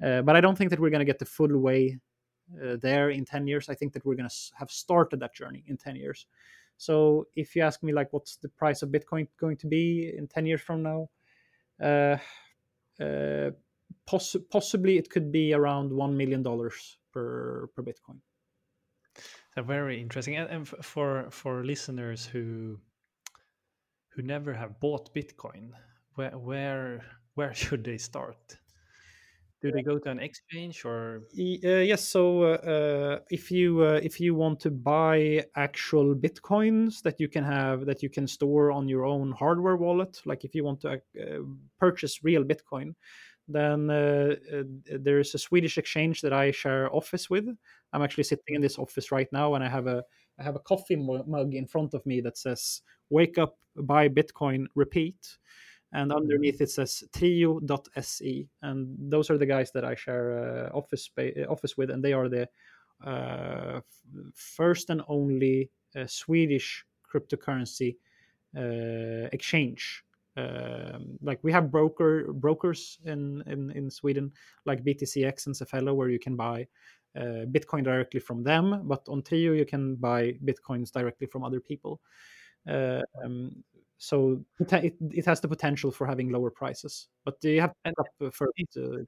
Uh, 0.04 0.22
but 0.22 0.36
I 0.36 0.42
don't 0.42 0.58
think 0.58 0.70
that 0.70 0.80
we're 0.80 0.92
going 0.92 1.00
to 1.00 1.06
get 1.06 1.20
the 1.20 1.26
full 1.26 1.58
way 1.58 1.98
uh, 2.64 2.78
there 2.82 3.10
in 3.10 3.26
10 3.26 3.48
years. 3.48 3.70
I 3.70 3.76
think 3.76 3.94
that 3.94 4.06
we're 4.06 4.16
going 4.16 4.30
to 4.30 4.36
have 4.56 4.72
started 4.72 5.20
that 5.22 5.34
journey 5.34 5.64
in 5.68 5.78
10 5.78 5.96
years. 5.96 6.28
So 6.80 7.28
if 7.36 7.58
you 7.58 7.62
ask 7.62 7.84
me 7.84 7.92
like 7.92 8.14
what's 8.14 8.38
the 8.38 8.48
price 8.48 8.82
of 8.82 8.90
Bitcoin 8.90 9.28
going 9.38 9.58
to 9.58 9.68
be 9.68 10.14
in 10.18 10.28
10 10.28 10.46
years 10.46 10.62
from 10.62 10.82
now, 10.82 11.10
uh, 11.84 12.18
uh, 13.04 13.52
poss- 14.08 14.38
possibly 14.50 14.98
it 14.98 15.10
could 15.10 15.30
be 15.30 15.54
around 15.54 15.92
$1 15.92 16.16
million 16.16 16.42
per, 16.42 17.68
per 17.76 17.84
Bitcoin. 17.84 18.20
Very 19.58 20.00
interesting. 20.02 20.38
And, 20.38 20.50
and 20.50 20.68
for, 20.68 21.30
for 21.32 21.66
listeners 21.66 22.26
who, 22.26 22.80
who 24.16 24.22
never 24.22 24.54
have 24.54 24.80
bought 24.80 25.14
Bitcoin, 25.14 25.72
where, 26.16 26.38
where, 26.38 27.02
where 27.34 27.54
should 27.62 27.84
they 27.84 27.98
start? 27.98 28.58
Do 29.62 29.72
they 29.72 29.82
go 29.82 30.00
to 30.00 30.10
an 30.10 30.20
exchange 30.20 30.86
or? 30.86 31.24
Uh, 31.38 31.84
yes. 31.84 32.08
So 32.08 32.44
uh, 32.44 33.20
if 33.30 33.52
you 33.52 33.84
uh, 33.84 34.00
if 34.02 34.20
you 34.20 34.34
want 34.34 34.62
to 34.62 34.72
buy 34.72 35.44
actual 35.56 36.16
bitcoins 36.16 37.02
that 37.02 37.20
you 37.20 37.28
can 37.28 37.44
have 37.44 37.86
that 37.86 38.02
you 38.02 38.10
can 38.10 38.26
store 38.26 38.72
on 38.72 38.88
your 38.88 39.06
own 39.06 39.34
hardware 39.34 39.76
wallet, 39.76 40.22
like 40.26 40.46
if 40.46 40.56
you 40.56 40.64
want 40.64 40.82
to 40.82 40.94
uh, 40.94 41.40
purchase 41.78 42.24
real 42.24 42.44
Bitcoin, 42.44 42.94
then 43.50 43.90
uh, 43.90 44.36
uh, 44.54 44.64
there 44.86 45.20
is 45.20 45.34
a 45.34 45.40
Swedish 45.40 45.78
exchange 45.78 46.22
that 46.22 46.32
I 46.32 46.52
share 46.52 46.94
office 46.96 47.30
with. 47.30 47.48
I'm 47.92 48.02
actually 48.02 48.26
sitting 48.26 48.56
in 48.56 48.62
this 48.62 48.78
office 48.78 49.12
right 49.12 49.28
now, 49.34 49.56
and 49.56 49.64
I 49.64 49.70
have 49.70 49.88
a 49.88 50.04
I 50.40 50.44
have 50.44 50.56
a 50.56 50.60
coffee 50.60 50.96
mug 50.96 51.54
in 51.54 51.68
front 51.68 51.94
of 51.94 52.06
me 52.06 52.22
that 52.22 52.38
says 52.38 52.82
"Wake 53.10 53.38
up, 53.38 53.58
buy 53.76 54.08
Bitcoin, 54.08 54.68
repeat." 54.76 55.38
And 55.92 56.12
underneath 56.12 56.62
it 56.62 56.70
says 56.70 57.04
trijo.se 57.12 58.48
and 58.62 58.96
those 59.12 59.32
are 59.32 59.40
the 59.40 59.46
guys 59.48 59.72
that 59.72 59.84
i 59.84 59.96
share 59.96 60.70
uh, 60.72 60.78
office 60.78 61.10
uh, 61.18 61.46
office 61.50 61.76
with 61.78 61.90
and 61.90 62.04
they 62.04 62.14
are 62.14 62.30
the 62.30 62.48
uh, 63.04 63.80
first 64.36 64.90
and 64.90 65.02
only 65.08 65.72
uh, 65.96 66.06
swedish 66.06 66.86
cryptocurrency 67.12 67.96
uh, 68.58 69.30
exchange. 69.32 70.04
Um, 70.38 71.18
like 71.22 71.40
we 71.44 71.52
have 71.52 71.72
broker 71.72 72.32
brokers 72.32 73.00
in, 73.04 73.44
in 73.48 73.72
in 73.72 73.90
sweden 73.90 74.32
like 74.66 74.86
btcx 74.86 75.48
and 75.48 75.56
Safello 75.56 75.94
where 75.94 76.10
you 76.10 76.20
can 76.20 76.38
buy 76.38 76.68
uh, 77.18 77.46
bitcoin 77.52 77.84
directly 77.84 78.22
from 78.22 78.44
them 78.44 78.88
but 78.88 79.04
on 79.10 79.22
trijo 79.22 79.58
you 79.58 79.66
can 79.66 79.96
buy 79.96 80.34
bitcoins 80.46 80.92
directly 80.92 81.28
from 81.28 81.44
other 81.44 81.60
people. 81.60 82.00
Um, 82.68 83.64
so 84.00 84.40
it, 84.60 84.96
it 85.12 85.26
has 85.26 85.42
the 85.42 85.48
potential 85.48 85.92
for 85.92 86.08
having 86.08 86.32
lower 86.32 86.50
prices 86.50 87.10
but 87.26 87.36
you 87.44 87.60
have 87.60 87.74
to 87.86 87.94
up 88.00 88.34
for 88.34 88.48
it, 88.56 88.70
the, 88.74 89.06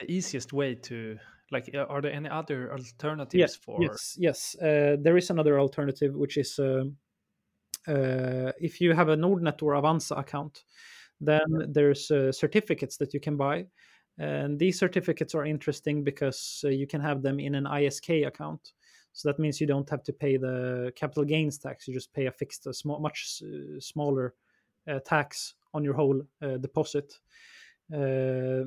the, 0.00 0.10
easiest 0.10 0.52
way 0.52 0.74
to 0.74 1.16
like 1.52 1.70
are 1.88 2.02
there 2.02 2.12
any 2.12 2.28
other 2.28 2.72
alternatives 2.72 3.56
for 3.56 3.78
yes 3.80 4.16
yes 4.18 4.56
uh, 4.60 4.96
there 5.00 5.16
is 5.16 5.30
another 5.30 5.60
alternative 5.60 6.14
which 6.14 6.36
is 6.36 6.58
uh, 6.58 6.84
uh, 7.86 8.52
if 8.60 8.80
you 8.80 8.92
have 8.92 9.08
a 9.08 9.16
nordnet 9.16 9.62
or 9.62 9.74
avanza 9.74 10.18
account 10.18 10.64
then 11.20 11.46
there's 11.68 12.10
uh, 12.10 12.32
certificates 12.32 12.96
that 12.96 13.14
you 13.14 13.20
can 13.20 13.36
buy 13.36 13.64
and 14.18 14.58
these 14.58 14.80
certificates 14.80 15.32
are 15.36 15.46
interesting 15.46 16.02
because 16.02 16.62
uh, 16.64 16.68
you 16.68 16.88
can 16.88 17.00
have 17.00 17.22
them 17.22 17.38
in 17.38 17.54
an 17.54 17.64
isk 17.64 18.26
account 18.26 18.72
so 19.18 19.28
that 19.28 19.40
means 19.40 19.60
you 19.60 19.66
don't 19.66 19.90
have 19.90 20.04
to 20.04 20.12
pay 20.12 20.36
the 20.36 20.92
capital 20.94 21.24
gains 21.24 21.58
tax. 21.58 21.88
You 21.88 21.92
just 21.92 22.12
pay 22.12 22.26
a 22.26 22.30
fixed, 22.30 22.68
a 22.68 22.72
small, 22.72 23.00
much 23.00 23.42
uh, 23.42 23.80
smaller 23.80 24.34
uh, 24.86 25.00
tax 25.00 25.54
on 25.74 25.82
your 25.82 25.94
whole 25.94 26.22
uh, 26.40 26.58
deposit. 26.58 27.18
Uh, 27.92 28.66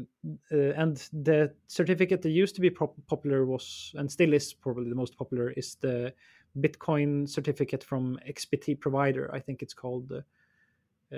uh, 0.52 0.74
and 0.76 1.08
the 1.14 1.54
certificate 1.68 2.22
that 2.24 2.32
used 2.32 2.54
to 2.56 2.60
be 2.60 2.70
popular 2.70 3.46
was, 3.46 3.94
and 3.96 4.12
still 4.12 4.34
is 4.34 4.52
probably 4.52 4.90
the 4.90 4.96
most 4.96 5.18
popular, 5.18 5.52
is 5.52 5.76
the 5.76 6.14
Bitcoin 6.60 7.30
certificate 7.30 7.82
from 7.82 8.20
XBT 8.28 8.78
Provider. 8.78 9.34
I 9.34 9.40
think 9.40 9.62
it's 9.62 9.74
called 9.74 10.12
uh, 10.12 11.16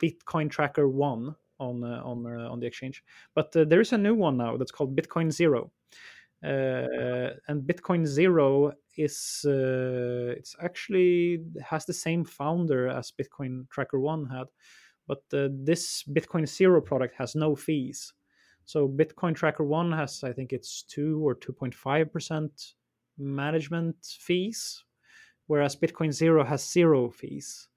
Bitcoin 0.00 0.48
Tracker 0.50 0.88
One 0.88 1.36
on 1.58 1.84
on 1.84 2.26
on 2.26 2.60
the 2.60 2.66
exchange. 2.66 3.04
But 3.34 3.52
there 3.52 3.82
is 3.82 3.92
a 3.92 3.98
new 3.98 4.14
one 4.14 4.38
now 4.38 4.56
that's 4.56 4.72
called 4.72 4.96
Bitcoin 4.96 5.30
Zero 5.30 5.70
and 6.46 7.62
Bitcoin 7.62 8.06
Zero 8.06 8.72
is 8.96 9.44
uh, 9.44 10.34
it's 10.36 10.54
actually 10.60 11.42
has 11.62 11.84
the 11.84 11.92
same 11.92 12.24
founder 12.24 12.88
as 12.88 13.12
Bitcoin 13.12 13.68
Tracker 13.70 14.00
One 14.00 14.26
had, 14.26 14.46
but 15.06 15.22
uh, 15.32 15.48
this 15.52 16.04
Bitcoin 16.04 16.46
Zero 16.48 16.80
product 16.80 17.14
has 17.18 17.34
no 17.34 17.56
fees. 17.56 18.12
So 18.64 18.88
Bitcoin 18.88 19.34
Tracker 19.34 19.64
One 19.64 19.92
has, 19.92 20.24
I 20.24 20.32
think 20.32 20.52
it's 20.52 20.82
two 20.82 21.26
or 21.26 21.34
two 21.34 21.52
point 21.52 21.74
five 21.74 22.12
percent 22.12 22.74
management 23.18 23.96
fees, 24.04 24.84
whereas 25.46 25.76
Bitcoin 25.76 26.12
Zero 26.12 26.44
has 26.44 26.68
zero 26.68 27.10
fees. 27.10 27.68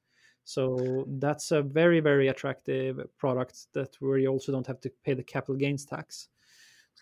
So 0.44 1.06
that's 1.08 1.52
a 1.52 1.62
very 1.62 2.00
very 2.00 2.28
attractive 2.28 3.00
product 3.18 3.68
that 3.74 3.96
where 4.00 4.18
you 4.18 4.30
also 4.30 4.52
don't 4.52 4.68
have 4.68 4.82
to 4.82 4.92
pay 5.04 5.14
the 5.14 5.24
capital 5.24 5.56
gains 5.56 5.86
tax. 5.86 6.30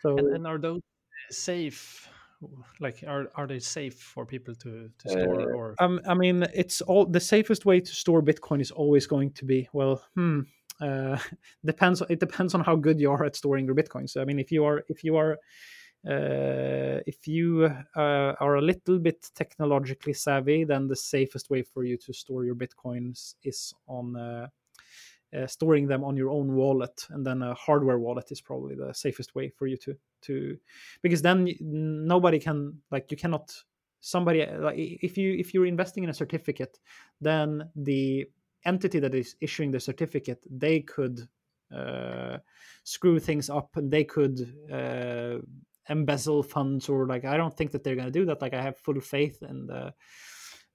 So 0.01 0.18
and, 0.18 0.36
and 0.36 0.47
are 0.47 0.59
those 0.59 0.82
safe? 1.30 2.07
Like 2.80 3.03
are 3.07 3.32
are 3.36 3.47
they 3.47 3.59
safe 3.59 3.99
for 3.99 4.25
people 4.25 4.53
to 4.55 4.89
to 4.99 5.09
store 5.09 5.41
uh, 5.41 5.55
or? 5.55 5.75
um, 5.80 5.99
i 6.07 6.13
mean 6.13 6.45
it's 6.53 6.82
all 6.82 7.03
the 7.05 7.19
safest 7.19 7.65
way 7.65 7.80
to 7.80 7.91
store 7.95 8.21
bitcoin 8.21 8.61
is 8.61 8.69
always 8.69 9.07
going 9.07 9.32
to 9.32 9.45
be 9.45 9.67
well 9.73 10.03
hmm 10.15 10.41
uh, 10.80 11.17
depends 11.65 12.03
it 12.09 12.19
depends 12.19 12.53
on 12.53 12.61
how 12.61 12.75
good 12.75 12.99
you 12.99 13.11
are 13.11 13.25
at 13.25 13.36
storing 13.36 13.65
your 13.65 13.73
bitcoin. 13.73 14.07
So 14.07 14.21
i 14.21 14.25
mean 14.25 14.38
if 14.39 14.51
you 14.51 14.65
are 14.65 14.84
if 14.88 15.03
you 15.03 15.17
are 15.17 15.39
uh, 16.07 17.01
if 17.07 17.28
you 17.28 17.65
uh, 17.95 18.34
are 18.39 18.55
a 18.55 18.61
little 18.61 18.99
bit 18.99 19.30
technologically 19.34 20.13
savvy 20.13 20.63
then 20.63 20.88
the 20.88 20.95
safest 20.95 21.49
way 21.49 21.63
for 21.63 21.84
you 21.84 21.97
to 21.97 22.13
store 22.13 22.45
your 22.45 22.55
bitcoins 22.55 23.34
is 23.43 23.73
on 23.88 24.15
uh, 24.15 24.47
uh, 25.38 25.48
storing 25.48 25.88
them 25.88 26.04
on 26.04 26.18
your 26.18 26.30
own 26.30 26.54
wallet 26.54 27.06
and 27.10 27.26
then 27.26 27.42
a 27.42 27.54
hardware 27.54 28.00
wallet 28.00 28.32
is 28.32 28.42
probably 28.42 28.76
the 28.76 28.94
safest 28.94 29.36
way 29.36 29.50
for 29.50 29.68
you 29.68 29.78
to 29.78 29.96
to 30.22 30.58
because 31.02 31.22
then 31.22 31.48
nobody 31.60 32.40
can 32.40 32.74
like 32.92 33.12
you 33.12 33.18
cannot 33.18 33.54
somebody 34.00 34.46
like 34.46 34.76
if 34.78 35.18
you 35.18 35.36
if 35.38 35.54
you're 35.54 35.66
investing 35.66 36.04
in 36.04 36.10
a 36.10 36.14
certificate 36.14 36.80
then 37.22 37.70
the 37.76 38.26
entity 38.66 39.00
that 39.00 39.14
is 39.14 39.36
issuing 39.42 39.72
the 39.72 39.80
certificate 39.80 40.46
they 40.50 40.80
could 40.82 41.28
uh, 41.76 42.38
screw 42.84 43.20
things 43.20 43.50
up 43.50 43.76
and 43.76 43.92
they 43.92 44.04
could 44.04 44.56
uh, 44.72 45.38
embezzle 45.90 46.44
funds 46.44 46.90
or 46.90 47.06
like 47.08 47.26
i 47.26 47.38
don't 47.38 47.56
think 47.56 47.72
that 47.72 47.84
they're 47.84 47.96
going 47.96 48.12
to 48.12 48.20
do 48.20 48.26
that. 48.26 48.42
Like 48.42 48.54
i 48.54 48.62
have 48.62 48.78
full 48.78 49.00
faith 49.02 49.42
in 49.42 49.68
the 49.68 49.94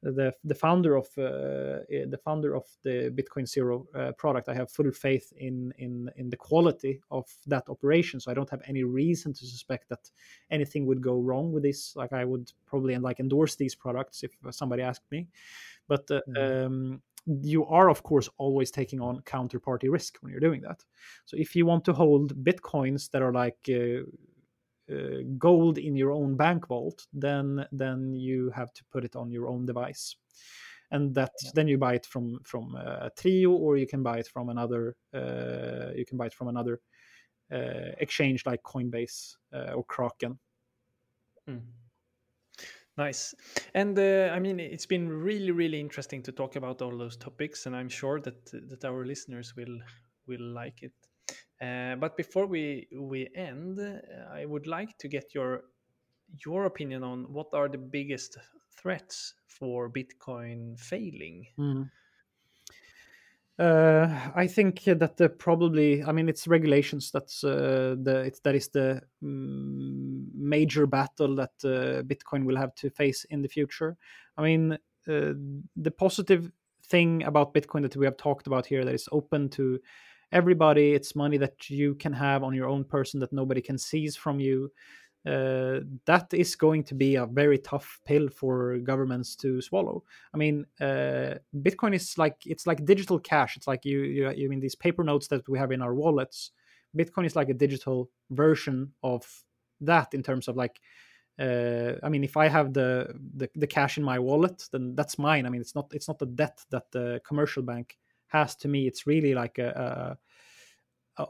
the 0.03 0.35
the 0.45 0.55
founder 0.55 0.97
of 0.97 1.07
uh, 1.17 1.85
eh, 1.91 2.07
the 2.09 2.21
founder 2.25 2.55
of 2.55 2.65
the 2.83 3.13
Bitcoin 3.15 3.47
Zero 3.47 3.87
uh, 3.95 4.13
product. 4.13 4.49
I 4.49 4.55
have 4.55 4.71
full 4.71 4.91
faith 4.91 5.33
in 5.37 5.73
in 5.79 6.11
in 6.17 6.29
the 6.29 6.37
quality 6.37 7.01
of 7.11 7.27
that 7.47 7.69
operation, 7.69 8.19
so 8.21 8.31
I 8.31 8.35
don't 8.35 8.51
have 8.51 8.63
any 8.67 8.83
reason 8.83 9.33
to 9.33 9.47
suspect 9.47 9.89
that 9.89 10.11
anything 10.51 10.87
would 10.87 11.01
go 11.01 11.21
wrong 11.21 11.53
with 11.53 11.63
this. 11.63 11.95
Like 11.95 12.13
I 12.13 12.25
would 12.25 12.53
probably 12.67 12.97
like 12.99 13.21
endorse 13.21 13.55
these 13.55 13.75
products 13.75 14.25
if 14.25 14.33
somebody 14.51 14.83
asked 14.83 15.11
me, 15.11 15.29
but 15.87 16.11
uh, 16.11 16.21
mm. 16.29 16.67
um, 16.67 17.03
you 17.27 17.65
are 17.67 17.89
of 17.89 18.03
course 18.03 18.29
always 18.39 18.73
taking 18.73 19.01
on 19.01 19.21
counterparty 19.21 19.89
risk 19.89 20.19
when 20.21 20.33
you're 20.33 20.41
doing 20.41 20.63
that. 20.63 20.85
So 21.27 21.37
if 21.37 21.55
you 21.55 21.65
want 21.65 21.85
to 21.85 21.93
hold 21.93 22.45
bitcoins 22.45 23.11
that 23.13 23.23
are 23.23 23.33
like 23.33 23.69
uh, 23.69 24.03
uh, 24.93 25.23
gold 25.39 25.79
in 25.79 25.97
your 25.97 26.13
own 26.13 26.37
bank 26.37 26.69
vault, 26.69 27.07
then 27.13 27.67
then 27.73 28.13
you 28.13 28.51
have 28.51 28.73
to 28.75 28.85
put 28.93 29.05
it 29.05 29.17
on 29.17 29.31
your 29.31 29.49
own 29.49 29.67
device, 29.67 30.17
and 30.91 31.15
that 31.15 31.33
yeah. 31.43 31.51
then 31.55 31.69
you 31.69 31.79
buy 31.79 31.95
it 31.95 32.07
from 32.07 32.41
from 32.45 32.77
uh, 32.77 33.09
Trijo 33.17 33.51
or 33.51 33.77
you 33.77 33.87
can 33.87 34.03
buy 34.03 34.19
it 34.19 34.29
from 34.29 34.49
another 34.49 34.97
uh, 35.15 35.93
you 35.97 36.05
can 36.07 36.19
buy 36.19 36.27
it 36.27 36.35
from 36.35 36.49
another 36.49 36.81
uh, 37.53 37.93
exchange 37.99 38.47
like 38.47 38.63
Coinbase 38.63 39.37
uh, 39.53 39.73
or 39.73 39.85
Kraken. 39.85 40.39
Mm. 41.49 41.61
Nice. 42.99 43.35
And 43.75 43.99
uh, 43.99 44.31
I 44.35 44.39
mean, 44.39 44.61
it's 44.61 44.87
been 44.87 45.09
really, 45.09 45.51
really 45.51 45.81
interesting 45.81 46.23
to 46.25 46.33
talk 46.33 46.57
about 46.57 46.83
all 46.83 46.97
those 46.97 47.17
topics, 47.17 47.67
and 47.67 47.75
I'm 47.75 47.89
sure 47.89 48.21
that 48.21 48.69
that 48.69 48.85
our 48.85 49.05
listeners 49.05 49.55
will 49.57 49.79
will 50.27 50.43
like 50.43 50.83
it. 50.83 50.93
Uh, 51.63 51.95
but 51.97 52.17
before 52.17 52.47
we 52.47 52.89
we 52.93 53.29
end, 53.37 53.79
uh, 53.79 54.35
I 54.35 54.45
would 54.45 54.67
like 54.67 54.99
to 54.99 55.09
get 55.09 55.35
your 55.35 55.63
your 56.45 56.65
opinion 56.65 57.05
on 57.05 57.33
what 57.33 57.49
are 57.53 57.69
the 57.69 57.79
biggest 57.79 58.39
threats 58.77 59.35
for 59.47 59.89
Bitcoin 59.89 60.79
failing. 60.79 61.47
Mm. 61.59 61.91
Uh, 63.59 64.09
I 64.35 64.47
think 64.47 64.83
that 64.85 65.39
probably, 65.39 66.03
I 66.03 66.11
mean, 66.11 66.29
it's 66.29 66.49
regulations. 66.49 67.11
That's 67.13 67.45
uh, 67.45 67.95
the 68.03 68.23
it's, 68.27 68.41
that 68.41 68.55
is 68.55 68.69
the 68.69 69.03
um, 69.23 70.27
major 70.35 70.87
battle 70.87 71.37
that 71.37 71.53
uh, 71.65 72.03
Bitcoin 72.03 72.45
will 72.45 72.57
have 72.57 72.75
to 72.77 72.91
face 72.91 73.25
in 73.31 73.43
the 73.43 73.49
future. 73.49 73.97
I 74.37 74.43
mean, 74.43 74.73
uh, 74.73 75.35
the 75.77 75.91
positive 75.97 76.51
thing 76.87 77.23
about 77.25 77.55
Bitcoin 77.55 77.83
that 77.83 77.95
we 77.95 78.07
have 78.07 78.17
talked 78.17 78.47
about 78.47 78.67
here 78.67 78.85
that 78.85 78.95
is 78.95 79.09
open 79.13 79.49
to 79.51 79.79
everybody 80.33 80.93
it's 80.93 81.15
money 81.15 81.37
that 81.37 81.71
you 81.71 81.95
can 81.97 82.13
have 82.13 82.43
on 82.43 82.55
your 82.55 82.69
own 82.69 82.85
person 82.85 83.21
that 83.21 83.33
nobody 83.33 83.61
can 83.61 83.79
seize 83.79 84.17
from 84.17 84.41
you 84.41 84.71
uh, 85.25 85.81
that 86.05 86.27
is 86.33 86.57
going 86.57 86.83
to 86.83 86.95
be 86.95 87.15
a 87.15 87.27
very 87.27 87.59
tough 87.59 88.01
pill 88.05 88.29
for 88.29 88.79
governments 88.79 89.37
to 89.37 89.61
swallow. 89.63 90.03
I 90.35 90.37
mean, 90.37 90.67
uh, 90.81 91.35
Bitcoin 91.55 91.95
is 91.95 92.19
like 92.19 92.37
it's 92.45 92.67
like 92.67 92.85
digital 92.85 93.21
cash. 93.21 93.57
It's 93.57 93.69
like 93.69 93.85
you, 93.85 94.01
you 94.01 94.31
you 94.33 94.49
mean 94.49 94.59
these 94.61 94.75
paper 94.75 95.05
notes 95.05 95.29
that 95.29 95.49
we 95.49 95.59
have 95.59 95.71
in 95.71 95.83
our 95.83 95.95
wallets. 95.95 96.51
Bitcoin 96.97 97.25
is 97.25 97.37
like 97.37 97.49
a 97.49 97.55
digital 97.55 98.11
version 98.31 98.93
of 99.03 99.25
that 99.81 100.13
in 100.15 100.23
terms 100.23 100.49
of 100.49 100.57
like. 100.57 100.81
Uh, 101.39 101.95
I 102.03 102.11
mean, 102.11 102.25
if 102.25 102.37
I 102.37 102.49
have 102.49 102.75
the, 102.75 103.15
the 103.37 103.49
the 103.55 103.67
cash 103.67 103.97
in 103.99 104.05
my 104.05 104.19
wallet, 104.19 104.69
then 104.71 104.95
that's 104.95 105.19
mine. 105.19 105.47
I 105.47 105.49
mean, 105.51 105.61
it's 105.61 105.75
not 105.75 105.87
it's 105.93 106.09
not 106.09 106.21
a 106.21 106.27
debt 106.27 106.61
that 106.71 106.91
the 106.91 107.21
commercial 107.25 107.63
bank 107.63 107.97
has 108.33 108.57
to 108.57 108.69
me 108.69 108.87
it's 108.87 109.07
really 109.07 109.35
like 109.35 109.59
a, 109.59 110.17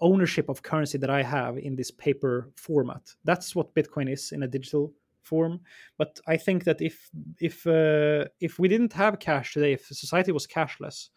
ownership 0.01 0.49
of 0.49 0.63
currency 0.63 0.97
that 0.99 1.11
I 1.11 1.23
have 1.23 1.59
in 1.59 1.77
this 1.77 1.91
paper 1.91 2.51
format. 2.57 3.03
That's 3.25 3.55
what 3.55 3.75
Bitcoin 3.75 4.11
is 4.11 4.33
in 4.33 4.43
a 4.43 4.49
digital 4.49 4.93
form. 5.23 5.61
But 5.99 6.21
I 6.27 6.37
think 6.37 6.65
that 6.65 6.81
if 6.81 7.11
if 7.41 7.67
uh, 7.67 8.27
if 8.41 8.59
we 8.59 8.69
didn't 8.69 8.93
have 8.93 9.19
cash 9.19 9.55
today, 9.55 9.73
if 9.73 9.87
society 9.87 10.33
was 10.33 10.47
cashless, 10.47 11.11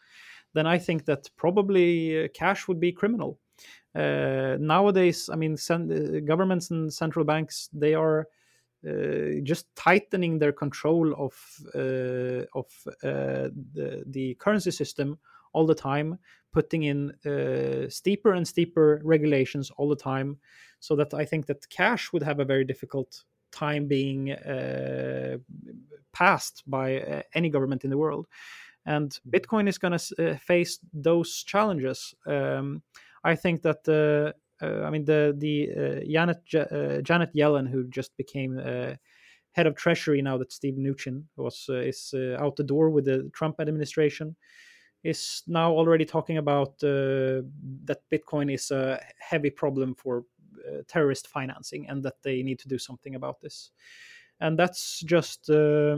then 0.53 0.67
I 0.67 0.77
think 0.79 1.05
that 1.05 1.29
probably 1.36 2.25
uh, 2.25 2.27
cash 2.33 2.67
would 2.67 2.79
be 2.79 2.91
criminal. 2.91 3.39
Uh, 3.93 4.57
nowadays, 4.59 5.29
I 5.31 5.36
mean, 5.36 5.55
uh, 5.69 6.19
governments 6.25 6.71
and 6.71 6.93
central 6.93 7.25
banks 7.25 7.69
they 7.71 7.93
are 7.93 8.27
uh, 8.88 9.41
just 9.43 9.73
tightening 9.75 10.39
their 10.39 10.51
control 10.51 11.13
of 11.17 11.33
uh, 11.73 12.45
of 12.53 12.67
the, 13.03 14.03
the 14.07 14.36
currency 14.36 14.71
system 14.71 15.17
all 15.55 15.65
the 15.65 15.75
time, 15.75 16.19
putting 16.51 16.83
in 16.83 17.11
uh, 17.25 17.89
steeper 17.89 18.33
and 18.33 18.47
steeper 18.47 19.01
regulations 19.03 19.71
all 19.77 19.89
the 19.89 19.95
time, 19.95 20.37
so 20.79 20.95
that 20.95 21.13
I 21.13 21.25
think 21.25 21.45
that 21.47 21.69
cash 21.69 22.11
would 22.13 22.23
have 22.23 22.39
a 22.39 22.45
very 22.45 22.65
difficult 22.65 23.23
time 23.51 23.87
being 23.87 24.31
uh, 24.31 25.37
passed 26.11 26.63
by 26.67 26.99
uh, 26.99 27.21
any 27.33 27.49
government 27.49 27.83
in 27.83 27.89
the 27.89 27.97
world. 27.97 28.27
And 28.85 29.09
mm. 29.09 29.19
Bitcoin 29.33 29.67
is 29.67 29.77
going 29.77 29.97
to 29.97 30.31
uh, 30.31 30.37
face 30.37 30.79
those 30.93 31.43
challenges. 31.43 32.13
Um, 32.27 32.83
I 33.23 33.35
think 33.35 33.61
that 33.63 33.81
uh, 33.87 34.31
I 34.87 34.89
mean 34.89 35.05
the 35.05 35.33
the 35.37 36.05
Janet 36.07 36.45
Janet 37.03 37.31
Yellen, 37.33 37.67
who 37.69 37.87
just 37.89 38.15
became 38.17 38.59
head 39.55 39.67
of 39.67 39.75
treasury 39.75 40.21
now 40.21 40.37
that 40.37 40.51
Steve 40.51 40.75
Mnuchin 40.75 41.23
was 41.37 41.65
uh, 41.69 41.75
is 41.75 42.13
uh, 42.13 42.35
out 42.43 42.57
the 42.57 42.63
door 42.63 42.89
with 42.89 43.05
the 43.05 43.29
Trump 43.33 43.55
administration 43.59 44.35
is 45.05 45.43
now 45.47 45.71
already 45.71 46.03
talking 46.03 46.37
about 46.37 46.69
uh, 46.83 47.45
that 47.83 47.99
Bitcoin 48.11 48.51
is 48.51 48.71
a 48.71 48.99
heavy 49.19 49.51
problem 49.51 49.93
for 49.93 50.23
uh, 50.67 50.81
terrorist 50.87 51.27
financing 51.27 51.87
and 51.87 52.01
that 52.03 52.15
they 52.23 52.41
need 52.41 52.57
to 52.59 52.67
do 52.67 52.79
something 52.79 53.13
about 53.13 53.39
this. 53.39 53.71
And 54.39 54.57
that's 54.57 55.01
just 55.01 55.49
uh, 55.49 55.97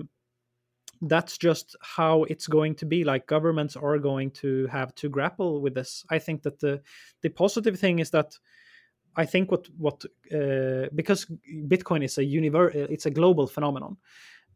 that's 1.01 1.37
just 1.37 1.75
how 1.81 2.23
it's 2.23 2.47
going 2.47 2.75
to 2.75 2.85
be. 2.85 3.05
Like 3.05 3.27
governments 3.27 3.77
are 3.77 3.97
going 3.97 4.31
to 4.31 4.67
have 4.67 4.93
to 4.95 5.09
grapple 5.09 5.61
with 5.61 5.73
this. 5.73 6.05
I 6.09 6.19
think 6.19 6.43
that 6.43 6.59
the 6.59 6.81
the 7.21 7.29
positive 7.29 7.79
thing 7.79 7.99
is 7.99 8.09
that 8.11 8.37
I 9.15 9.25
think 9.25 9.51
what 9.51 9.67
what 9.77 10.03
uh, 10.33 10.89
because 10.93 11.25
Bitcoin 11.67 12.03
is 12.03 12.17
a 12.17 12.23
univer- 12.23 12.75
it's 12.75 13.05
a 13.05 13.11
global 13.11 13.47
phenomenon 13.47 13.97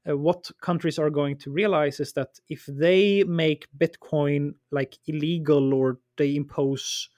uh, 0.10 0.18
what 0.18 0.50
countries 0.62 0.98
are 0.98 1.10
going 1.10 1.38
to 1.38 1.52
realize 1.52 2.00
is 2.00 2.14
that 2.14 2.40
if 2.50 2.66
they 2.68 3.24
make 3.24 3.68
Bitcoin 3.78 4.54
like 4.72 4.98
illegal 5.08 5.74
or 5.74 6.00
they 6.18 6.36
impose 6.36 7.10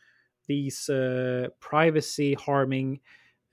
these 0.47 0.89
uh, 0.89 1.47
privacy 1.59 2.33
harming 2.33 2.99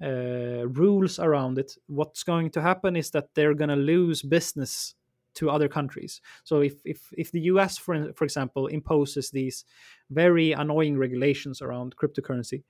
uh, 0.02 0.66
rules 0.68 1.18
around 1.18 1.58
it, 1.58 1.76
what's 1.86 2.24
going 2.24 2.50
to 2.50 2.60
happen 2.60 2.96
is 2.96 3.10
that 3.10 3.28
they're 3.34 3.54
going 3.54 3.70
to 3.70 3.76
lose 3.76 4.22
business 4.22 4.94
to 5.34 5.48
other 5.48 5.68
countries. 5.68 6.20
So 6.42 6.60
if 6.60 6.74
if 6.84 7.12
if 7.16 7.30
the 7.30 7.42
US, 7.42 7.78
for 7.78 8.12
for 8.14 8.24
example, 8.24 8.66
imposes 8.66 9.30
these 9.30 9.64
very 10.10 10.52
annoying 10.52 10.98
regulations 10.98 11.62
around 11.62 11.94
cryptocurrency, 11.96 12.64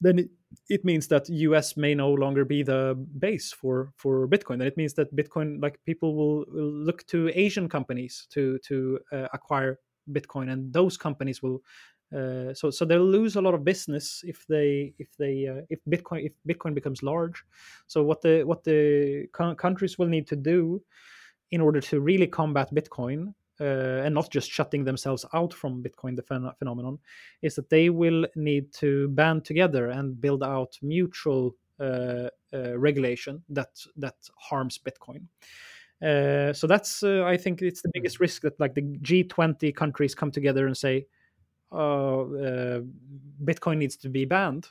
then 0.00 0.18
it, 0.18 0.30
it 0.68 0.84
means 0.84 1.08
that 1.08 1.28
US 1.28 1.76
may 1.76 1.94
no 1.94 2.12
longer 2.12 2.44
be 2.44 2.62
the 2.62 2.94
base 3.18 3.52
for 3.52 3.92
for 3.96 4.26
Bitcoin. 4.28 4.54
And 4.54 4.62
it 4.62 4.76
means 4.76 4.94
that 4.94 5.14
Bitcoin, 5.14 5.62
like 5.62 5.78
people 5.84 6.14
will, 6.14 6.44
will 6.48 6.72
look 6.72 7.06
to 7.08 7.30
Asian 7.34 7.68
companies 7.68 8.26
to 8.30 8.58
to 8.60 8.98
uh, 9.12 9.28
acquire 9.32 9.78
Bitcoin, 10.10 10.50
and 10.50 10.72
those 10.72 10.96
companies 10.96 11.42
will. 11.42 11.62
Uh, 12.12 12.52
so 12.52 12.70
so 12.70 12.84
they'll 12.84 13.04
lose 13.04 13.36
a 13.36 13.40
lot 13.40 13.54
of 13.54 13.64
business 13.64 14.24
if 14.26 14.44
they 14.48 14.92
if 14.98 15.16
they 15.16 15.46
uh, 15.46 15.62
if 15.68 15.78
Bitcoin 15.88 16.26
if 16.26 16.32
Bitcoin 16.48 16.74
becomes 16.74 17.02
large. 17.04 17.44
So 17.86 18.02
what 18.02 18.20
the 18.20 18.42
what 18.42 18.64
the 18.64 19.28
countries 19.32 19.96
will 19.96 20.08
need 20.08 20.26
to 20.26 20.36
do 20.36 20.82
in 21.52 21.60
order 21.60 21.80
to 21.80 22.00
really 22.00 22.26
combat 22.26 22.74
Bitcoin 22.74 23.34
uh, 23.60 24.02
and 24.04 24.14
not 24.14 24.30
just 24.30 24.50
shutting 24.50 24.84
themselves 24.84 25.26
out 25.34 25.52
from 25.52 25.82
Bitcoin, 25.82 26.16
the 26.16 26.22
phen- 26.22 26.56
phenomenon, 26.58 26.98
is 27.42 27.54
that 27.56 27.68
they 27.68 27.90
will 27.90 28.26
need 28.34 28.72
to 28.72 29.08
band 29.08 29.44
together 29.44 29.90
and 29.90 30.20
build 30.20 30.42
out 30.42 30.78
mutual 30.82 31.54
uh, 31.78 32.28
uh, 32.52 32.76
regulation 32.78 33.42
that 33.48 33.70
that 33.96 34.16
harms 34.36 34.78
Bitcoin. 34.78 35.22
Uh, 36.02 36.52
so 36.52 36.66
that's, 36.66 37.02
uh, 37.02 37.24
I 37.24 37.36
think, 37.36 37.62
it's 37.62 37.82
the 37.82 37.90
biggest 37.92 38.20
risk 38.20 38.42
that 38.42 38.58
like 38.58 38.74
the 38.74 38.82
G20 38.82 39.74
countries 39.74 40.14
come 40.14 40.30
together 40.30 40.66
and 40.66 40.76
say, 40.76 41.06
oh, 41.70 42.34
uh, 42.36 42.80
Bitcoin 43.44 43.76
needs 43.78 43.96
to 43.98 44.08
be 44.08 44.24
banned. 44.24 44.68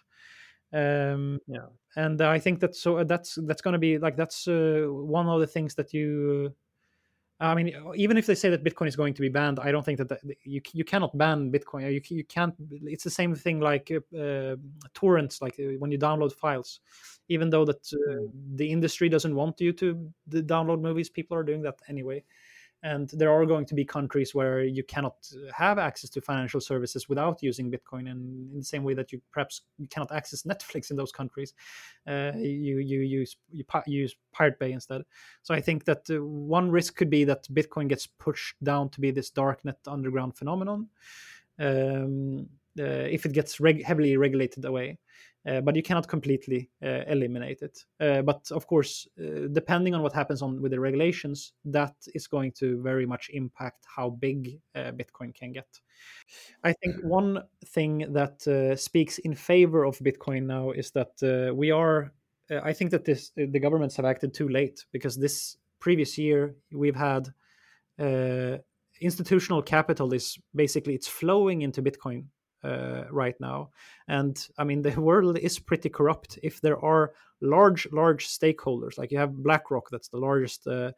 Um, 0.74 1.40
yeah, 1.48 1.68
and 1.96 2.22
I 2.22 2.38
think 2.38 2.60
that 2.60 2.76
so 2.76 3.04
that's 3.04 3.38
that's 3.44 3.62
going 3.62 3.74
to 3.74 3.80
be 3.80 3.98
like 3.98 4.16
that's 4.16 4.46
one 4.48 5.28
of 5.28 5.40
the 5.40 5.48
things 5.48 5.74
that 5.76 5.94
you 5.94 6.54
I 7.42 7.56
mean, 7.56 7.74
even 7.96 8.18
if 8.18 8.26
they 8.26 8.36
say 8.36 8.50
that 8.50 8.66
Bitcoin 8.66 8.88
is 8.88 8.98
going 8.98 9.14
to 9.14 9.22
be 9.22 9.30
banned, 9.30 9.60
I 9.60 9.72
don't 9.72 9.86
think 9.86 9.98
that, 10.00 10.10
that 10.10 10.22
you 10.44 10.62
you 10.74 10.84
cannot 10.84 11.18
ban 11.18 11.52
Bitcoin. 11.52 11.92
You 11.94 12.02
you 12.16 12.26
can't. 12.26 12.54
It's 12.84 13.06
the 13.06 13.10
same 13.10 13.34
thing 13.34 13.62
like 13.62 13.92
uh, 13.92 14.18
uh 14.18 14.56
torrents, 14.94 15.42
like 15.42 15.56
uh, 15.58 15.78
when 15.80 15.92
you 15.92 15.98
download 15.98 16.34
files. 16.34 16.82
Even 17.30 17.50
though 17.50 17.64
that 17.64 17.88
uh, 17.94 18.12
mm. 18.12 18.32
the 18.56 18.70
industry 18.70 19.08
doesn't 19.08 19.36
want 19.36 19.62
you 19.62 19.72
to 19.74 20.12
download 20.30 20.82
movies, 20.82 21.10
people 21.10 21.38
are 21.38 21.44
doing 21.44 21.62
that 21.62 21.80
anyway 21.88 22.24
and 22.82 23.10
there 23.10 23.32
are 23.32 23.46
going 23.46 23.66
to 23.66 23.76
be 23.76 23.84
countries 23.84 24.34
where 24.34 24.64
you 24.64 24.84
cannot 24.84 25.16
have 25.54 25.78
access 25.78 26.10
to 26.12 26.22
financial 26.22 26.62
services 26.62 27.10
without 27.10 27.44
using 27.44 27.70
bitcoin. 27.70 28.10
And 28.10 28.52
in 28.54 28.60
the 28.60 28.64
same 28.64 28.84
way 28.84 28.94
that 28.94 29.12
you 29.12 29.22
perhaps 29.32 29.62
cannot 29.90 30.12
access 30.12 30.44
netflix 30.44 30.90
in 30.92 30.98
those 30.98 31.12
countries 31.12 31.54
uh, 32.08 32.32
you 32.38 32.80
you 32.80 33.02
use 33.02 33.38
you 33.52 33.66
use 33.86 34.16
pirate 34.32 34.60
bay 34.60 34.72
instead. 34.72 35.02
So 35.44 35.54
i 35.54 35.62
think 35.62 35.86
that 35.86 36.10
uh, 36.10 36.24
one 36.24 36.72
risk 36.72 36.96
could 36.96 37.10
be 37.10 37.24
that 37.26 37.44
bitcoin 37.54 37.90
gets 37.90 38.08
pushed 38.08 38.56
down 38.64 38.90
to 38.90 39.02
be 39.02 39.12
this 39.12 39.32
darknet 39.32 39.78
underground 39.88 40.38
phenomenon 40.38 40.88
um, 41.60 42.48
uh, 42.80 42.84
if 42.84 43.26
it 43.26 43.34
gets 43.34 43.60
reg- 43.60 43.84
heavily 43.84 44.16
regulated 44.16 44.64
away 44.64 44.98
Eh, 45.46 45.62
but 45.62 45.76
you 45.76 45.82
cannot 45.82 46.08
completely 46.08 46.70
uh, 46.84 47.04
eliminate 47.08 47.62
it. 47.62 47.86
Uh, 48.00 48.22
but 48.22 48.52
of 48.52 48.68
course, 48.68 49.08
depending 49.52 49.96
on 49.96 50.02
what 50.02 50.14
happens 50.14 50.42
on 50.42 50.62
with 50.62 50.72
the 50.72 50.80
regulations, 50.80 51.54
that 51.66 51.96
is 52.14 52.28
going 52.28 52.52
to 52.52 52.82
very 52.82 53.06
much 53.06 53.30
impact 53.34 53.86
how 53.96 54.10
big 54.10 54.60
Bitcoin 54.76 55.34
can 55.34 55.54
get. 55.54 55.68
I 56.64 56.74
think 56.74 56.98
mm. 56.98 57.06
one 57.06 57.44
thing 57.66 58.14
that 58.14 58.78
speaks 58.78 59.18
in 59.20 59.34
favor 59.34 59.86
of 59.86 59.98
Bitcoin 60.00 60.46
now 60.46 60.72
is 60.72 60.92
that 60.92 61.54
we 61.56 61.72
are. 61.72 62.12
I 62.52 62.74
think 62.74 62.92
that 62.92 63.06
this 63.06 63.32
the 63.36 63.60
governments 63.60 63.96
have 63.98 64.06
acted 64.06 64.34
too 64.34 64.50
late 64.50 64.84
because 64.92 65.16
this 65.16 65.58
previous 65.80 66.18
year 66.18 66.56
we've 66.72 66.96
had 66.96 67.30
uh, 68.00 68.58
institutional 69.02 69.62
capital 69.62 70.14
is 70.14 70.38
basically 70.54 70.94
it's 70.94 71.08
flowing 71.08 71.62
into 71.62 71.82
bitcoin 71.82 72.26
uh, 72.64 73.04
right 73.12 73.36
now. 73.40 73.70
And 74.08 74.38
I 74.58 74.64
mean, 74.64 74.82
the 74.88 75.00
world 75.00 75.38
is 75.38 75.60
pretty 75.60 75.90
corrupt. 75.90 76.40
If 76.44 76.62
there 76.62 76.84
are 76.84 77.14
large, 77.42 77.88
large 77.92 78.28
stakeholders, 78.28 78.98
like 78.98 79.12
you 79.12 79.18
have 79.18 79.44
BlackRock, 79.44 79.90
that's 79.90 80.10
the 80.10 80.18
largest 80.18 80.68
uh, 80.68 80.92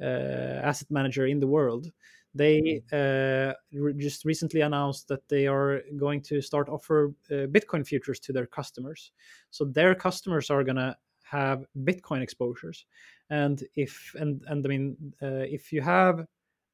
uh, 0.00 0.60
asset 0.62 0.90
manager 0.90 1.26
in 1.26 1.40
the 1.40 1.46
world, 1.46 1.90
they 2.34 2.82
mm-hmm. 2.92 3.50
uh, 3.50 3.80
re- 3.80 3.94
just 3.94 4.24
recently 4.24 4.62
announced 4.62 5.08
that 5.08 5.28
they 5.28 5.46
are 5.46 5.82
going 5.96 6.22
to 6.22 6.40
start 6.40 6.68
offer 6.68 7.12
uh, 7.30 7.46
Bitcoin 7.46 7.86
futures 7.86 8.18
to 8.20 8.32
their 8.32 8.46
customers. 8.46 9.12
So 9.50 9.64
their 9.64 9.94
customers 9.94 10.50
are 10.50 10.64
gonna 10.64 10.96
have 11.24 11.64
Bitcoin 11.84 12.22
exposures, 12.22 12.86
and 13.30 13.62
if 13.74 14.14
and 14.18 14.42
and 14.46 14.64
I 14.64 14.68
mean, 14.68 14.96
uh, 15.22 15.46
if 15.48 15.72
you 15.72 15.82
have 15.82 16.26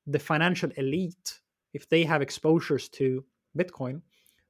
the 0.07 0.19
financial 0.19 0.71
elite, 0.77 1.41
if 1.75 1.89
they 1.89 2.05
have 2.05 2.23
exposures 2.23 2.89
to 2.91 3.25
Bitcoin, 3.57 4.03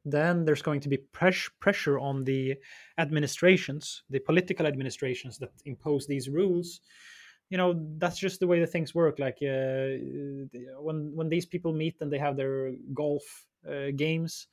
then 0.05 0.45
there's 0.45 0.63
going 0.63 0.81
to 0.81 0.89
be 0.89 0.97
pres- 0.97 1.51
pressure 1.61 1.99
on 1.99 2.25
the 2.25 2.57
administrations, 2.99 4.03
the 4.11 4.21
political 4.21 4.67
administrations 4.67 5.39
that 5.39 5.51
impose 5.65 6.07
these 6.07 6.29
rules. 6.29 6.81
You 7.51 7.59
know, 7.59 7.81
that's 7.99 8.19
just 8.19 8.41
the 8.41 8.47
way 8.47 8.61
the 8.61 8.67
things 8.67 8.95
work. 8.95 9.19
Like 9.19 9.39
uh, 9.43 9.97
when 10.81 11.13
when 11.15 11.29
these 11.29 11.47
people 11.47 11.73
meet 11.73 11.97
and 12.01 12.13
they 12.13 12.19
have 12.19 12.37
their 12.37 12.73
golf 12.93 13.47
uh, 13.67 13.91
games, 13.97 14.49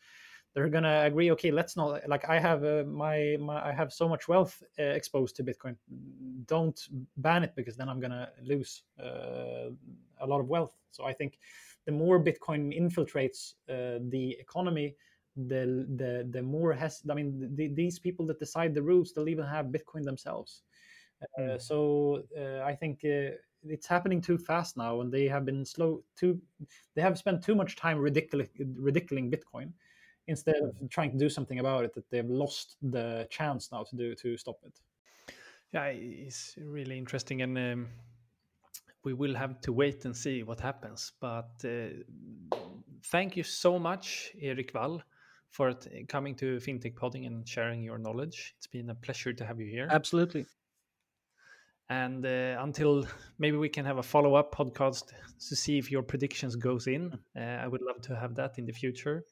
they're 0.55 0.69
gonna 0.69 1.03
agree. 1.03 1.31
Okay, 1.31 1.51
let's 1.51 1.75
not 1.75 2.07
like 2.07 2.27
I 2.29 2.39
have 2.39 2.63
uh, 2.63 2.85
my, 2.87 3.35
my 3.39 3.69
I 3.69 3.73
have 3.73 3.91
so 3.91 4.07
much 4.07 4.29
wealth 4.29 4.63
uh, 4.79 4.83
exposed 4.83 5.35
to 5.35 5.43
Bitcoin. 5.43 5.75
Don't 6.45 6.79
ban 7.17 7.43
it 7.43 7.53
because 7.55 7.75
then 7.75 7.89
I'm 7.89 7.99
gonna 7.99 8.29
lose 8.41 8.83
uh, 8.97 9.71
a 10.21 10.25
lot 10.25 10.39
of 10.39 10.47
wealth. 10.47 10.73
So 10.91 11.03
I 11.03 11.11
think 11.11 11.37
the 11.85 11.91
more 11.91 12.23
Bitcoin 12.23 12.73
infiltrates 12.73 13.55
uh, 13.69 13.99
the 14.09 14.37
economy, 14.39 14.95
the 15.36 15.86
the 15.95 16.27
the 16.31 16.41
more 16.41 16.73
has 16.73 17.01
i 17.09 17.13
mean 17.13 17.55
the, 17.55 17.67
these 17.67 17.99
people 17.99 18.25
that 18.25 18.39
decide 18.39 18.73
the 18.73 18.81
rules 18.81 19.11
they'll 19.11 19.29
even 19.29 19.45
have 19.45 19.67
bitcoin 19.67 20.03
themselves. 20.03 20.61
Uh, 21.38 21.41
mm. 21.41 21.61
so 21.61 22.23
uh, 22.38 22.61
i 22.63 22.73
think 22.73 22.99
uh, 23.03 23.36
it's 23.67 23.88
happening 23.88 24.21
too 24.21 24.38
fast 24.38 24.77
now 24.77 25.01
and 25.01 25.11
they 25.11 25.27
have 25.27 25.45
been 25.45 25.65
slow 25.65 26.01
too 26.15 26.39
they 26.95 27.01
have 27.01 27.17
spent 27.17 27.43
too 27.43 27.55
much 27.55 27.75
time 27.75 27.97
ridiculing 27.97 28.47
ridiculing 28.75 29.31
bitcoin 29.31 29.71
instead 30.27 30.55
of 30.63 30.89
trying 30.89 31.11
to 31.11 31.17
do 31.17 31.29
something 31.29 31.59
about 31.59 31.83
it 31.83 31.93
that 31.93 32.09
they've 32.09 32.29
lost 32.29 32.77
the 32.81 33.27
chance 33.29 33.71
now 33.71 33.83
to 33.83 33.95
do 33.95 34.15
to 34.15 34.38
stop 34.38 34.57
it. 34.65 34.79
Yeah 35.71 35.86
it's 35.86 36.55
really 36.57 36.97
interesting 36.97 37.41
and 37.41 37.57
um, 37.57 37.88
we 39.03 39.13
will 39.13 39.36
have 39.36 39.61
to 39.61 39.73
wait 39.73 40.05
and 40.05 40.15
see 40.15 40.43
what 40.43 40.59
happens 40.59 41.11
but 41.19 41.51
uh, 41.65 42.57
thank 43.05 43.38
you 43.38 43.43
so 43.43 43.77
much 43.77 44.31
eric 44.41 44.73
wall 44.73 45.01
for 45.55 45.73
coming 46.09 46.35
to 46.35 46.57
fintech 46.57 46.95
podding 46.97 47.25
and 47.25 47.47
sharing 47.47 47.81
your 47.81 47.97
knowledge 47.97 48.53
it's 48.57 48.67
been 48.67 48.89
a 48.89 48.95
pleasure 48.95 49.31
to 49.31 49.45
have 49.45 49.57
you 49.59 49.67
here 49.67 49.87
absolutely 49.89 50.45
and 51.89 52.25
uh, 52.25 52.57
until 52.59 53.05
maybe 53.39 53.55
we 53.55 53.69
can 53.69 53.85
have 53.85 53.97
a 53.97 54.03
follow-up 54.03 54.53
podcast 54.53 55.13
to 55.47 55.55
see 55.55 55.77
if 55.77 55.89
your 55.89 56.03
predictions 56.03 56.57
goes 56.57 56.87
in 56.87 57.17
uh, 57.37 57.63
i 57.63 57.67
would 57.67 57.81
love 57.81 58.01
to 58.01 58.13
have 58.15 58.35
that 58.35 58.57
in 58.59 58.65
the 58.65 58.73
future 58.73 59.23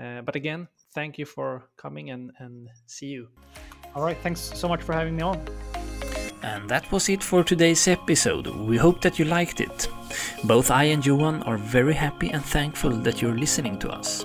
uh, 0.00 0.20
but 0.22 0.34
again 0.34 0.66
thank 0.94 1.16
you 1.16 1.24
for 1.24 1.68
coming 1.76 2.10
and, 2.10 2.32
and 2.38 2.68
see 2.86 3.06
you 3.06 3.28
all 3.94 4.02
right 4.02 4.18
thanks 4.22 4.40
so 4.40 4.68
much 4.68 4.82
for 4.82 4.92
having 4.92 5.14
me 5.14 5.22
on 5.22 5.40
and 6.42 6.68
that 6.68 6.90
was 6.90 7.08
it 7.08 7.22
for 7.22 7.44
today's 7.44 7.86
episode. 7.86 8.48
We 8.48 8.76
hope 8.76 9.00
that 9.02 9.16
you 9.16 9.24
liked 9.26 9.60
it. 9.60 9.88
Both 10.42 10.72
I 10.72 10.84
and 10.90 11.06
Johan 11.06 11.44
are 11.44 11.56
very 11.56 11.94
happy 11.94 12.30
and 12.30 12.44
thankful 12.44 12.90
that 12.90 13.22
you're 13.22 13.38
listening 13.38 13.78
to 13.78 13.90
us. 13.90 14.24